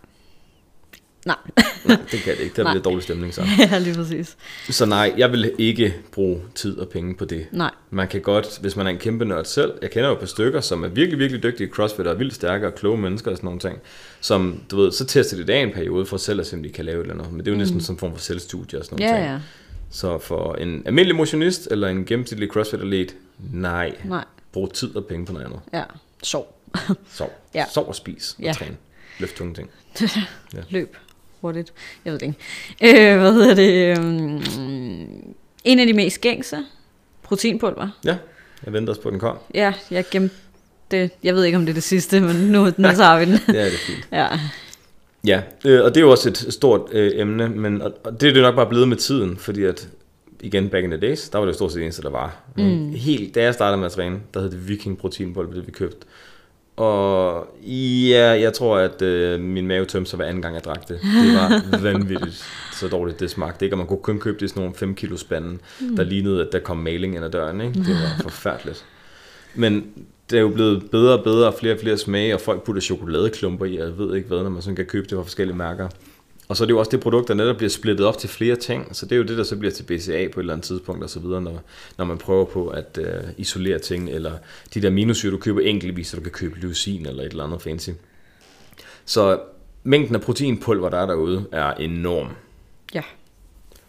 Nej. 1.27 1.37
Nej, 1.85 1.97
det 2.13 2.21
kan 2.21 2.37
det 2.37 2.43
ikke. 2.43 2.57
Der 2.57 2.63
Nej. 2.63 2.73
bliver 2.73 2.83
dårlig 2.83 3.03
stemning 3.03 3.35
så. 3.35 3.43
ja, 3.71 3.79
lige 3.79 3.95
præcis. 3.95 4.37
Så 4.71 4.87
nej, 4.87 5.15
jeg 5.17 5.33
vil 5.33 5.53
ikke 5.59 5.95
bruge 6.13 6.41
tid 6.55 6.79
og 6.79 6.89
penge 6.89 7.15
på 7.17 7.25
det. 7.25 7.47
Nej. 7.53 7.71
Man 7.91 8.09
kan 8.09 8.21
godt, 8.21 8.59
hvis 8.61 8.77
man 8.77 8.87
er 8.87 8.91
en 8.91 8.99
kæmpe 8.99 9.25
nørd 9.25 9.45
selv, 9.45 9.73
jeg 9.83 9.91
kender 9.91 10.09
jo 10.09 10.15
et 10.15 10.19
par 10.21 10.27
stykker, 10.27 10.61
som 10.61 10.85
er 10.85 10.89
virkelig, 10.89 11.19
virkelig 11.19 11.43
dygtige 11.43 11.71
CrossFit 11.71 12.07
og 12.07 12.13
er 12.13 12.19
vildt 12.19 12.35
stærke 12.35 12.67
og 12.67 12.75
kloge 12.75 12.99
mennesker 12.99 13.31
og 13.31 13.37
sådan 13.37 13.47
nogle 13.47 13.61
ting, 13.61 13.79
som, 14.21 14.61
du 14.71 14.77
ved, 14.77 14.93
så 14.93 15.05
tester 15.07 15.37
de 15.37 15.43
det 15.47 15.53
af 15.53 15.61
en 15.63 15.73
periode 15.73 16.07
for 16.07 16.17
selv 16.17 16.41
at 16.41 16.47
se, 16.47 16.57
om 16.57 16.63
de 16.63 16.69
kan 16.69 16.85
lave 16.85 16.99
et 16.99 17.03
eller 17.03 17.15
andet. 17.15 17.33
Men 17.33 17.41
det 17.41 17.49
er 17.49 17.53
jo 17.53 17.59
næsten 17.59 17.81
som 17.81 17.95
en 17.95 17.99
form 17.99 18.13
for 18.13 18.21
selvstudie 18.21 18.79
og 18.79 18.85
sådan 18.85 18.99
nogle 19.01 19.13
Mm. 19.13 19.17
Ja, 19.19 19.23
ting. 19.29 19.33
ja. 19.35 19.41
Så 19.91 20.19
for 20.19 20.55
en 20.55 20.83
almindelig 20.87 21.17
motionist 21.17 21.69
eller 21.71 21.89
en 21.89 22.05
gennemsnitlig 22.05 22.49
CrossFit-atlet, 22.49 23.15
nej, 23.53 23.95
Nej. 24.05 24.25
brug 24.53 24.73
tid 24.73 24.97
og 24.97 25.05
penge 25.07 25.27
på 25.27 25.33
noget 25.33 25.47
andet. 25.47 25.61
Ja. 25.73 25.83
Sov. 26.23 26.59
Sov. 27.13 27.33
Ja. 27.55 27.65
Sov 27.75 27.89
og 27.89 27.95
spis 27.95 28.35
og 28.39 28.45
Ja. 28.45 28.53
træn. 28.53 28.77
Løft 29.19 29.37
tunge 29.37 29.55
ting. 29.55 29.71
Løb. 30.71 30.97
Hurtigt. 31.43 31.73
Jeg 32.05 32.13
ved 32.13 32.21
det 32.21 32.27
ikke. 32.83 33.13
Øh, 33.15 33.21
hvad 33.21 33.33
hedder 33.33 33.55
det? 33.55 33.99
øhm, 33.99 35.35
En 35.65 35.79
af 35.79 35.87
de 35.87 35.93
mest 35.93 36.21
gængse. 36.21 36.57
Proteinpulver. 37.23 37.89
Ja, 38.05 38.17
jeg 38.65 38.73
venter 38.73 38.93
også 38.93 39.03
på, 39.03 39.09
at 39.09 39.13
den 39.13 39.21
kom. 39.21 39.37
Ja, 39.55 39.73
jeg 39.91 40.05
gemte 40.11 40.35
det. 40.91 41.11
Jeg 41.23 41.35
ved 41.35 41.45
ikke, 41.45 41.57
om 41.59 41.63
det 41.67 41.71
er 41.71 41.75
det 41.75 41.83
sidste, 41.83 42.21
men 42.21 42.37
nu, 42.37 42.65
nu 42.65 42.89
tager 42.89 43.19
vi 43.19 43.25
den. 43.25 43.33
Det 43.55 43.61
er 43.61 43.71
fint. 43.87 44.09
Ja. 44.13 44.27
Ja, 45.27 45.43
øh, 45.65 45.85
og 45.85 45.91
det 45.91 45.97
er 45.97 46.01
jo 46.01 46.11
også 46.11 46.29
et 46.29 46.47
stort 46.51 46.81
øh, 46.93 47.11
emne, 47.15 47.49
men 47.49 47.83
og, 47.83 47.93
og 48.05 48.21
det 48.21 48.29
er 48.29 48.33
det 48.33 48.43
nok 48.43 48.55
bare 48.55 48.67
blevet 48.67 48.89
med 48.89 48.97
tiden, 48.97 49.37
fordi 49.37 49.65
at, 49.65 49.89
igen, 50.41 50.69
back 50.69 50.85
in 50.85 50.91
the 50.91 51.01
days, 51.01 51.29
der 51.29 51.39
var 51.39 51.45
det 51.47 51.53
jo 51.53 51.57
stort 51.57 51.71
set 51.73 51.77
det 51.79 51.83
eneste, 51.85 52.03
der 52.03 52.11
var. 52.11 52.37
Mm. 52.57 52.91
Helt, 52.93 53.35
da 53.35 53.43
jeg 53.43 53.55
startede 53.55 53.77
med 53.79 53.87
at 53.87 53.93
træne, 53.93 54.21
der 54.35 54.41
hed 54.41 54.51
det 54.51 54.69
Viking 54.69 54.99
proteinpulver, 54.99 55.55
det 55.55 55.67
vi 55.67 55.71
købte. 55.73 56.07
Og 56.77 57.47
ja, 58.09 58.31
jeg 58.41 58.53
tror, 58.53 58.79
at 58.79 59.03
øh, 59.03 59.41
min 59.41 59.67
mave 59.67 59.85
tømte 59.85 60.11
sig 60.11 60.17
hver 60.17 60.27
anden 60.27 60.43
gang, 60.43 60.55
jeg 60.55 60.65
drak 60.65 60.89
det. 60.89 61.01
Det 61.03 61.35
var 61.35 61.79
vanvittigt 61.93 62.45
så 62.73 62.89
dårligt, 62.89 63.21
det 63.21 63.31
smagte. 63.31 63.65
Ikke? 63.65 63.75
Og 63.75 63.79
man 63.79 63.87
kunne 63.87 64.03
kun 64.03 64.19
købe 64.19 64.39
det 64.39 64.45
i 64.45 64.49
sådan 64.49 64.61
nogle 64.61 64.77
5 64.77 64.95
kilo 64.95 65.17
spande, 65.17 65.59
mm. 65.81 65.97
der 65.97 66.05
lignede, 66.05 66.47
at 66.47 66.53
der 66.53 66.59
kom 66.59 66.77
maling 66.77 67.15
ind 67.15 67.25
ad 67.25 67.31
døren. 67.31 67.61
Ikke? 67.61 67.79
Det 67.79 67.95
var 67.95 68.23
forfærdeligt. 68.31 68.85
Men 69.55 69.87
det 70.31 70.37
er 70.37 70.41
jo 70.41 70.49
blevet 70.49 70.91
bedre 70.91 71.19
og 71.19 71.25
bedre, 71.25 71.47
og 71.47 71.55
flere 71.55 71.75
og 71.75 71.81
flere 71.81 71.99
smage, 71.99 72.35
og 72.35 72.41
folk 72.41 72.63
putter 72.63 72.83
chokoladeklumper 72.83 73.67
i, 73.67 73.77
og 73.77 73.89
jeg 73.89 73.99
ved 73.99 74.17
ikke 74.17 74.29
hvad, 74.29 74.43
når 74.43 74.51
man 74.51 74.63
sådan 74.63 74.77
kan 74.77 74.87
købe 74.87 75.07
det 75.07 75.17
fra 75.17 75.23
forskellige 75.23 75.57
mærker. 75.57 75.89
Og 76.49 76.57
så 76.57 76.65
er 76.65 76.67
det 76.67 76.73
jo 76.73 76.79
også 76.79 76.91
det 76.91 77.01
produkt, 77.01 77.29
der 77.29 77.35
netop 77.35 77.57
bliver 77.57 77.71
splittet 77.71 78.07
op 78.07 78.19
til 78.19 78.29
flere 78.29 78.57
ting, 78.57 78.97
så 78.97 79.07
det 79.07 79.13
er 79.13 79.17
jo 79.17 79.23
det, 79.23 79.39
der 79.39 79.45
så 79.45 79.57
bliver 79.57 79.73
til 79.73 79.83
BCA 79.83 80.29
på 80.33 80.41
et 80.41 80.43
eller 80.43 80.53
andet 80.53 80.65
tidspunkt 80.65 81.05
og 81.05 81.11
så 81.11 81.21
videre, 81.21 81.43
når, 81.43 81.63
når 81.99 82.05
man 82.05 82.19
prøver 82.19 82.45
på 82.45 82.69
at 82.69 82.99
øh, 83.03 83.23
isolere 83.37 83.79
ting, 83.79 84.11
eller 84.11 84.33
de 84.75 84.83
der 84.83 84.91
minusyre, 84.91 85.33
du 85.33 85.37
køber 85.37 85.61
enkeltvis, 85.61 86.09
så 86.09 86.17
du 86.17 86.23
kan 86.23 86.33
købe 86.33 86.61
leucin 86.61 87.07
eller 87.07 87.23
et 87.23 87.31
eller 87.31 87.45
andet 87.45 87.63
fancy. 87.63 87.91
Så 89.05 89.41
mængden 89.83 90.15
af 90.15 90.21
proteinpulver, 90.21 90.91
der 90.91 90.99
er 90.99 91.07
derude, 91.07 91.45
er 91.53 91.75
enorm. 91.75 92.29
Ja. 92.95 93.03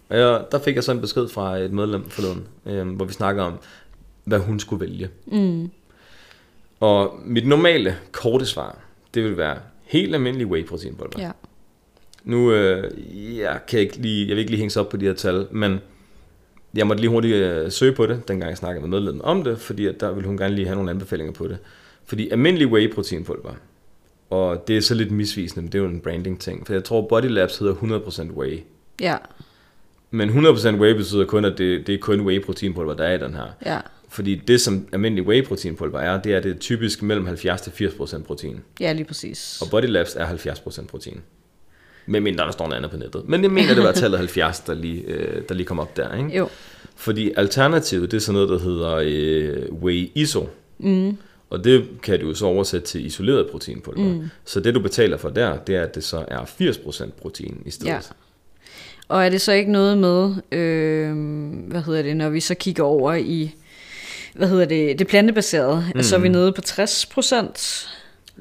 Og 0.09 0.17
jeg, 0.17 0.45
der 0.51 0.59
fik 0.59 0.75
jeg 0.75 0.83
så 0.83 0.91
en 0.91 1.01
besked 1.01 1.27
fra 1.27 1.57
et 1.57 1.71
medlem 1.71 2.09
forleden, 2.09 2.47
øh, 2.65 2.87
hvor 2.87 3.05
vi 3.05 3.13
snakker 3.13 3.43
om, 3.43 3.53
hvad 4.23 4.39
hun 4.39 4.59
skulle 4.59 4.85
vælge. 4.85 5.09
Mm. 5.25 5.71
Og 6.79 7.19
mit 7.25 7.47
normale 7.47 7.97
korte 8.11 8.45
svar, 8.45 8.77
det 9.13 9.23
vil 9.23 9.37
være 9.37 9.57
helt 9.83 10.15
almindelig 10.15 10.47
whey 10.47 10.65
proteinpulver. 10.65 11.21
Ja. 11.21 11.31
Nu, 12.23 12.51
øh, 12.51 12.91
jeg, 13.37 13.59
kan 13.67 13.79
ikke 13.79 13.97
lige, 13.97 14.27
jeg 14.27 14.35
vil 14.35 14.39
ikke 14.39 14.51
lige 14.51 14.59
hænge 14.59 14.79
op 14.79 14.89
på 14.89 14.97
de 14.97 15.05
her 15.05 15.13
tal, 15.13 15.47
men 15.51 15.79
jeg 16.73 16.87
måtte 16.87 17.01
lige 17.01 17.09
hurtigt 17.09 17.35
øh, 17.35 17.71
søge 17.71 17.91
på 17.91 18.05
det, 18.05 18.27
dengang 18.27 18.49
jeg 18.49 18.57
snakkede 18.57 18.81
med 18.81 18.89
medlemmen 18.89 19.21
om 19.25 19.43
det, 19.43 19.59
fordi 19.59 19.85
at 19.85 19.99
der 19.99 20.11
ville 20.11 20.27
hun 20.27 20.37
gerne 20.37 20.55
lige 20.55 20.65
have 20.65 20.75
nogle 20.75 20.91
anbefalinger 20.91 21.33
på 21.33 21.47
det. 21.47 21.57
Fordi 22.05 22.29
almindelig 22.29 22.67
whey 22.67 22.93
proteinpulver, 22.93 23.53
og 24.29 24.67
det 24.67 24.77
er 24.77 24.81
så 24.81 24.95
lidt 24.95 25.11
misvisende, 25.11 25.61
men 25.61 25.71
det 25.71 25.77
er 25.77 25.83
jo 25.83 25.89
en 25.89 26.01
branding 26.01 26.39
ting, 26.39 26.65
for 26.65 26.73
jeg 26.73 26.83
tror 26.83 27.01
Body 27.07 27.25
Labs 27.25 27.57
hedder 27.57 27.75
100% 27.75 28.31
whey. 28.31 28.59
Ja. 29.01 29.17
Men 30.11 30.29
100% 30.29 30.75
whey 30.75 30.93
betyder 30.93 31.25
kun, 31.25 31.45
at 31.45 31.57
det, 31.57 31.87
det 31.87 31.95
er 31.95 31.99
kun 31.99 32.21
whey 32.21 32.43
proteinpulver, 32.43 32.93
der 32.93 33.03
er 33.03 33.13
i 33.13 33.17
den 33.17 33.33
her. 33.33 33.45
Ja. 33.65 33.79
Fordi 34.09 34.35
det, 34.35 34.61
som 34.61 34.87
almindelig 34.91 35.27
whey 35.27 35.45
proteinpulver 35.45 35.99
er, 35.99 36.21
det 36.21 36.33
er 36.33 36.39
det 36.39 36.51
er 36.51 36.59
typisk 36.59 37.01
mellem 37.01 37.27
70-80% 37.27 38.23
protein. 38.23 38.61
Ja, 38.79 38.93
lige 38.93 39.05
præcis. 39.05 39.61
Og 39.61 39.67
Body 39.71 39.85
Labs 39.85 40.15
er 40.15 40.27
70% 40.27 40.85
protein. 40.85 41.21
Med 42.05 42.21
mindre 42.21 42.45
der 42.45 42.51
står 42.51 42.65
noget 42.65 42.77
andet 42.77 42.91
på 42.91 42.97
nettet. 42.97 43.29
Men 43.29 43.43
jeg 43.43 43.51
mener, 43.51 43.73
det 43.73 43.83
var 43.83 43.91
tallet 43.91 44.19
70, 44.19 44.59
der 44.59 44.73
lige, 44.73 45.01
øh, 45.01 45.41
der 45.49 45.55
lige 45.55 45.65
kom 45.65 45.79
op 45.79 45.97
der. 45.97 46.17
Ikke? 46.17 46.37
Jo. 46.37 46.49
Fordi 46.95 47.31
alternativet, 47.37 48.11
det 48.11 48.17
er 48.17 48.21
sådan 48.21 48.33
noget, 48.33 48.49
der 48.49 48.59
hedder 48.59 48.95
øh, 49.03 49.73
whey 49.83 50.11
iso. 50.15 50.49
Mm. 50.77 51.17
Og 51.49 51.63
det 51.63 51.85
kan 52.03 52.19
du 52.19 52.33
så 52.33 52.45
oversætte 52.45 52.87
til 52.87 53.05
isoleret 53.05 53.49
proteinpulver. 53.51 54.13
Mm. 54.13 54.29
Så 54.45 54.59
det 54.59 54.75
du 54.75 54.79
betaler 54.79 55.17
for 55.17 55.29
der, 55.29 55.57
det 55.57 55.75
er, 55.75 55.83
at 55.83 55.95
det 55.95 56.03
så 56.03 56.25
er 56.27 56.39
80% 56.39 57.09
protein 57.21 57.61
i 57.65 57.71
stedet. 57.71 57.91
Ja. 57.91 57.99
Og 59.07 59.25
er 59.25 59.29
det 59.29 59.41
så 59.41 59.51
ikke 59.51 59.71
noget 59.71 59.97
med, 59.97 60.35
øh, 60.51 61.15
hvad 61.67 61.81
hedder 61.81 62.01
det, 62.01 62.17
når 62.17 62.29
vi 62.29 62.39
så 62.39 62.55
kigger 62.55 62.83
over 62.83 63.13
i, 63.13 63.55
hvad 64.33 64.47
hedder 64.47 64.65
det, 64.65 64.99
det 64.99 65.07
plantebaserede, 65.07 65.85
mm. 65.95 66.03
så 66.03 66.15
er 66.15 66.19
vi 66.19 66.27
nede 66.29 66.51
på 66.51 66.61
60 66.61 67.05
procent. 67.05 67.89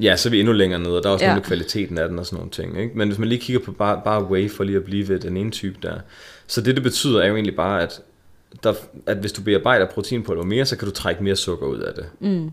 Ja, 0.01 0.17
så 0.17 0.29
er 0.29 0.31
vi 0.31 0.39
endnu 0.41 0.53
længere 0.53 0.81
nede, 0.81 0.97
og 0.97 1.03
der 1.03 1.09
er 1.09 1.13
også 1.13 1.25
Ja. 1.25 1.31
noget 1.31 1.43
med 1.43 1.47
kvaliteten 1.47 1.99
af 1.99 2.09
den 2.09 2.19
og 2.19 2.27
sådan 2.27 2.37
nogle 2.37 2.51
ting. 2.51 2.81
Ikke? 2.81 2.99
Men 2.99 3.09
hvis 3.09 3.19
man 3.19 3.29
lige 3.29 3.41
kigger 3.41 3.61
på 3.61 3.73
bare, 3.73 4.01
bare 4.05 4.25
whey, 4.25 4.51
for 4.51 4.65
lige 4.65 4.77
at 4.77 4.85
blive 4.85 5.09
ved 5.09 5.19
den 5.19 5.37
ene 5.37 5.51
type 5.51 5.77
der. 5.83 5.95
Så 6.47 6.61
det, 6.61 6.75
det 6.75 6.83
betyder, 6.83 7.21
er 7.23 7.27
jo 7.29 7.35
egentlig 7.35 7.57
bare, 7.57 7.83
at, 7.83 8.01
der, 8.65 8.75
at 9.07 9.17
hvis 9.17 9.33
du 9.33 9.43
bearbejder 9.43 9.87
proteinpulver 9.87 10.45
mere, 10.45 10.67
så 10.67 10.77
kan 10.77 10.89
du 10.89 10.95
trække 10.95 11.25
mere 11.25 11.37
sukker 11.37 11.67
ud 11.67 11.79
af 11.79 11.95
det. 11.95 12.05
Mm. 12.21 12.51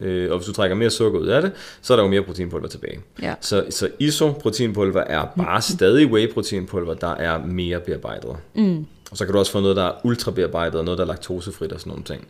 Øh, 0.00 0.30
og 0.30 0.38
hvis 0.38 0.46
du 0.46 0.52
trækker 0.52 0.76
mere 0.76 0.90
sukker 0.90 1.18
ud 1.20 1.26
af 1.26 1.42
det, 1.42 1.52
så 1.82 1.92
er 1.94 1.96
der 1.96 2.04
jo 2.04 2.10
mere 2.10 2.22
proteinpulver 2.22 2.68
tilbage. 2.68 3.00
Ja. 3.22 3.34
Så, 3.40 3.64
så 3.70 3.88
iso-proteinpulver 3.98 5.00
er 5.06 5.24
bare 5.36 5.62
stadig 5.74 6.06
whey-proteinpulver, 6.06 6.94
der 6.94 7.14
er 7.14 7.46
mere 7.46 7.80
bearbejdet. 7.80 8.36
Mm. 8.54 8.86
Og 9.10 9.16
så 9.16 9.24
kan 9.24 9.32
du 9.32 9.38
også 9.38 9.52
få 9.52 9.60
noget, 9.60 9.76
der 9.76 9.84
er 9.84 9.92
ultra 10.04 10.30
bearbejdet, 10.30 10.74
og 10.78 10.84
noget, 10.84 10.98
der 10.98 11.04
er 11.04 11.08
laktosefrit 11.08 11.72
og 11.72 11.80
sådan 11.80 11.90
nogle 11.90 12.04
ting. 12.04 12.26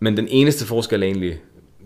Men 0.00 0.16
den 0.16 0.28
eneste 0.30 0.64
forskel 0.66 1.02
er 1.02 1.06
egentlig, 1.06 1.40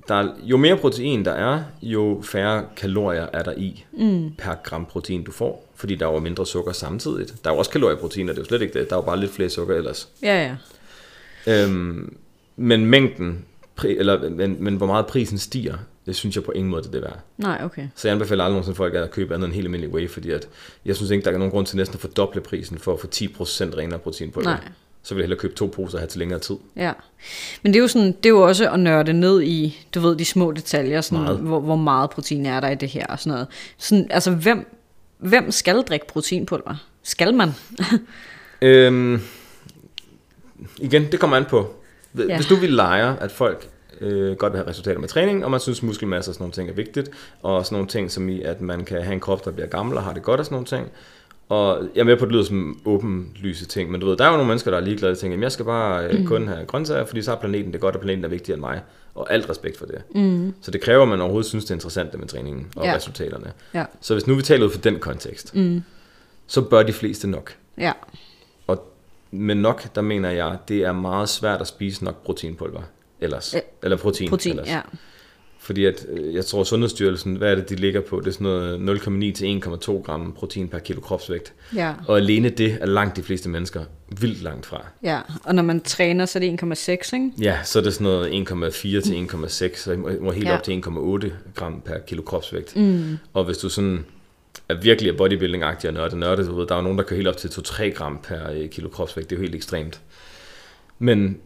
der 0.09 0.14
er, 0.14 0.29
jo 0.42 0.57
mere 0.57 0.77
protein 0.77 1.25
der 1.25 1.33
er, 1.33 1.62
jo 1.83 2.23
færre 2.25 2.64
kalorier 2.77 3.27
er 3.33 3.42
der 3.42 3.53
i 3.57 3.85
mm. 3.92 4.33
per 4.38 4.55
gram 4.64 4.87
protein, 4.87 5.25
du 5.25 5.33
får. 5.33 5.73
Fordi 5.75 5.95
der 5.95 6.07
er 6.09 6.12
jo 6.12 6.19
mindre 6.19 6.47
sukker 6.47 6.73
samtidig. 6.73 7.29
Der 7.45 7.51
er 7.51 7.55
jo 7.55 7.59
også 7.59 7.71
kalorier 7.71 7.97
i 7.97 8.01
protein, 8.01 8.29
og 8.29 8.35
det 8.35 8.40
er 8.40 8.45
jo 8.45 8.49
slet 8.49 8.62
ikke 8.62 8.79
det. 8.79 8.90
Der 8.90 8.97
er 8.97 9.01
jo 9.01 9.05
bare 9.07 9.21
lidt 9.21 9.33
flere 9.33 9.51
sukker 9.51 9.75
ellers. 9.75 10.09
Ja, 10.23 10.57
ja. 11.47 11.64
Øhm, 11.64 12.16
men 12.57 12.87
mængden, 12.87 13.45
pri, 13.77 13.97
eller, 13.97 14.31
men, 14.31 14.57
men 14.61 14.77
hvor 14.77 14.87
meget 14.87 15.07
prisen 15.07 15.38
stiger, 15.38 15.77
det 16.07 16.16
synes 16.16 16.37
jeg 16.37 16.45
på 16.45 16.53
ingen 16.53 16.71
måde, 16.71 16.83
det 16.83 16.88
er 16.88 16.92
det 16.92 17.03
værd. 17.03 17.19
Nej, 17.38 17.61
okay. 17.64 17.88
Så 17.95 18.09
jeg 18.09 18.12
anbefaler 18.12 18.45
aldrig 18.45 18.55
nogensinde 18.55 18.77
folk 18.77 18.95
at 18.95 19.11
købe 19.11 19.35
andet 19.35 19.47
end 19.47 19.55
helt 19.55 19.66
almindelig 19.66 19.95
whey, 19.95 20.11
fordi 20.11 20.31
at 20.31 20.49
jeg 20.85 20.97
synes 20.97 21.11
ikke, 21.11 21.25
der 21.25 21.31
er 21.31 21.38
nogen 21.38 21.51
grund 21.51 21.66
til 21.66 21.77
næsten 21.77 21.95
at 21.95 22.01
fordoble 22.01 22.40
prisen 22.40 22.79
for 22.79 22.92
at 22.92 23.01
få 23.01 23.07
10% 23.07 23.79
renere 23.79 23.99
proteinpulver. 23.99 24.51
Nej. 24.51 24.69
Så 25.07 25.14
vil 25.14 25.21
jeg 25.21 25.25
hellere 25.25 25.38
købe 25.40 25.55
to 25.55 25.66
poser 25.66 25.99
og 25.99 26.01
have 26.01 26.09
til 26.09 26.19
længere 26.19 26.38
tid. 26.40 26.57
Ja. 26.77 26.92
Men 27.62 27.73
det 27.73 27.79
er 27.79 27.83
jo 27.83 27.88
sådan, 27.88 28.12
det 28.12 28.27
er 28.27 28.31
jo 28.31 28.40
også 28.40 28.71
at 28.71 28.81
nørde 28.81 29.12
ned 29.12 29.42
i, 29.42 29.87
du 29.95 30.01
ved, 30.01 30.16
de 30.16 30.25
små 30.25 30.53
detaljer, 30.53 31.01
sådan, 31.01 31.25
Meget. 31.25 31.38
Hvor, 31.38 31.61
hvor 31.61 31.77
meget 31.77 32.11
protein 32.11 32.47
er 32.47 32.61
der 32.61 32.69
i 32.69 32.75
det 32.75 32.88
her 32.88 33.07
og 33.07 33.19
sådan 33.21 33.33
noget. 33.33 33.47
Sådan, 33.79 34.07
altså, 34.11 34.31
hvem, 34.31 34.66
hvem 35.19 35.51
skal 35.51 35.83
drikke 35.83 36.07
proteinpulver? 36.07 36.87
Skal 37.03 37.35
man? 37.35 37.51
Øhm, 38.62 39.21
igen, 40.79 41.12
det 41.12 41.21
kommer 41.21 41.37
an 41.37 41.45
på. 41.45 41.75
Hvis 42.12 42.29
Ja. 42.29 42.35
ja. 42.35 42.40
du 42.49 42.57
vil 42.57 42.73
lege, 42.73 43.16
at 43.21 43.33
folk 43.33 43.69
øh, 44.01 44.37
godt 44.37 44.53
vil 44.53 44.59
have 44.59 44.69
resultater 44.69 45.01
med 45.01 45.09
træning, 45.09 45.45
og 45.45 45.51
man 45.51 45.61
synes 45.61 45.83
muskelmasse 45.83 46.31
og 46.31 46.35
sådan 46.35 46.42
nogle 46.42 46.53
ting 46.53 46.69
er 46.69 46.75
vigtigt, 46.75 47.11
og 47.42 47.66
sådan 47.66 47.75
nogle 47.77 47.88
ting 47.88 48.11
som 48.11 48.29
i, 48.29 48.42
at 48.42 48.61
man 48.61 48.85
kan 48.85 49.03
have 49.03 49.12
en 49.12 49.21
krop, 49.21 49.45
der 49.45 49.51
bliver 49.51 49.69
gammel 49.69 49.97
og 49.97 50.03
har 50.03 50.12
det 50.12 50.23
godt 50.23 50.40
og 50.40 50.47
sådan 50.47 50.55
nogle 50.55 50.66
ting. 50.66 50.88
Og 51.49 51.89
jeg 51.95 52.01
er 52.01 52.05
med 52.05 52.17
på, 52.17 52.25
at 52.25 52.29
det 52.29 52.33
lyder 52.33 52.45
som 52.45 52.81
åbenlyse 52.85 53.67
ting, 53.67 53.91
men 53.91 54.01
du 54.01 54.07
ved, 54.07 54.17
der 54.17 54.25
er 54.25 54.29
jo 54.29 54.35
nogle 54.35 54.49
mennesker, 54.49 54.71
der 54.71 54.79
er 54.79 54.83
ligeglade 54.83 55.13
og 55.13 55.19
tænker, 55.19 55.33
"Jamen, 55.33 55.43
jeg 55.43 55.53
skal 55.53 55.65
bare 55.65 56.07
øh, 56.07 56.25
kun 56.27 56.49
have 56.49 56.67
grøntsager, 56.67 57.05
fordi 57.05 57.23
så 57.23 57.31
har 57.31 57.39
planeten 57.39 57.73
det 57.73 57.81
godt, 57.81 57.95
og 57.95 58.01
planeten 58.01 58.25
er 58.25 58.29
vigtigere 58.29 58.55
end 58.55 58.61
mig. 58.61 58.81
Og 59.15 59.33
alt 59.33 59.51
respekt 59.51 59.79
for 59.79 59.87
det. 59.87 60.03
Mm. 60.15 60.55
Så 60.61 60.71
det 60.71 60.81
kræver, 60.81 61.03
at 61.03 61.09
man 61.09 61.21
overhovedet 61.21 61.49
synes, 61.49 61.65
det 61.65 61.71
er 61.71 61.75
interessant 61.75 62.13
det 62.13 62.21
med 62.21 62.29
træningen 62.29 62.67
og 62.77 62.85
Ja. 62.85 62.91
ja. 62.91 62.97
resultaterne. 62.97 63.53
Ja. 63.75 63.85
Så 64.01 64.15
hvis 64.15 64.27
nu 64.27 64.35
vi 64.35 64.43
taler 64.43 64.67
ud 64.67 64.71
fra 64.71 64.81
den 64.85 64.99
kontekst, 64.99 65.55
mm. 65.55 65.83
så 66.47 66.63
bør 66.63 66.83
de 66.83 66.93
fleste 66.93 67.29
nok. 67.31 67.55
Ja. 67.79 67.93
Og 68.67 68.93
med 69.31 69.55
nok, 69.55 69.95
der 69.95 70.01
mener 70.03 70.31
jeg, 70.31 70.59
det 70.69 70.77
er 70.85 70.93
meget 70.93 71.29
svært 71.29 71.61
at 71.61 71.67
spise 71.67 72.05
nok 72.05 72.25
proteinpulver 72.25 72.83
ellers. 73.21 73.55
Ja. 73.55 73.61
Eller 73.83 73.97
protein, 73.97 74.29
Protein, 74.31 74.53
ellers. 74.53 74.69
ja. 74.69 74.81
Fordi 75.67 75.85
at, 75.85 76.07
øh, 76.13 76.35
jeg 76.35 76.45
tror, 76.45 76.65
Sundhedsstyrelsen, 76.65 77.35
hvad 77.37 77.51
er 77.51 77.55
det, 77.55 77.71
de 77.71 77.75
ligger 77.75 78.01
på? 78.01 78.21
Det 78.21 78.27
er 78.27 78.31
sådan 78.33 78.45
noget 78.45 78.99
0,9 78.99 79.33
til 79.33 79.61
1,2 79.67 80.03
gram 80.03 80.33
protein 80.33 80.69
per 80.69 80.79
kilo 80.79 81.01
kropsvægt. 81.01 81.53
Ja. 81.75 81.93
Og 82.09 82.17
alene 82.17 82.49
det 82.49 82.79
er 82.81 82.87
langt 82.87 83.17
de 83.17 83.23
fleste 83.23 83.49
mennesker 83.49 83.85
vildt 84.21 84.43
langt 84.43 84.67
fra. 84.67 84.87
Ja, 85.03 85.21
og 85.45 85.55
når 85.55 85.63
man 85.63 85.81
træner, 85.81 86.27
så 86.27 86.39
er 86.39 86.41
det 86.41 86.63
1,6, 86.63 86.89
ikke? 87.15 87.31
Ja, 87.41 87.59
så 87.65 87.79
er 87.79 87.83
det 87.83 87.95
sådan 87.95 88.05
noget 88.05 88.49
1,4 88.51 88.81
til 89.01 89.29
1,6, 89.33 89.77
så 89.79 89.97
må, 90.21 90.33
helt 90.33 90.47
Ja. 90.49 90.55
op 90.57 90.63
til 90.63 90.83
1,8 90.87 91.31
gram 91.55 91.81
per 91.85 91.99
kilo 92.07 92.23
kropsvægt. 92.23 92.77
Mm. 92.77 93.19
Og 93.33 93.45
hvis 93.45 93.59
du 93.59 93.69
sådan 93.69 94.05
er 94.69 94.75
virkelig 94.83 95.11
er 95.11 95.17
bodybuilding-agtig 95.17 95.89
og 95.89 95.95
nørdet, 95.95 96.19
nørdet, 96.19 96.47
du 96.47 96.55
ved, 96.57 96.67
der 96.67 96.75
er 96.75 96.79
jo 96.79 96.83
nogen, 96.83 96.99
der 96.99 97.05
kører 97.05 97.17
helt 97.19 97.29
op 97.29 97.37
til 97.37 97.49
2-3 97.49 97.83
gram 97.83 98.19
per 98.23 98.51
øh, 98.55 98.69
kilo 98.69 98.89
kropsvægt. 98.89 99.31
Det 99.31 99.37
er 99.37 99.41
jo 99.41 99.43
helt 99.43 99.55
ekstremt. 99.55 100.01
Men 100.99 101.39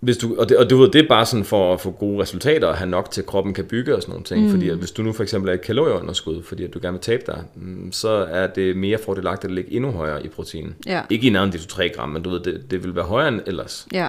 hvis 0.00 0.16
du, 0.16 0.36
og, 0.38 0.48
det, 0.48 0.56
og 0.56 0.70
du 0.70 0.76
ved, 0.76 0.90
det 0.90 1.04
er 1.04 1.08
bare 1.08 1.26
sådan 1.26 1.44
for 1.44 1.74
at 1.74 1.80
få 1.80 1.90
gode 1.90 2.22
resultater, 2.22 2.66
og 2.66 2.76
have 2.76 2.90
nok 2.90 3.10
til, 3.10 3.20
at 3.20 3.26
kroppen 3.26 3.54
kan 3.54 3.64
bygge 3.64 3.96
og 3.96 4.02
sådan 4.02 4.12
nogle 4.12 4.24
ting. 4.24 4.44
Mm. 4.44 4.50
Fordi 4.50 4.68
at 4.68 4.76
hvis 4.76 4.90
du 4.90 5.02
nu 5.02 5.12
for 5.12 5.22
eksempel 5.22 5.50
er 5.50 5.54
et 5.54 5.60
kalorieunderskud, 5.60 6.42
fordi 6.42 6.64
at 6.64 6.74
du 6.74 6.78
gerne 6.82 6.92
vil 6.92 7.00
tabe 7.00 7.22
dig, 7.26 7.44
mm, 7.54 7.92
så 7.92 8.08
er 8.30 8.46
det 8.46 8.76
mere 8.76 8.98
fordelagtigt 9.04 9.50
at 9.50 9.54
ligge 9.54 9.72
endnu 9.72 9.90
højere 9.90 10.24
i 10.24 10.28
protein. 10.28 10.74
Ja. 10.86 11.02
Ikke 11.10 11.26
i 11.26 11.30
nærmere 11.30 11.52
de 11.52 11.58
3 11.66 11.88
gram, 11.88 12.08
men 12.08 12.22
du 12.22 12.30
ved, 12.30 12.40
det, 12.40 12.70
det 12.70 12.84
vil 12.84 12.94
være 12.94 13.04
højere 13.04 13.28
end 13.28 13.40
ellers. 13.46 13.86
Ja, 13.92 14.08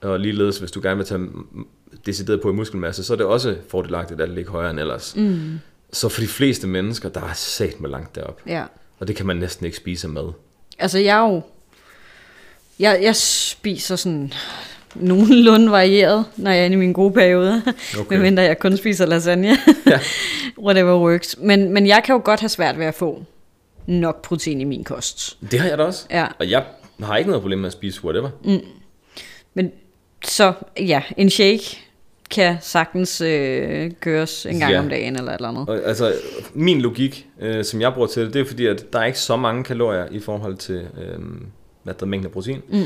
Og 0.00 0.20
ligeledes, 0.20 0.58
hvis 0.58 0.70
du 0.70 0.80
gerne 0.82 0.96
vil 0.96 1.06
tage 1.06 1.20
decideret 2.06 2.40
på 2.40 2.50
i 2.50 2.52
muskelmasse, 2.52 3.04
så 3.04 3.12
er 3.12 3.16
det 3.16 3.26
også 3.26 3.56
fordelagtigt 3.68 4.20
at 4.20 4.28
ligge 4.28 4.50
højere 4.50 4.70
end 4.70 4.80
ellers. 4.80 5.16
Mm. 5.16 5.58
Så 5.92 6.08
for 6.08 6.20
de 6.20 6.26
fleste 6.26 6.66
mennesker, 6.66 7.08
der 7.08 7.20
er 7.20 7.34
sat 7.34 7.80
med 7.80 7.90
langt 7.90 8.14
derop. 8.14 8.40
ja. 8.46 8.64
Og 8.98 9.08
det 9.08 9.16
kan 9.16 9.26
man 9.26 9.36
næsten 9.36 9.66
ikke 9.66 9.76
spise 9.76 10.08
med. 10.08 10.22
Altså, 10.78 10.98
jeg 10.98 11.18
er 11.18 11.28
jo... 11.32 11.42
Jeg, 12.78 12.98
jeg 13.02 13.16
spiser 13.16 13.96
sådan 13.96 14.32
nogenlunde 14.94 15.70
varieret, 15.70 16.24
når 16.36 16.50
jeg 16.50 16.60
er 16.60 16.64
inde 16.64 16.74
i 16.74 16.78
min 16.78 16.92
gode 16.92 17.12
periode. 17.12 17.62
Okay. 17.98 18.10
Medmindre 18.16 18.42
jeg 18.42 18.58
kun 18.58 18.76
spiser 18.76 19.06
lasagne. 19.06 19.56
Ja. 19.86 20.00
Whatever 20.66 20.98
works. 20.98 21.36
Men, 21.38 21.72
men 21.72 21.86
jeg 21.86 22.02
kan 22.04 22.12
jo 22.14 22.22
godt 22.24 22.40
have 22.40 22.48
svært 22.48 22.78
ved 22.78 22.86
at 22.86 22.94
få 22.94 23.24
nok 23.86 24.22
protein 24.22 24.60
i 24.60 24.64
min 24.64 24.84
kost. 24.84 25.38
Det 25.50 25.60
har 25.60 25.68
jeg 25.68 25.78
da 25.78 25.82
også. 25.84 26.06
Ja. 26.10 26.26
Og 26.38 26.50
jeg 26.50 26.64
har 27.02 27.16
ikke 27.16 27.30
noget 27.30 27.42
problem 27.42 27.58
med 27.58 27.66
at 27.66 27.72
spise 27.72 28.04
whatever. 28.04 28.30
Men 29.54 29.72
så, 30.24 30.52
ja, 30.80 31.02
en 31.16 31.30
shake 31.30 31.78
kan 32.30 32.56
sagtens 32.60 33.20
øh, 33.20 33.90
køres 34.00 34.46
en 34.46 34.58
gang 34.58 34.72
ja. 34.72 34.78
om 34.78 34.88
dagen 34.88 35.16
eller 35.16 35.32
et 35.32 35.36
eller 35.36 35.48
andet. 35.48 35.68
Og, 35.68 35.80
altså, 35.84 36.14
min 36.54 36.80
logik, 36.80 37.26
øh, 37.40 37.64
som 37.64 37.80
jeg 37.80 37.94
bruger 37.94 38.08
til 38.08 38.24
det, 38.24 38.34
det 38.34 38.40
er 38.40 38.44
fordi, 38.46 38.66
at 38.66 38.92
der 38.92 38.98
er 38.98 39.04
ikke 39.04 39.18
så 39.18 39.36
mange 39.36 39.64
kalorier 39.64 40.06
i 40.10 40.20
forhold 40.20 40.56
til 40.56 40.74
øh, 40.74 41.18
hvad 41.82 41.94
der 41.94 42.02
er 42.02 42.06
mængden 42.06 42.26
af 42.26 42.32
protein. 42.32 42.62
Mm. 42.68 42.84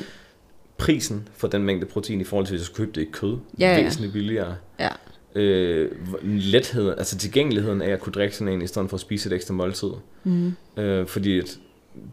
Prisen 0.78 1.28
for 1.36 1.48
den 1.48 1.62
mængde 1.62 1.86
protein 1.86 2.20
i 2.20 2.24
forhold 2.24 2.46
til, 2.46 2.52
hvis 2.52 2.60
jeg 2.60 2.66
skulle 2.66 2.86
købe 2.86 3.00
det 3.00 3.06
i 3.06 3.10
kød, 3.12 3.38
Ja, 3.58 3.76
ja. 3.76 3.82
væsentligt 3.82 4.12
billigere. 4.12 4.56
Ja, 4.80 4.88
Øh, 5.34 5.90
hvor- 6.08 6.18
letheden, 6.22 6.98
altså 6.98 7.18
tilgængeligheden 7.18 7.82
af 7.82 7.90
at 7.90 8.00
kunne 8.00 8.12
drikke 8.12 8.36
sådan 8.36 8.52
en, 8.54 8.62
i 8.62 8.66
stedet 8.66 8.90
for 8.90 8.96
at 8.96 9.00
spise 9.00 9.28
et 9.28 9.32
ekstra 9.32 9.54
måltid. 9.54 9.88
Mm. 10.24 10.52
Øh, 10.76 11.06
fordi 11.06 11.38
at 11.38 11.58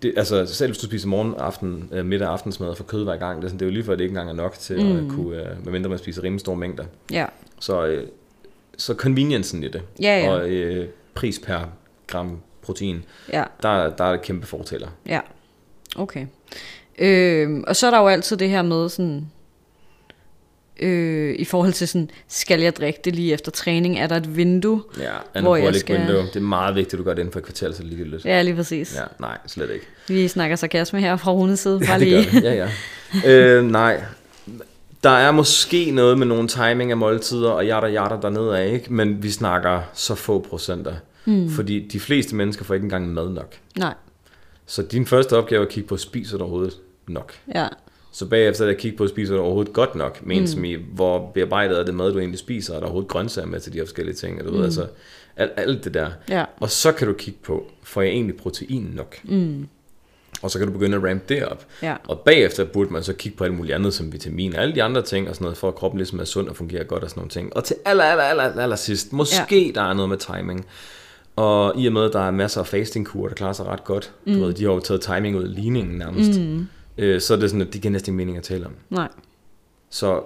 det, 0.01 0.13
altså, 0.17 0.45
selv 0.45 0.71
hvis 0.71 0.77
du 0.77 0.85
spiser 0.85 1.07
morgen, 1.07 1.33
aften, 1.37 1.89
øh, 1.91 2.05
middag 2.05 2.27
og 2.27 2.33
aftensmad 2.33 2.75
for 2.75 2.83
kød 2.83 3.03
hver 3.03 3.17
gang, 3.17 3.37
det 3.41 3.43
er, 3.43 3.49
sådan, 3.49 3.59
det 3.59 3.65
er 3.65 3.69
jo 3.69 3.73
lige 3.73 3.83
før, 3.83 3.95
det 3.95 4.01
ikke 4.03 4.11
engang 4.11 4.29
er 4.29 4.33
nok 4.33 4.53
til 4.53 4.85
mm. 4.85 4.97
at 5.05 5.11
kunne, 5.11 5.37
øh, 5.51 5.63
medmindre 5.65 5.89
man 5.89 5.99
spiser 5.99 6.23
rimelig 6.23 6.39
store 6.39 6.55
mængder. 6.55 6.85
ja, 7.11 7.25
Så, 7.59 7.85
øh, 7.85 8.07
så 8.77 8.93
conveniencen 8.93 9.63
i 9.63 9.67
det, 9.67 9.81
Ja, 10.01 10.19
ja. 10.19 10.31
og 10.31 10.49
øh, 10.49 10.87
pris 11.13 11.39
per 11.39 11.59
gram 12.07 12.39
protein, 12.61 13.03
ja, 13.33 13.43
der, 13.63 13.95
der 13.95 14.03
er 14.03 14.17
kæmpe 14.17 14.47
fortaler. 14.47 14.87
ja. 15.07 15.19
Okay. 15.95 16.25
Øh, 16.99 17.63
og 17.67 17.75
så 17.75 17.87
er 17.87 17.91
der 17.91 17.99
jo 17.99 18.07
altid 18.07 18.37
det 18.37 18.49
her 18.49 18.61
med 18.61 18.89
sådan... 18.89 19.27
Øh, 20.79 21.35
I 21.39 21.45
forhold 21.45 21.73
til 21.73 21.87
sådan, 21.87 22.09
skal 22.27 22.61
jeg 22.61 22.75
drikke 22.75 22.99
det 23.05 23.15
lige 23.15 23.33
efter 23.33 23.51
træning? 23.51 23.99
Er 23.99 24.07
der 24.07 24.15
et 24.15 24.37
vindue? 24.37 24.83
Ja, 25.33 25.41
Hvor 25.41 25.55
jeg 25.55 25.75
skal- 25.75 25.97
window. 25.99 26.21
Det 26.21 26.35
er 26.35 26.39
meget 26.39 26.75
vigtigt, 26.75 26.93
at 26.93 26.99
du 26.99 27.03
gør 27.03 27.13
det 27.13 27.19
inden 27.21 27.31
for 27.31 27.39
et 27.39 27.45
kvarter, 27.45 27.71
så 27.71 27.83
lige 27.83 28.03
lidt. 28.03 28.25
Ja, 28.25 28.41
lige 28.41 28.55
præcis. 28.55 28.95
Ja, 28.95 29.03
nej, 29.19 29.37
slet 29.47 29.69
ikke. 29.71 29.85
Vi 30.07 30.27
snakker 30.27 30.55
sarkasme 30.55 30.99
her 30.99 31.15
fra 31.15 31.31
Runes 31.31 31.59
side. 31.59 31.79
Ja, 31.81 31.87
Bare 31.87 31.99
det 31.99 32.07
lige. 32.07 32.31
det. 32.31 32.43
Ja, 32.43 32.69
ja. 33.23 33.29
øh, 33.57 33.65
nej. 33.65 34.03
Der 35.03 35.09
er 35.09 35.31
måske 35.31 35.91
noget 35.91 36.17
med 36.17 36.27
nogle 36.27 36.47
timing 36.47 36.91
af 36.91 36.97
måltider, 36.97 37.49
og 37.49 37.65
jada 37.65 37.87
jada 37.87 38.15
dernede 38.21 38.59
af, 38.59 38.73
ikke? 38.73 38.93
Men 38.93 39.23
vi 39.23 39.31
snakker 39.31 39.81
så 39.93 40.15
få 40.15 40.39
procenter. 40.49 40.93
Mm. 41.25 41.49
Fordi 41.49 41.87
de 41.87 41.99
fleste 41.99 42.35
mennesker 42.35 42.63
får 42.65 42.73
ikke 42.73 42.83
engang 42.83 43.13
mad 43.13 43.29
nok. 43.29 43.53
Nej, 43.77 43.93
Så 44.73 44.81
din 44.81 45.05
første 45.05 45.37
opgave 45.37 45.61
er 45.61 45.65
at 45.65 45.71
kigge 45.71 45.87
på, 45.87 45.97
spiser 45.97 46.37
du 46.37 46.43
overhovedet 46.43 46.77
nok? 47.07 47.33
ja. 47.55 47.67
Så 48.11 48.25
bagefter 48.25 48.63
er 48.63 48.67
det 48.67 48.75
at 48.75 48.81
kigge 48.81 48.97
på, 48.97 49.07
spiser 49.07 49.35
du 49.35 49.41
overhovedet 49.41 49.73
godt 49.73 49.95
nok? 49.95 50.25
Men 50.25 50.39
mm. 50.39 50.47
som 50.47 50.63
i, 50.65 50.77
hvor 50.93 51.31
bearbejdet 51.33 51.79
er 51.79 51.83
det 51.83 51.93
mad, 51.93 52.13
du 52.13 52.19
egentlig 52.19 52.39
spiser? 52.39 52.73
Er 52.73 52.77
der 52.77 52.85
overhovedet 52.85 53.09
grøntsager 53.09 53.47
med 53.47 53.59
til 53.59 53.73
de 53.73 53.79
forskellige 53.79 54.15
ting? 54.15 54.39
Og 54.39 54.45
du 54.47 54.51
mm. 54.51 54.57
ved, 54.57 54.65
altså, 54.65 54.87
alt, 55.37 55.51
alt 55.57 55.83
det 55.83 55.93
der. 55.93 56.11
Ja. 56.29 56.45
Og 56.59 56.69
så 56.69 56.91
kan 56.91 57.07
du 57.07 57.13
kigge 57.13 57.39
på, 57.43 57.71
får 57.83 58.01
jeg 58.01 58.11
egentlig 58.11 58.37
protein 58.37 58.91
nok? 58.95 59.15
Mm. 59.23 59.67
Og 60.41 60.51
så 60.51 60.59
kan 60.59 60.67
du 60.67 60.73
begynde 60.73 60.97
at 60.97 61.03
rampe 61.03 61.25
det 61.29 61.45
op. 61.45 61.65
Ja. 61.81 61.95
Og 62.07 62.19
bagefter 62.19 62.65
burde 62.65 62.93
man 62.93 63.03
så 63.03 63.13
kigge 63.13 63.37
på 63.37 63.43
alt 63.43 63.53
muligt 63.53 63.75
andet, 63.75 63.93
som 63.93 64.13
vitamin 64.13 64.55
og 64.55 64.61
alle 64.61 64.75
de 64.75 64.83
andre 64.83 65.01
ting, 65.01 65.29
og 65.29 65.35
sådan 65.35 65.45
noget, 65.45 65.57
for 65.57 65.67
at 65.67 65.75
kroppen 65.75 65.97
ligesom 65.97 66.19
er 66.19 66.25
sund 66.25 66.49
og 66.49 66.55
fungerer 66.55 66.83
godt 66.83 67.03
og 67.03 67.09
sådan 67.09 67.19
nogle 67.19 67.29
ting. 67.29 67.55
Og 67.55 67.63
til 67.63 67.75
aller, 67.85 68.03
aller, 68.03 68.23
aller, 68.23 68.63
aller 68.63 68.75
sidst, 68.75 69.13
måske 69.13 69.65
ja. 69.65 69.71
der 69.75 69.81
er 69.81 69.93
noget 69.93 70.09
med 70.09 70.17
timing. 70.17 70.65
Og 71.35 71.73
i 71.77 71.87
og 71.87 71.93
med, 71.93 72.03
at 72.05 72.13
der 72.13 72.19
er 72.19 72.31
masser 72.31 72.61
af 72.61 72.67
fastingkurer, 72.67 73.27
der 73.27 73.35
klarer 73.35 73.53
sig 73.53 73.65
ret 73.65 73.83
godt, 73.83 74.13
mm. 74.25 74.33
du 74.33 74.39
ved, 74.39 74.53
de 74.53 74.63
har 74.63 74.71
jo 74.71 74.79
taget 74.79 75.01
timing 75.01 75.37
ud 75.37 75.43
af 75.43 75.55
ligningen 75.55 75.97
nærmest, 75.97 76.39
mm. 76.39 76.67
øh, 76.97 77.21
så 77.21 77.33
er 77.33 77.37
det 77.37 77.49
sådan, 77.49 77.61
at 77.67 77.73
de 77.73 77.79
giver 77.79 77.91
næsten 77.91 78.09
ingen 78.13 78.17
mening 78.17 78.37
at 78.37 78.43
tale 78.43 78.65
om. 78.65 78.71
Nej. 78.89 79.07
Så 79.89 80.21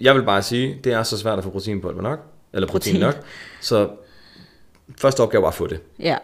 jeg 0.00 0.14
vil 0.14 0.22
bare 0.22 0.42
sige, 0.42 0.80
det 0.84 0.92
er 0.92 1.02
så 1.02 1.18
svært 1.18 1.38
at 1.38 1.44
få 1.44 1.50
proteinpulver 1.50 2.02
nok, 2.02 2.20
eller 2.52 2.68
protein, 2.68 2.94
Protein. 2.94 3.00
nok, 3.16 3.24
så 3.60 3.90
første 4.98 5.20
opgave 5.20 5.42
var 5.42 5.48
at 5.48 5.54
få 5.54 5.66
det. 5.66 5.80
Ja. 5.98 6.16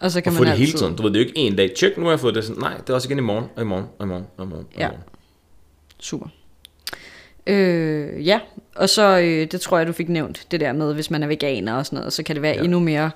Og 0.00 0.10
så 0.10 0.20
kan 0.20 0.30
Og 0.30 0.34
man 0.34 0.38
få 0.38 0.44
det 0.44 0.50
altid... 0.50 0.66
hele 0.66 0.78
tiden. 0.78 0.96
Du 0.96 1.02
ved, 1.02 1.10
det 1.10 1.16
er 1.20 1.22
jo 1.24 1.28
ikke 1.28 1.38
en 1.38 1.56
dag, 1.56 1.72
tjek, 1.76 1.96
nu 1.98 2.04
har 2.04 2.10
jeg 2.10 2.20
fået 2.20 2.34
det. 2.34 2.44
Sådan, 2.44 2.60
nej, 2.62 2.76
det 2.76 2.90
er 2.90 2.94
også 2.94 3.08
igen 3.08 3.18
i 3.18 3.22
morgen, 3.22 3.44
og 3.56 3.62
i 3.62 3.64
morgen, 3.64 3.86
og 3.98 4.04
i 4.06 4.08
morgen, 4.08 4.26
og 4.36 4.44
i 4.44 4.48
morgen. 4.48 4.66
Og 4.74 4.78
i 4.78 4.80
Ja. 4.80 4.88
morgen. 4.88 5.02
Super. 6.00 6.26
Øh, 7.46 8.26
ja, 8.26 8.40
og 8.74 8.88
så, 8.88 9.18
øh, 9.18 9.46
det 9.52 9.60
tror 9.60 9.78
jeg, 9.78 9.86
du 9.86 9.92
fik 9.92 10.08
nævnt, 10.08 10.46
det 10.50 10.60
der 10.60 10.72
med, 10.72 10.94
hvis 10.94 11.10
man 11.10 11.22
er 11.22 11.26
veganer 11.26 11.74
og 11.74 11.86
sådan 11.86 11.96
noget, 11.96 12.12
så 12.12 12.22
kan 12.22 12.36
det 12.36 12.42
være 12.42 12.54
Ja. 12.56 12.62
endnu 12.62 12.80
mere 12.80 13.10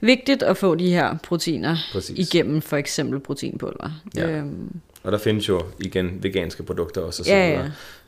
vigtigt 0.00 0.42
at 0.42 0.56
få 0.56 0.74
de 0.74 0.90
her 0.90 1.16
proteiner 1.22 1.76
Præcis. 1.92 2.28
igennem 2.34 2.62
for 2.62 2.76
eksempel 2.76 3.20
proteinpulver. 3.20 4.00
Ja. 4.16 4.30
Øhm, 4.30 4.80
Og 5.02 5.12
der 5.12 5.18
findes 5.18 5.48
jo 5.48 5.62
igen 5.78 6.18
veganske 6.22 6.62
produkter 6.62 7.00
også. 7.00 7.22
Og 7.22 7.26
så 7.26 7.32
Ja, 7.32 7.48
ja. 7.50 7.64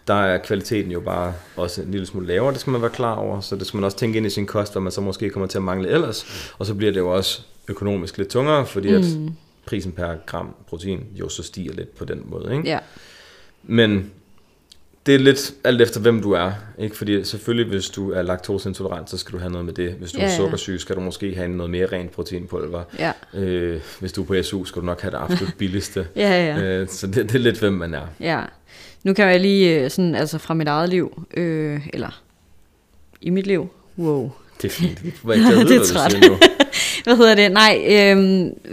Der 0.06 0.14
er 0.14 0.38
kvaliteten 0.38 0.92
jo 0.92 1.00
bare 1.00 1.34
også 1.56 1.82
en 1.82 1.90
lille 1.90 2.06
smule 2.06 2.26
lavere, 2.26 2.52
det 2.52 2.60
skal 2.60 2.70
man 2.70 2.80
være 2.82 2.90
klar 2.90 3.14
over. 3.14 3.40
Så 3.40 3.56
det 3.56 3.66
skal 3.66 3.76
man 3.78 3.84
også 3.84 3.96
tænke 3.96 4.16
ind 4.16 4.26
i 4.26 4.30
sin 4.30 4.46
kost, 4.46 4.72
hvad 4.72 4.82
man 4.82 4.92
så 4.92 5.00
måske 5.00 5.30
kommer 5.30 5.46
til 5.46 5.58
at 5.58 5.62
mangle 5.64 5.88
ellers. 5.88 6.52
Og 6.58 6.66
så 6.66 6.74
bliver 6.74 6.92
det 6.92 7.00
jo 7.00 7.14
også 7.16 7.42
økonomisk 7.68 8.18
lidt 8.18 8.28
tungere, 8.28 8.66
fordi 8.66 8.88
mm. 8.90 8.96
at 8.96 9.04
prisen 9.66 9.92
per 9.92 10.14
gram 10.26 10.54
protein 10.68 11.00
jo 11.14 11.28
så 11.28 11.42
stiger 11.42 11.72
lidt 11.72 11.94
på 11.96 12.04
den 12.04 12.22
måde. 12.24 12.56
Ikke? 12.56 12.68
ja, 12.68 12.78
Men 13.62 14.10
det 15.06 15.14
er 15.14 15.18
lidt 15.18 15.54
alt 15.64 15.80
efter, 15.82 16.00
hvem 16.00 16.22
du 16.22 16.32
er. 16.32 16.52
Ikke? 16.78 16.96
Fordi 16.96 17.24
selvfølgelig, 17.24 17.66
hvis 17.66 17.90
du 17.90 18.10
er 18.12 18.22
laktoseintolerant, 18.22 19.10
så 19.10 19.18
skal 19.18 19.32
du 19.32 19.38
have 19.38 19.50
noget 19.52 19.64
med 19.64 19.72
det. 19.74 19.92
Hvis 19.92 20.12
du 20.12 20.18
Ja, 20.18 20.24
er 20.32 20.36
sukkersyg, 20.36 20.80
skal 20.80 20.96
du 20.96 21.00
måske 21.00 21.34
have 21.34 21.48
noget 21.48 21.70
mere 21.70 21.86
rent 21.86 22.10
proteinpulver. 22.10 22.82
ja, 22.98 23.12
Øh, 23.34 23.80
hvis 24.00 24.12
du 24.12 24.22
er 24.22 24.26
på 24.26 24.42
SU, 24.42 24.64
skal 24.64 24.80
du 24.82 24.86
nok 24.86 25.00
have 25.00 25.10
det 25.10 25.18
absolut 25.20 25.54
billigste. 25.58 26.06
ja, 26.16 26.46
ja. 26.56 26.62
Øh, 26.62 26.88
så 26.88 27.06
det, 27.06 27.16
det 27.16 27.34
er 27.34 27.38
lidt, 27.38 27.58
hvem 27.58 27.72
man 27.72 27.94
er. 27.94 28.06
Ja, 28.20 28.40
nu 29.04 29.14
kan 29.14 29.28
jeg 29.28 29.40
lige 29.40 29.80
øh, 29.80 29.90
sådan, 29.90 30.14
altså 30.14 30.38
fra 30.38 30.54
mit 30.54 30.68
eget 30.68 30.88
liv, 30.88 31.26
øh, 31.34 31.80
eller 31.92 32.20
i 33.20 33.30
mit 33.30 33.46
liv, 33.46 33.68
wow. 33.98 34.30
Det 34.62 34.68
er 34.68 34.72
fint. 34.72 34.98
Jeg 35.04 35.12
ved, 35.24 35.34
Det 35.44 35.60
er 35.60 35.64
hvad 35.78 35.86
træt. 35.86 36.16
nu. 36.30 36.36
Hvad 37.04 37.16
hedder 37.16 37.34
det? 37.34 37.52
Nej, 37.52 37.78
øh, 37.88 38.16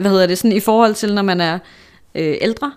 hvad 0.02 0.12
hedder 0.12 0.28
det? 0.28 0.38
Sådan 0.38 0.52
i 0.58 0.60
forhold 0.60 0.94
til, 0.96 1.14
når 1.14 1.22
man 1.22 1.42
er 1.42 1.60
øh, 2.16 2.38
ældre. 2.42 2.72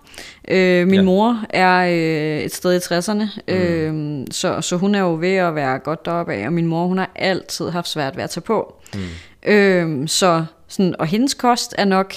Øh, 0.48 0.86
min 0.86 0.94
Ja. 0.94 1.02
mor 1.02 1.44
er 1.50 1.78
øh, 1.86 2.44
et 2.44 2.54
sted 2.54 2.72
i 2.74 2.78
60'erne, 2.78 3.40
mm. 3.48 3.54
øh, 3.54 4.26
så, 4.30 4.60
så 4.60 4.76
hun 4.76 4.94
er 4.94 5.00
jo 5.00 5.16
ved 5.20 5.34
at 5.34 5.54
være 5.54 5.78
godt 5.78 6.04
deroppe 6.04 6.32
af, 6.34 6.46
og 6.46 6.52
min 6.52 6.66
mor, 6.66 6.86
hun 6.86 6.98
har 6.98 7.10
altid 7.14 7.70
haft 7.70 7.88
svært 7.88 8.16
ved 8.16 8.24
at 8.24 8.30
tage 8.30 8.42
på. 8.42 8.74
Mm. 8.94 9.00
Øh, 9.46 10.08
så 10.08 10.44
sådan, 10.68 10.94
og 10.98 11.06
hendes 11.06 11.34
kost 11.34 11.74
er 11.78 11.84
nok, 11.84 12.14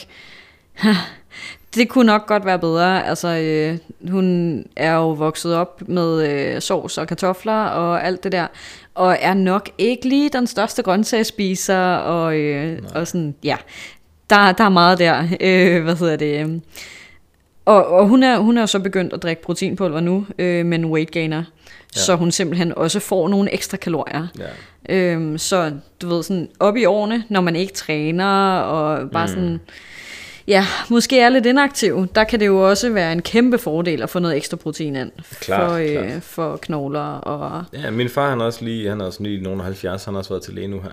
det 1.75 1.89
kunne 1.89 2.06
nok 2.06 2.28
godt 2.28 2.45
være 2.45 2.60
bedre. 2.60 3.08
Altså, 3.08 3.28
øh, 3.28 3.78
hun 4.12 4.63
er 4.75 4.93
jo 4.93 5.10
vokset 5.12 5.56
op 5.56 5.82
med 5.88 6.28
øh, 6.30 6.62
sovs 6.62 6.97
og 6.97 7.08
kartofler 7.08 7.63
og 7.65 8.06
alt 8.06 8.23
det 8.23 8.32
der, 8.32 8.47
og 8.95 9.17
er 9.21 9.34
nok 9.34 9.69
ikke 9.78 10.10
lige 10.10 10.30
den 10.30 10.47
største 10.47 10.84
grøntsagsspiser, 10.84 11.95
og, 11.95 12.38
øh, 12.38 12.80
og 12.95 13.08
sådan, 13.08 13.36
ja, 13.43 13.58
der, 14.30 14.51
der 14.51 14.63
er 14.63 14.69
meget 14.69 14.99
der. 14.99 15.23
Øh, 15.41 15.84
hvad 15.84 15.95
hedder 15.95 16.15
det? 16.15 16.62
Og, 17.65 17.88
og 17.88 18.08
hun, 18.08 18.23
er, 18.23 18.38
hun 18.38 18.58
er 18.58 18.65
så 18.65 18.80
begyndt 18.80 19.13
at 19.13 19.23
drikke 19.23 19.41
proteinpulver 19.41 19.99
nu, 19.99 20.25
øh, 20.39 20.65
med 20.65 20.80
en 20.80 20.86
weight 20.86 21.12
gainer, 21.12 21.43
ja. 21.95 21.99
så 21.99 22.15
hun 22.15 22.32
simpelthen 22.32 22.78
også 22.78 22.99
får 22.99 23.28
nogle 23.28 23.54
ekstra 23.54 23.78
kalorier. 23.78 24.28
Ja. 24.39 24.45
Øhm, 24.95 25.38
så 25.38 25.72
du 26.01 26.07
ved, 26.07 26.24
sådan 26.24 26.49
op 26.59 26.78
i 26.78 26.86
årene, 26.86 27.24
når 27.30 27.41
man 27.41 27.55
ikke 27.55 27.74
træner, 27.74 28.59
og 28.59 29.11
bare 29.11 29.26
mm. 29.26 29.34
sådan, 29.34 29.59
ja, 30.47 30.66
måske 30.89 31.20
er 31.20 31.30
lidt 31.30 31.45
inaktiv, 31.45 32.07
der 32.16 32.24
kan 32.24 32.39
det 32.39 32.45
jo 32.45 32.70
også 32.70 32.89
være 32.89 33.11
en 33.11 33.22
kæmpe 33.22 33.57
fordel 33.57 34.01
at 34.01 34.09
få 34.09 34.20
noget 34.20 34.38
ekstra 34.38 34.57
protein 34.57 34.95
ind 34.95 35.11
Klart, 35.39 35.70
for, 35.70 35.78
øh, 35.78 36.07
klart. 36.07 36.24
for 36.24 36.57
knogler 36.57 36.99
og... 36.99 37.63
ja, 37.74 37.91
min 37.91 38.09
far 38.09 38.30
han 38.30 38.41
er 38.41 38.45
også 38.45 38.66
lige, 38.66 38.89
han 38.89 39.01
er 39.01 39.05
også 39.05 39.24
lige 39.24 39.41
nogen 39.41 39.59
af 39.59 39.66
70, 39.66 40.05
han 40.05 40.13
har 40.13 40.20
også 40.20 40.30
været 40.30 40.43
til 40.43 40.53
læge 40.53 40.68
nu 40.68 40.82
her. 40.82 40.91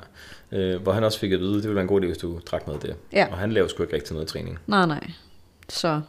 Øh, 0.53 0.83
hvor 0.83 0.93
han 0.93 1.05
også 1.05 1.19
fik 1.19 1.33
at 1.33 1.41
vide, 1.41 1.55
det 1.55 1.63
ville 1.63 1.75
være 1.75 1.83
en 1.83 1.89
god 1.89 2.01
idé, 2.01 2.07
hvis 2.07 2.19
du 2.19 2.39
drak 2.47 2.67
noget 2.67 2.85
af 2.85 2.89
det. 2.89 2.97
Ja. 3.13 3.27
Og 3.31 3.39
han 3.39 3.53
laver 3.53 3.69
sgu 3.69 3.83
ikke 3.83 3.95
rigtig 3.97 4.13
noget 4.15 4.29
træning. 4.29 4.59
Nej, 4.67 4.87
nej. 4.87 5.11
Så 5.69 6.01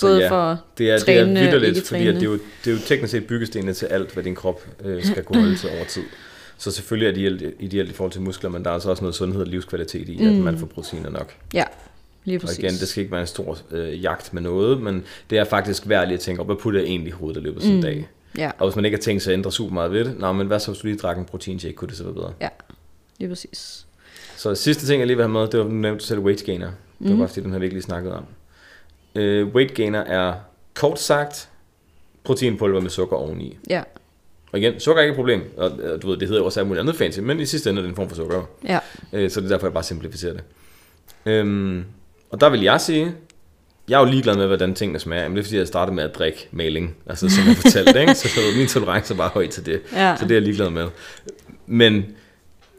både 0.00 0.20
ja, 0.20 0.30
for 0.30 0.60
det 0.78 0.90
er, 0.90 0.98
trænende, 0.98 1.40
det 1.40 1.54
er 1.62 1.66
ikke 1.66 1.80
fordi 1.86 2.06
at 2.06 2.14
det, 2.14 2.22
er 2.22 2.26
jo, 2.26 2.32
det 2.64 2.70
er 2.70 2.74
jo 2.74 2.78
teknisk 2.86 3.10
set 3.10 3.26
byggestenene 3.26 3.72
til 3.74 3.86
alt, 3.86 4.12
hvad 4.14 4.22
din 4.24 4.34
krop 4.34 4.66
øh, 4.84 5.04
skal 5.04 5.22
kunne 5.24 5.40
holde 5.42 5.56
til 5.56 5.70
over 5.76 5.84
tid. 5.84 6.02
Så 6.58 6.70
selvfølgelig 6.70 7.08
er 7.08 7.12
det 7.12 7.20
ideelt, 7.40 7.54
ideelt 7.60 7.90
i 7.90 7.92
forhold 7.92 8.12
til 8.12 8.20
muskler, 8.22 8.50
men 8.50 8.64
der 8.64 8.70
er 8.70 8.74
altså 8.74 8.90
også 8.90 9.02
noget 9.02 9.14
sundhed 9.14 9.40
og 9.40 9.46
livskvalitet 9.46 10.08
i, 10.08 10.16
mm. 10.20 10.26
at 10.28 10.34
man 10.34 10.58
får 10.58 10.66
proteiner 10.66 11.10
nok. 11.10 11.34
Ja, 11.54 11.64
lige 12.24 12.36
Og 12.36 12.40
præcis. 12.40 12.58
igen, 12.58 12.70
det 12.72 12.88
skal 12.88 13.00
ikke 13.00 13.12
være 13.12 13.20
en 13.20 13.26
stor 13.26 13.58
øh, 13.70 14.02
jagt 14.02 14.34
med 14.34 14.42
noget, 14.42 14.82
men 14.82 15.04
det 15.30 15.38
er 15.38 15.44
faktisk 15.44 15.88
værd 15.88 16.06
lige 16.06 16.14
at 16.14 16.20
tænke 16.20 16.40
op, 16.40 16.46
hvad 16.46 16.56
putter 16.56 16.80
jeg 16.80 16.88
egentlig 16.88 17.08
i 17.08 17.12
hovedet 17.12 17.40
i 17.40 17.44
løbet 17.44 17.56
af 17.56 17.62
sådan 17.62 17.76
en 17.76 17.82
dag? 17.82 18.08
Ja, 18.38 18.50
Og 18.58 18.68
hvis 18.68 18.76
man 18.76 18.84
ikke 18.84 18.96
har 18.96 19.02
tænkt 19.02 19.22
sig 19.22 19.30
at 19.32 19.38
ændre 19.38 19.52
super 19.52 19.74
meget 19.74 19.92
ved 19.92 20.04
det, 20.04 20.18
nå, 20.18 20.32
men 20.32 20.46
hvad 20.46 20.60
så 20.60 20.70
hvis 20.70 20.80
du 20.80 20.86
lige 20.86 20.98
drak 20.98 21.18
en 21.18 21.24
proteinshake, 21.24 21.74
kunne 21.74 21.88
det 21.88 21.96
så 21.96 22.04
være 22.04 22.14
bedre? 22.14 22.32
ja. 22.40 22.48
Lige 23.18 23.28
præcis. 23.28 23.86
Så 24.36 24.54
sidste 24.54 24.86
ting, 24.86 24.98
jeg 25.00 25.06
lige 25.06 25.16
vil 25.16 25.22
have 25.24 25.32
med, 25.32 25.40
det 25.48 25.58
var, 25.60 25.64
du 25.66 25.70
nævnte 25.72 26.06
selv 26.06 26.20
weight 26.20 26.44
gainer. 26.44 26.66
Det 26.66 26.74
var 27.00 27.08
Mhm. 27.10 27.18
bare 27.18 27.28
fordi, 27.28 27.40
den 27.40 27.52
har 27.52 27.58
vi 27.58 27.64
ikke 27.64 27.74
lige 27.74 27.82
snakket 27.82 28.12
om. 28.12 28.24
Uh, 29.18 29.54
weight 29.54 29.74
gainer 29.74 30.00
er 30.00 30.34
kort 30.74 31.00
sagt 31.00 31.48
proteinpulver 32.24 32.80
med 32.80 32.90
sukker 32.90 33.16
oveni. 33.16 33.58
Ja, 33.70 33.82
Og 34.52 34.58
igen, 34.58 34.80
sukker 34.80 35.00
er 35.02 35.04
ikke 35.04 35.12
et 35.12 35.16
problem. 35.16 35.42
Og, 35.56 35.70
og 35.92 36.02
du 36.02 36.08
ved, 36.08 36.16
det 36.16 36.28
hedder 36.28 36.40
jo 36.40 36.44
også 36.46 36.60
alt 36.60 36.66
muligt 36.68 36.80
andet 36.80 36.96
fancy, 36.96 37.18
men 37.18 37.40
i 37.40 37.46
sidste 37.46 37.70
ende 37.70 37.80
er 37.80 37.82
det 37.82 37.90
en 37.90 37.96
form 37.96 38.08
for 38.08 38.16
sukker. 38.16 38.42
ja, 38.64 38.78
Uh, 39.12 39.30
så 39.30 39.40
det 39.40 39.46
er 39.46 39.48
derfor, 39.48 39.66
jeg 39.66 39.72
bare 39.72 39.82
simplificerer 39.84 40.32
det. 40.34 41.40
Um, 41.40 41.84
og 42.30 42.40
der 42.40 42.48
vil 42.48 42.60
jeg 42.62 42.80
sige, 42.80 43.14
jeg 43.88 43.96
er 43.96 44.06
jo 44.06 44.10
ligeglad 44.10 44.36
med, 44.36 44.46
hvordan 44.46 44.74
tingene 44.74 44.98
smager. 44.98 45.28
Men 45.28 45.36
det 45.36 45.42
er 45.42 45.44
fordi, 45.44 45.58
jeg 45.58 45.66
startede 45.66 45.94
med 45.94 46.04
at 46.04 46.14
drikke 46.14 46.48
maling. 46.50 46.96
Altså, 47.06 47.28
som 47.30 47.48
jeg 47.48 47.56
fortalte, 47.56 48.00
ikke? 48.00 48.14
Så 48.24 48.28
min 48.56 48.66
tolerance 48.66 49.14
er 49.14 49.18
bare 49.18 49.28
høj 49.28 49.46
til 49.46 49.66
det. 49.66 49.80
ja. 49.92 50.16
Så 50.16 50.24
det 50.24 50.30
er 50.30 50.34
jeg 50.34 50.42
ligeglad 50.42 50.70
med. 50.70 50.88
Men, 51.66 52.04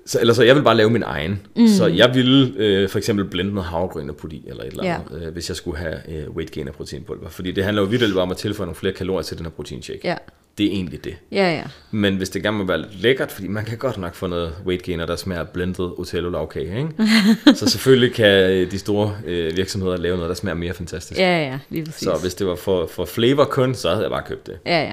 så, 0.06 0.20
eller 0.20 0.34
så 0.34 0.44
jeg 0.44 0.56
vil 0.56 0.62
bare 0.62 0.78
lave 0.78 0.90
min 0.90 1.04
egen. 1.04 1.42
Mm. 1.56 1.68
Så 1.68 1.86
jeg 1.88 2.16
ville 2.16 2.54
øh, 2.58 2.90
for 2.90 2.98
eksempel 2.98 3.26
blende 3.26 3.54
noget 3.54 3.70
havregryn 3.70 4.10
og 4.10 4.16
putte 4.16 4.36
i, 4.36 4.44
eller 4.48 4.64
et 4.64 4.68
eller 4.70 4.84
andet, 4.84 5.22
øh, 5.26 5.34
hvis 5.34 5.50
jeg 5.50 5.56
skulle 5.56 5.78
have 5.78 5.96
øh, 6.10 6.30
weight 6.30 6.52
gain 6.52 6.68
af 6.68 6.74
proteinpulver. 6.74 7.30
Fordi 7.30 7.52
det 7.52 7.64
handler 7.64 7.82
jo 7.82 7.88
vildt 7.88 8.14
bare 8.14 8.24
om 8.24 8.32
at 8.32 8.38
tilføje 8.38 8.66
nogle 8.66 8.76
flere 8.76 8.94
kalorier 8.94 9.24
til 9.24 9.38
den 9.38 9.46
her 9.46 9.52
proteinshake. 9.52 10.00
ja. 10.04 10.16
Det 10.58 10.66
er 10.66 10.72
egentlig 10.72 11.04
det. 11.04 11.16
Ja, 11.32 11.52
ja. 11.52 11.64
Men 11.92 12.16
hvis 12.16 12.30
det 12.30 12.44
gerne 12.44 12.58
må 12.58 12.64
være 12.64 12.78
lidt 12.82 13.02
lækkert, 13.02 13.32
fordi 13.32 13.48
man 13.48 13.66
kan 13.66 13.78
godt 13.78 13.98
nok 13.98 14.16
få 14.16 14.28
noget 14.28 14.54
weight 14.66 14.84
gainer, 14.84 15.06
der 15.06 15.16
smager 15.16 15.44
blendet 15.44 15.80
Otello 15.80 16.30
lavkage, 16.30 16.78
ikke? 16.78 16.90
så 17.60 17.70
selvfølgelig 17.70 18.14
kan 18.14 18.52
øh, 18.52 18.72
de 18.72 18.80
store 18.80 19.18
øh, 19.26 19.58
virksomheder 19.58 19.98
lave 19.98 20.16
noget, 20.16 20.30
der 20.30 20.36
smager 20.36 20.56
mere 20.56 20.74
fantastisk. 20.74 21.20
Ja, 21.20 21.38
ja, 21.44 21.60
lige 21.70 21.86
præcis. 21.86 22.02
Så 22.02 22.18
hvis 22.22 22.34
det 22.36 22.48
var 22.48 22.56
for, 22.56 22.88
for 22.88 23.06
flavor 23.06 23.46
kun, 23.46 23.76
så 23.76 23.90
havde 23.90 24.02
jeg 24.02 24.12
bare 24.12 24.24
købt 24.28 24.48
det. 24.48 24.58
Ja, 24.66 24.82
ja. 24.84 24.92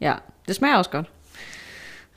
Ja, 0.00 0.14
det 0.48 0.54
smager 0.56 0.76
også 0.76 0.90
godt, 0.90 1.06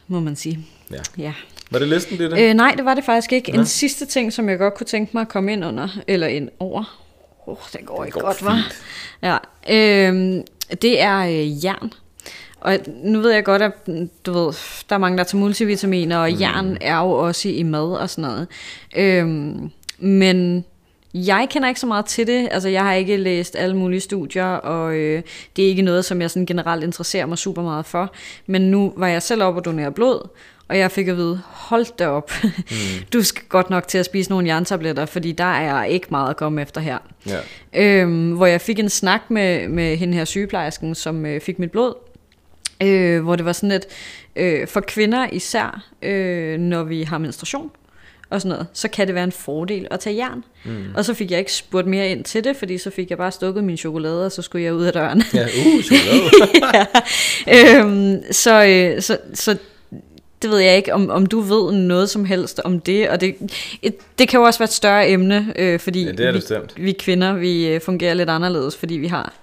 må 0.07 0.19
man 0.19 0.35
sige. 0.35 0.67
Ja. 0.91 1.01
Ja. 1.17 1.33
Var 1.69 1.79
det 1.79 1.87
listen, 1.87 2.19
det 2.19 2.31
det? 2.31 2.49
Øh, 2.49 2.53
nej, 2.53 2.73
det 2.77 2.85
var 2.85 2.93
det 2.93 3.03
faktisk 3.03 3.33
ikke. 3.33 3.51
Nå. 3.51 3.59
En 3.59 3.65
sidste 3.65 4.05
ting, 4.05 4.33
som 4.33 4.49
jeg 4.49 4.57
godt 4.57 4.73
kunne 4.73 4.87
tænke 4.87 5.11
mig 5.13 5.21
at 5.21 5.29
komme 5.29 5.53
ind 5.53 5.65
under, 5.65 5.87
eller 6.07 6.27
ind 6.27 6.49
over. 6.59 6.99
Oh, 7.47 7.57
den 7.73 7.85
går 7.85 8.05
ikke 8.05 8.19
går 8.19 8.27
godt, 8.27 8.45
var. 8.45 8.71
Ja, 9.21 9.37
øh, 9.69 10.43
det 10.81 11.01
er 11.01 11.19
øh, 11.19 11.65
jern. 11.65 11.93
Og 12.61 12.77
nu 13.03 13.19
ved 13.19 13.31
jeg 13.31 13.43
godt, 13.43 13.61
at 13.61 13.71
du 14.25 14.33
ved, 14.33 14.53
der 14.89 14.95
er 14.95 14.97
mange, 14.97 15.17
der 15.17 15.23
tager 15.23 15.39
multivitaminer, 15.39 16.17
og 16.17 16.29
mm. 16.31 16.39
jern 16.39 16.77
er 16.81 16.97
jo 16.97 17.11
også 17.11 17.49
i 17.49 17.63
mad 17.63 17.91
og 17.91 18.09
sådan 18.09 18.21
noget. 18.21 18.47
Øhm, 18.95 19.71
men 19.99 20.65
jeg 21.13 21.47
kender 21.49 21.67
ikke 21.67 21.79
så 21.79 21.87
meget 21.87 22.05
til 22.05 22.27
det. 22.27 22.47
Altså, 22.51 22.69
jeg 22.69 22.83
har 22.83 22.93
ikke 22.93 23.17
læst 23.17 23.55
alle 23.55 23.77
mulige 23.77 23.99
studier, 23.99 24.45
og 24.45 24.95
øh, 24.95 25.21
det 25.55 25.65
er 25.65 25.69
ikke 25.69 25.81
noget, 25.81 26.05
som 26.05 26.21
jeg 26.21 26.31
sådan 26.31 26.45
generelt 26.45 26.83
interesserer 26.83 27.25
mig 27.25 27.37
super 27.37 27.61
meget 27.61 27.85
for. 27.85 28.13
Men 28.47 28.61
nu 28.61 28.93
var 28.97 29.07
jeg 29.07 29.21
selv 29.21 29.43
op 29.43 29.55
og 29.55 29.65
donere 29.65 29.91
blod, 29.91 30.29
og 30.69 30.77
jeg 30.77 30.91
fik 30.91 31.07
at 31.07 31.17
vide, 31.17 31.41
hold 31.45 31.85
da 31.97 32.07
op, 32.07 32.31
mm. 32.43 32.49
du 33.13 33.23
skal 33.23 33.43
godt 33.49 33.69
nok 33.69 33.87
til 33.87 33.97
at 33.97 34.05
spise 34.05 34.29
nogle 34.29 34.47
jerntabletter, 34.47 35.05
fordi 35.05 35.31
der 35.31 35.43
er 35.43 35.83
ikke 35.83 36.07
meget 36.09 36.29
at 36.29 36.37
komme 36.37 36.61
efter 36.61 36.81
her. 36.81 36.97
Ja. 37.27 37.39
Øhm, 37.73 38.31
hvor 38.31 38.45
jeg 38.45 38.61
fik 38.61 38.79
en 38.79 38.89
snak 38.89 39.21
med, 39.29 39.67
med 39.67 39.97
hende 39.97 40.13
her 40.13 40.25
sygeplejersken, 40.25 40.95
som 40.95 41.25
øh, 41.25 41.41
fik 41.41 41.59
mit 41.59 41.71
blod. 41.71 41.93
Øh, 42.83 43.23
hvor 43.23 43.35
det 43.35 43.45
var 43.45 43.53
sådan, 43.53 43.71
at 43.71 43.87
øh, 44.35 44.67
for 44.67 44.79
kvinder 44.79 45.27
især, 45.31 45.83
øh, 46.01 46.59
når 46.59 46.83
vi 46.83 47.03
har 47.03 47.17
menstruation 47.17 47.71
og 48.29 48.41
sådan 48.41 48.49
noget, 48.49 48.67
så 48.73 48.87
kan 48.87 49.07
det 49.07 49.15
være 49.15 49.23
en 49.23 49.31
fordel 49.31 49.87
at 49.91 49.99
tage 49.99 50.15
jern. 50.15 50.43
Mm. 50.65 50.85
Og 50.95 51.05
så 51.05 51.13
fik 51.13 51.31
jeg 51.31 51.39
ikke 51.39 51.53
spurgt 51.53 51.87
mere 51.87 52.09
ind 52.09 52.23
til 52.23 52.43
det, 52.43 52.55
fordi 52.55 52.77
så 52.77 52.89
fik 52.89 53.09
jeg 53.09 53.17
bare 53.17 53.31
stukket 53.31 53.63
min 53.63 53.77
chokolade, 53.77 54.25
og 54.25 54.31
så 54.31 54.41
skulle 54.41 54.65
jeg 54.65 54.73
ud 54.73 54.83
af 54.83 54.93
døren. 54.93 55.23
Ja, 55.33 55.43
uh, 55.43 55.81
chokolade. 55.83 56.87
øhm, 57.79 58.23
så, 58.31 58.65
øh, 58.65 59.01
så, 59.01 59.17
så 59.33 59.57
det 60.41 60.49
ved 60.49 60.57
jeg 60.57 60.77
ikke, 60.77 60.93
om, 60.93 61.09
om 61.09 61.25
du 61.25 61.39
ved 61.39 61.71
noget 61.71 62.09
som 62.09 62.25
helst 62.25 62.61
om 62.63 62.79
det, 62.79 63.09
og 63.09 63.21
det, 63.21 63.35
et, 63.81 63.95
det 64.19 64.27
kan 64.27 64.39
jo 64.39 64.45
også 64.45 64.59
være 64.59 64.65
et 64.65 64.73
større 64.73 65.09
emne, 65.09 65.53
øh, 65.55 65.79
fordi 65.79 66.03
Ja, 66.03 66.11
det 66.11 66.25
er 66.25 66.31
det 66.31 66.73
vi, 66.75 66.83
vi 66.83 66.91
kvinder, 66.91 67.33
vi 67.33 67.67
øh, 67.67 67.81
fungerer 67.81 68.13
lidt 68.13 68.29
anderledes, 68.29 68.77
fordi 68.77 68.93
vi 68.93 69.07
har 69.07 69.33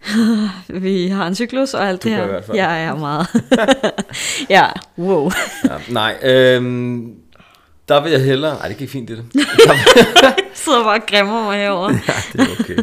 vi 0.68 1.08
har 1.08 1.26
en 1.26 1.34
cyklus 1.34 1.74
og 1.74 1.88
alt 1.88 2.02
Du 2.02 2.08
det 2.08 2.16
her. 2.16 2.40
Jeg 2.54 2.84
er 2.84 2.96
meget. 2.96 3.26
ja, 4.56 4.66
wow. 4.98 5.30
Ja, 5.64 5.76
nej, 5.88 6.16
øhm, 6.22 7.14
der 7.90 8.02
vil 8.02 8.12
jeg 8.12 8.24
hellere... 8.24 8.56
Ej, 8.56 8.68
det 8.68 8.76
gik 8.76 8.88
fint, 8.88 9.08
det 9.08 9.16
der. 9.34 9.42
Jeg 10.26 10.34
sidder 10.54 10.84
bare 10.84 11.00
og 11.00 11.06
græmmer 11.06 11.44
mig 11.44 11.58
herovre. 11.58 11.92
Ja, 12.08 12.12
det 12.32 12.40
er 12.40 12.46
okay. 12.60 12.78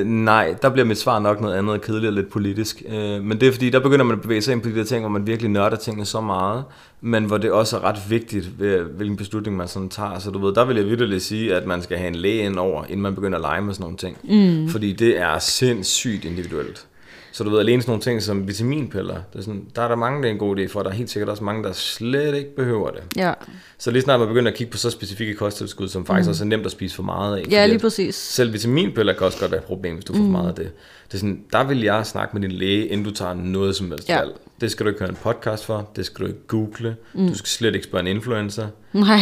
øh, 0.00 0.06
nej, 0.06 0.54
der 0.62 0.68
bliver 0.70 0.86
mit 0.86 0.98
svar 0.98 1.18
nok 1.18 1.40
noget 1.40 1.54
andet 1.54 1.82
kedeligt 1.82 2.06
og 2.06 2.12
lidt 2.12 2.30
politisk. 2.30 2.82
Øh, 2.88 3.24
men 3.24 3.40
det 3.40 3.48
er 3.48 3.52
fordi, 3.52 3.70
der 3.70 3.80
begynder 3.80 4.04
man 4.04 4.16
at 4.16 4.22
bevæge 4.22 4.42
sig 4.42 4.52
ind 4.52 4.62
på 4.62 4.68
de 4.68 4.74
der 4.74 4.84
ting, 4.84 5.00
hvor 5.00 5.08
man 5.08 5.26
virkelig 5.26 5.50
nørder 5.50 5.76
tingene 5.76 6.06
så 6.06 6.20
meget, 6.20 6.64
men 7.00 7.24
hvor 7.24 7.38
det 7.38 7.50
også 7.50 7.76
er 7.76 7.84
ret 7.84 7.98
vigtigt, 8.08 8.60
ved, 8.60 8.78
hvilken 8.78 9.16
beslutning 9.16 9.56
man 9.56 9.68
sådan 9.68 9.88
tager. 9.88 10.18
Så 10.18 10.30
du 10.30 10.46
ved, 10.46 10.54
der 10.54 10.64
vil 10.64 10.76
jeg 10.76 10.86
virkelig 10.86 11.22
sige, 11.22 11.54
at 11.54 11.66
man 11.66 11.82
skal 11.82 11.98
have 11.98 12.08
en 12.08 12.14
læge 12.14 12.42
ind 12.42 12.58
over, 12.58 12.84
inden 12.84 13.02
man 13.02 13.14
begynder 13.14 13.38
at 13.38 13.42
lege 13.42 13.62
med 13.62 13.74
sådan 13.74 13.84
nogle 13.84 13.96
ting. 13.96 14.16
Mm. 14.24 14.68
Fordi 14.68 14.92
det 14.92 15.18
er 15.18 15.38
sindssygt 15.38 16.24
individuelt. 16.24 16.86
Så 17.32 17.44
du 17.44 17.50
ved, 17.50 17.58
alene 17.58 17.82
sådan 17.82 17.90
nogle 17.90 18.02
ting 18.02 18.22
som 18.22 18.48
vitaminpiller, 18.48 19.14
det 19.32 19.38
er 19.38 19.42
sådan, 19.42 19.64
der 19.76 19.82
er 19.82 19.88
der 19.88 19.96
mange, 19.96 20.22
det 20.22 20.28
er 20.28 20.32
en 20.32 20.38
god 20.38 20.56
idé 20.58 20.66
for, 20.66 20.78
og 20.78 20.84
der 20.84 20.90
er 20.90 20.94
helt 20.94 21.10
sikkert 21.10 21.28
også 21.28 21.44
mange, 21.44 21.64
der 21.64 21.72
slet 21.72 22.34
ikke 22.34 22.56
behøver 22.56 22.90
det. 22.90 23.02
Ja, 23.16 23.32
Så 23.78 23.90
lige 23.90 24.02
snart 24.02 24.20
man 24.20 24.28
begynder 24.28 24.50
at 24.50 24.56
kigge 24.56 24.70
på 24.70 24.78
så 24.78 24.90
specifikke 24.90 25.34
kosttilskud, 25.34 25.88
som 25.88 26.06
faktisk 26.06 26.26
mm. 26.26 26.30
også 26.30 26.44
er 26.44 26.48
nemt 26.48 26.66
at 26.66 26.72
spise 26.72 26.96
for 26.96 27.02
meget 27.02 27.36
af. 27.38 27.44
ja 27.50 27.66
lige 27.66 27.78
præcis. 27.78 28.14
selv 28.14 28.52
vitaminpiller 28.52 29.12
kan 29.12 29.26
også 29.26 29.38
godt 29.38 29.50
være 29.50 29.60
et 29.60 29.66
problem, 29.66 29.94
hvis 29.94 30.04
du 30.04 30.12
får 30.12 30.18
for 30.22 30.26
meget 30.30 30.48
af 30.48 30.54
det. 30.54 30.70
Det 31.08 31.14
er 31.14 31.18
sådan, 31.18 31.44
der 31.52 31.64
vil 31.64 31.80
jeg 31.82 32.06
snakke 32.06 32.36
med 32.38 32.48
din 32.48 32.52
læge, 32.58 32.86
inden 32.86 33.04
du 33.06 33.10
tager 33.10 33.34
noget 33.34 33.76
som 33.76 33.90
helst 33.90 34.08
Ja. 34.08 34.18
valg. 34.18 34.30
Det 34.60 34.70
skal 34.70 34.86
du 34.86 34.88
ikke 34.90 35.00
høre 35.00 35.10
en 35.10 35.16
podcast 35.22 35.64
for, 35.64 35.90
det 35.96 36.06
skal 36.06 36.22
du 36.22 36.26
ikke 36.30 36.46
google, 36.46 36.96
mm. 37.14 37.28
du 37.28 37.34
skal 37.34 37.48
slet 37.48 37.74
ikke 37.74 37.84
spørge 37.84 38.00
en 38.10 38.16
influencer. 38.16 38.66
Nej, 38.92 39.18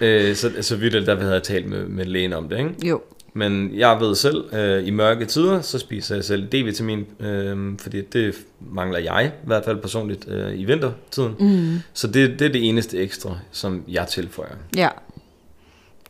øh, 0.00 0.34
så, 0.34 0.50
så 0.60 0.76
vidt 0.76 0.94
er 0.94 0.98
det, 0.98 1.06
der 1.06 1.16
havde 1.20 1.32
jeg 1.32 1.42
talt 1.42 1.66
med, 1.68 1.84
med 1.88 2.04
lægen 2.04 2.32
om 2.32 2.48
det, 2.48 2.58
ikke? 2.58 2.88
jo. 2.88 3.00
Men 3.34 3.70
jeg 3.74 4.00
ved 4.00 4.14
selv, 4.14 4.54
øh, 4.54 4.86
i 4.86 4.90
mørke 4.90 5.24
tider, 5.24 5.60
så 5.60 5.78
spiser 5.78 6.14
jeg 6.14 6.24
selv 6.24 6.48
D-vitamin, 6.54 7.24
øh, 7.26 7.78
fordi 7.78 8.00
det 8.00 8.34
mangler 8.60 8.98
jeg, 8.98 9.32
i 9.44 9.46
hvert 9.46 9.64
fald 9.64 9.76
personligt, 9.80 10.28
øh, 10.28 10.58
i 10.60 10.64
vintertiden. 10.64 11.34
Mm. 11.38 11.78
Så 11.92 12.06
det, 12.06 12.38
det 12.38 12.46
er 12.46 12.52
det 12.52 12.68
eneste 12.68 12.98
ekstra, 12.98 13.38
som 13.52 13.84
jeg 13.88 14.06
tilføjer. 14.08 14.54
Ja. 14.76 14.88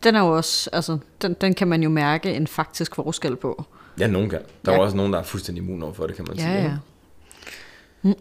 Den 0.04 0.14
er 0.14 0.20
jo 0.20 0.36
også, 0.36 0.70
altså, 0.72 0.98
den, 1.22 1.36
den 1.40 1.54
kan 1.54 1.68
man 1.68 1.82
jo 1.82 1.88
mærke 1.88 2.34
en 2.34 2.46
faktisk 2.46 2.94
forskel 2.94 3.36
på. 3.36 3.64
Ja, 4.00 4.06
nogen 4.06 4.30
kan. 4.30 4.38
Der 4.64 4.72
er 4.72 4.76
Ja. 4.76 4.82
også 4.82 4.96
nogen, 4.96 5.12
der 5.12 5.18
er 5.18 5.22
fuldstændig 5.22 5.62
immun 5.64 5.82
over 5.82 5.92
for 5.92 6.06
det, 6.06 6.16
kan 6.16 6.24
man 6.28 6.36
sige. 6.38 6.50
Ja, 6.50 6.56
ikke? 6.56 6.68
ja. 6.68 6.76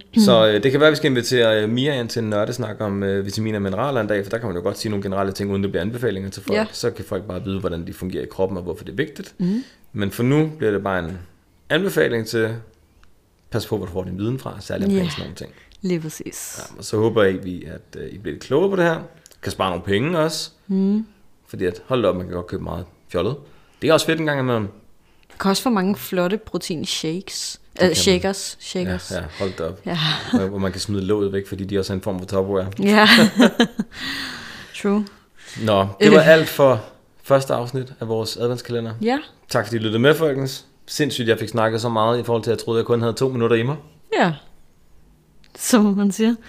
Så 0.26 0.48
øh, 0.48 0.64
det 0.64 0.72
kan 0.72 0.80
være, 0.80 0.88
at 0.88 0.92
vi 0.92 0.96
skal 0.96 1.12
invitere 1.12 1.64
øh, 1.64 1.70
Mia 1.70 2.00
ind 2.00 2.10
til 2.10 2.24
en 2.24 2.30
nørdesnak 2.30 2.76
om 2.82 3.04
øh, 3.04 3.26
vitaminer 3.26 3.58
og 3.58 3.62
mineraler 3.62 4.02
en 4.02 4.08
dag, 4.08 4.24
for 4.26 4.30
der 4.30 4.38
kan 4.38 4.48
man 4.48 4.56
jo 4.56 4.62
godt 4.64 4.78
sige 4.78 4.90
nogle 4.90 5.04
generelle 5.04 5.32
ting, 5.34 5.52
uden 5.52 5.64
det 5.64 5.72
bliver 5.72 5.82
anbefalinger 5.82 6.30
til 6.30 6.44
folk. 6.44 6.58
Ja. 6.58 6.66
Så 6.72 6.92
kan 6.92 7.06
folk 7.06 7.24
bare 7.24 7.44
vide, 7.44 7.60
hvordan 7.60 7.88
de 7.88 7.94
fungerer 7.94 8.24
i 8.24 8.28
kroppen, 8.32 8.58
og 8.58 8.64
hvorfor 8.64 8.84
det 8.84 8.92
er 8.92 8.96
vigtigt. 8.96 9.36
Mm. 9.38 9.64
Men 9.94 10.12
for 10.12 10.24
nu 10.24 10.52
bliver 10.58 10.72
det 10.72 10.84
bare 10.84 11.00
en 11.00 11.18
anbefaling 11.70 12.28
til, 12.28 12.56
pas 13.52 13.66
på, 13.68 13.78
hvor 13.78 13.86
du 13.86 13.92
får 13.92 14.04
din 14.04 14.18
viden 14.18 14.40
fra, 14.40 14.58
særligt 14.60 14.88
omkring 14.88 15.06
Ja. 15.06 15.10
sådan 15.12 15.24
nogle 15.24 15.36
ting. 15.36 15.52
Lige 15.82 16.00
præcis. 16.00 16.56
Ja, 16.60 16.78
og 16.78 16.84
så 16.84 16.98
håber 16.98 17.24
jeg, 17.24 17.44
vi, 17.44 17.64
at 17.64 18.02
øh, 18.02 18.10
I 18.14 18.18
bliver 18.18 18.34
lidt 18.34 18.44
klogere 18.44 18.70
på 18.70 18.76
det 18.76 18.86
her. 18.86 19.00
Kan 19.42 19.52
spare 19.52 19.70
nogle 19.70 19.84
penge 19.86 20.20
også. 20.20 20.52
Mm. 20.68 21.06
Fordi 21.48 21.66
at, 21.66 21.82
hold 21.86 22.06
op, 22.06 22.16
man 22.16 22.26
kan 22.26 22.36
godt 22.36 22.48
købe 22.48 22.64
meget 22.64 22.86
fjollet. 23.10 23.36
Det 23.82 23.90
er 23.90 23.94
også 23.94 24.06
fedt 24.06 24.20
en 24.20 24.26
gang 24.26 24.40
imellem. 24.40 24.68
Du 25.32 25.38
kan 25.40 25.50
også 25.50 25.64
få 25.64 25.70
mange 25.70 25.96
flotte 25.96 26.38
protein 26.38 26.86
Uh, 27.82 27.86
man. 27.88 27.96
shakers. 27.96 28.58
Ja, 28.60 28.66
Shakers. 28.66 29.12
ja, 29.12 29.22
hold 29.40 29.54
da 29.58 29.64
op. 29.64 29.80
Ja. 29.86 29.98
Hvor- 30.34 30.58
man 30.58 30.72
kan 30.72 30.82
smide 30.82 31.02
låget 31.06 31.34
væk, 31.34 31.48
fordi 31.48 31.64
de 31.64 31.80
også 31.80 31.94
er 31.94 31.96
en 31.96 32.02
form 32.02 32.20
for 32.20 32.26
topware. 32.26 32.68
ja. 32.80 33.08
True. 34.82 35.06
Nå, 35.62 35.88
det 36.02 36.12
var 36.12 36.22
alt 36.22 36.50
for 36.50 36.84
første 37.24 37.54
afsnit 37.54 37.94
af 38.00 38.08
vores 38.08 38.38
adventskalender. 38.38 38.94
Ja. 39.02 39.18
Tak 39.50 39.66
fordi 39.66 39.76
I 39.78 39.80
lyttede 39.80 40.00
med, 40.00 40.16
folkens. 40.16 40.66
Sindssygt, 40.88 41.28
jeg 41.28 41.40
fik 41.40 41.50
snakket 41.50 41.82
så 41.82 41.90
meget 41.90 42.20
i 42.20 42.24
forhold 42.24 42.44
til, 42.44 42.52
at 42.52 42.58
jeg 42.58 42.66
troede, 42.66 42.78
jeg 42.80 42.86
kun 42.86 43.02
havde 43.02 43.14
to 43.14 43.28
minutter 43.30 43.56
i 43.58 43.64
mig. 43.64 43.76
Ja. 44.20 44.34
Som 45.60 45.84
man 45.98 46.12
siger. 46.12 46.36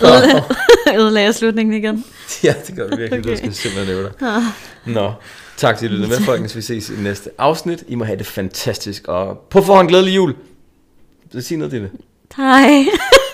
Ødelagde 0.98 1.32
slutningen 1.32 1.74
igen. 1.84 2.04
ja, 2.44 2.54
det 2.66 2.76
gør 2.76 2.88
vi 2.88 2.96
virkelig. 2.96 3.18
Okay. 3.20 3.30
Det 3.30 3.38
skal 3.38 3.46
jeg 3.48 3.54
simpelthen 3.56 3.94
nævne 3.96 4.10
dig. 4.20 4.42
Nå, 4.84 5.12
tak 5.60 5.78
til 5.78 5.90
lytterne 5.90 6.08
med, 6.08 6.20
folkens. 6.20 6.56
Vi 6.56 6.60
ses 6.60 6.90
i 6.90 6.92
næste 7.02 7.30
afsnit. 7.38 7.84
I 7.88 7.94
må 7.94 8.04
have 8.04 8.18
det 8.18 8.26
fantastisk, 8.26 9.08
og 9.08 9.38
på 9.50 9.62
forhånd 9.62 9.88
glædelig 9.88 10.16
jul. 10.16 10.34
Så 11.32 11.40
sig 11.40 11.58
noget 11.58 11.72
Dille. 11.72 11.90
Hej. 12.36 12.84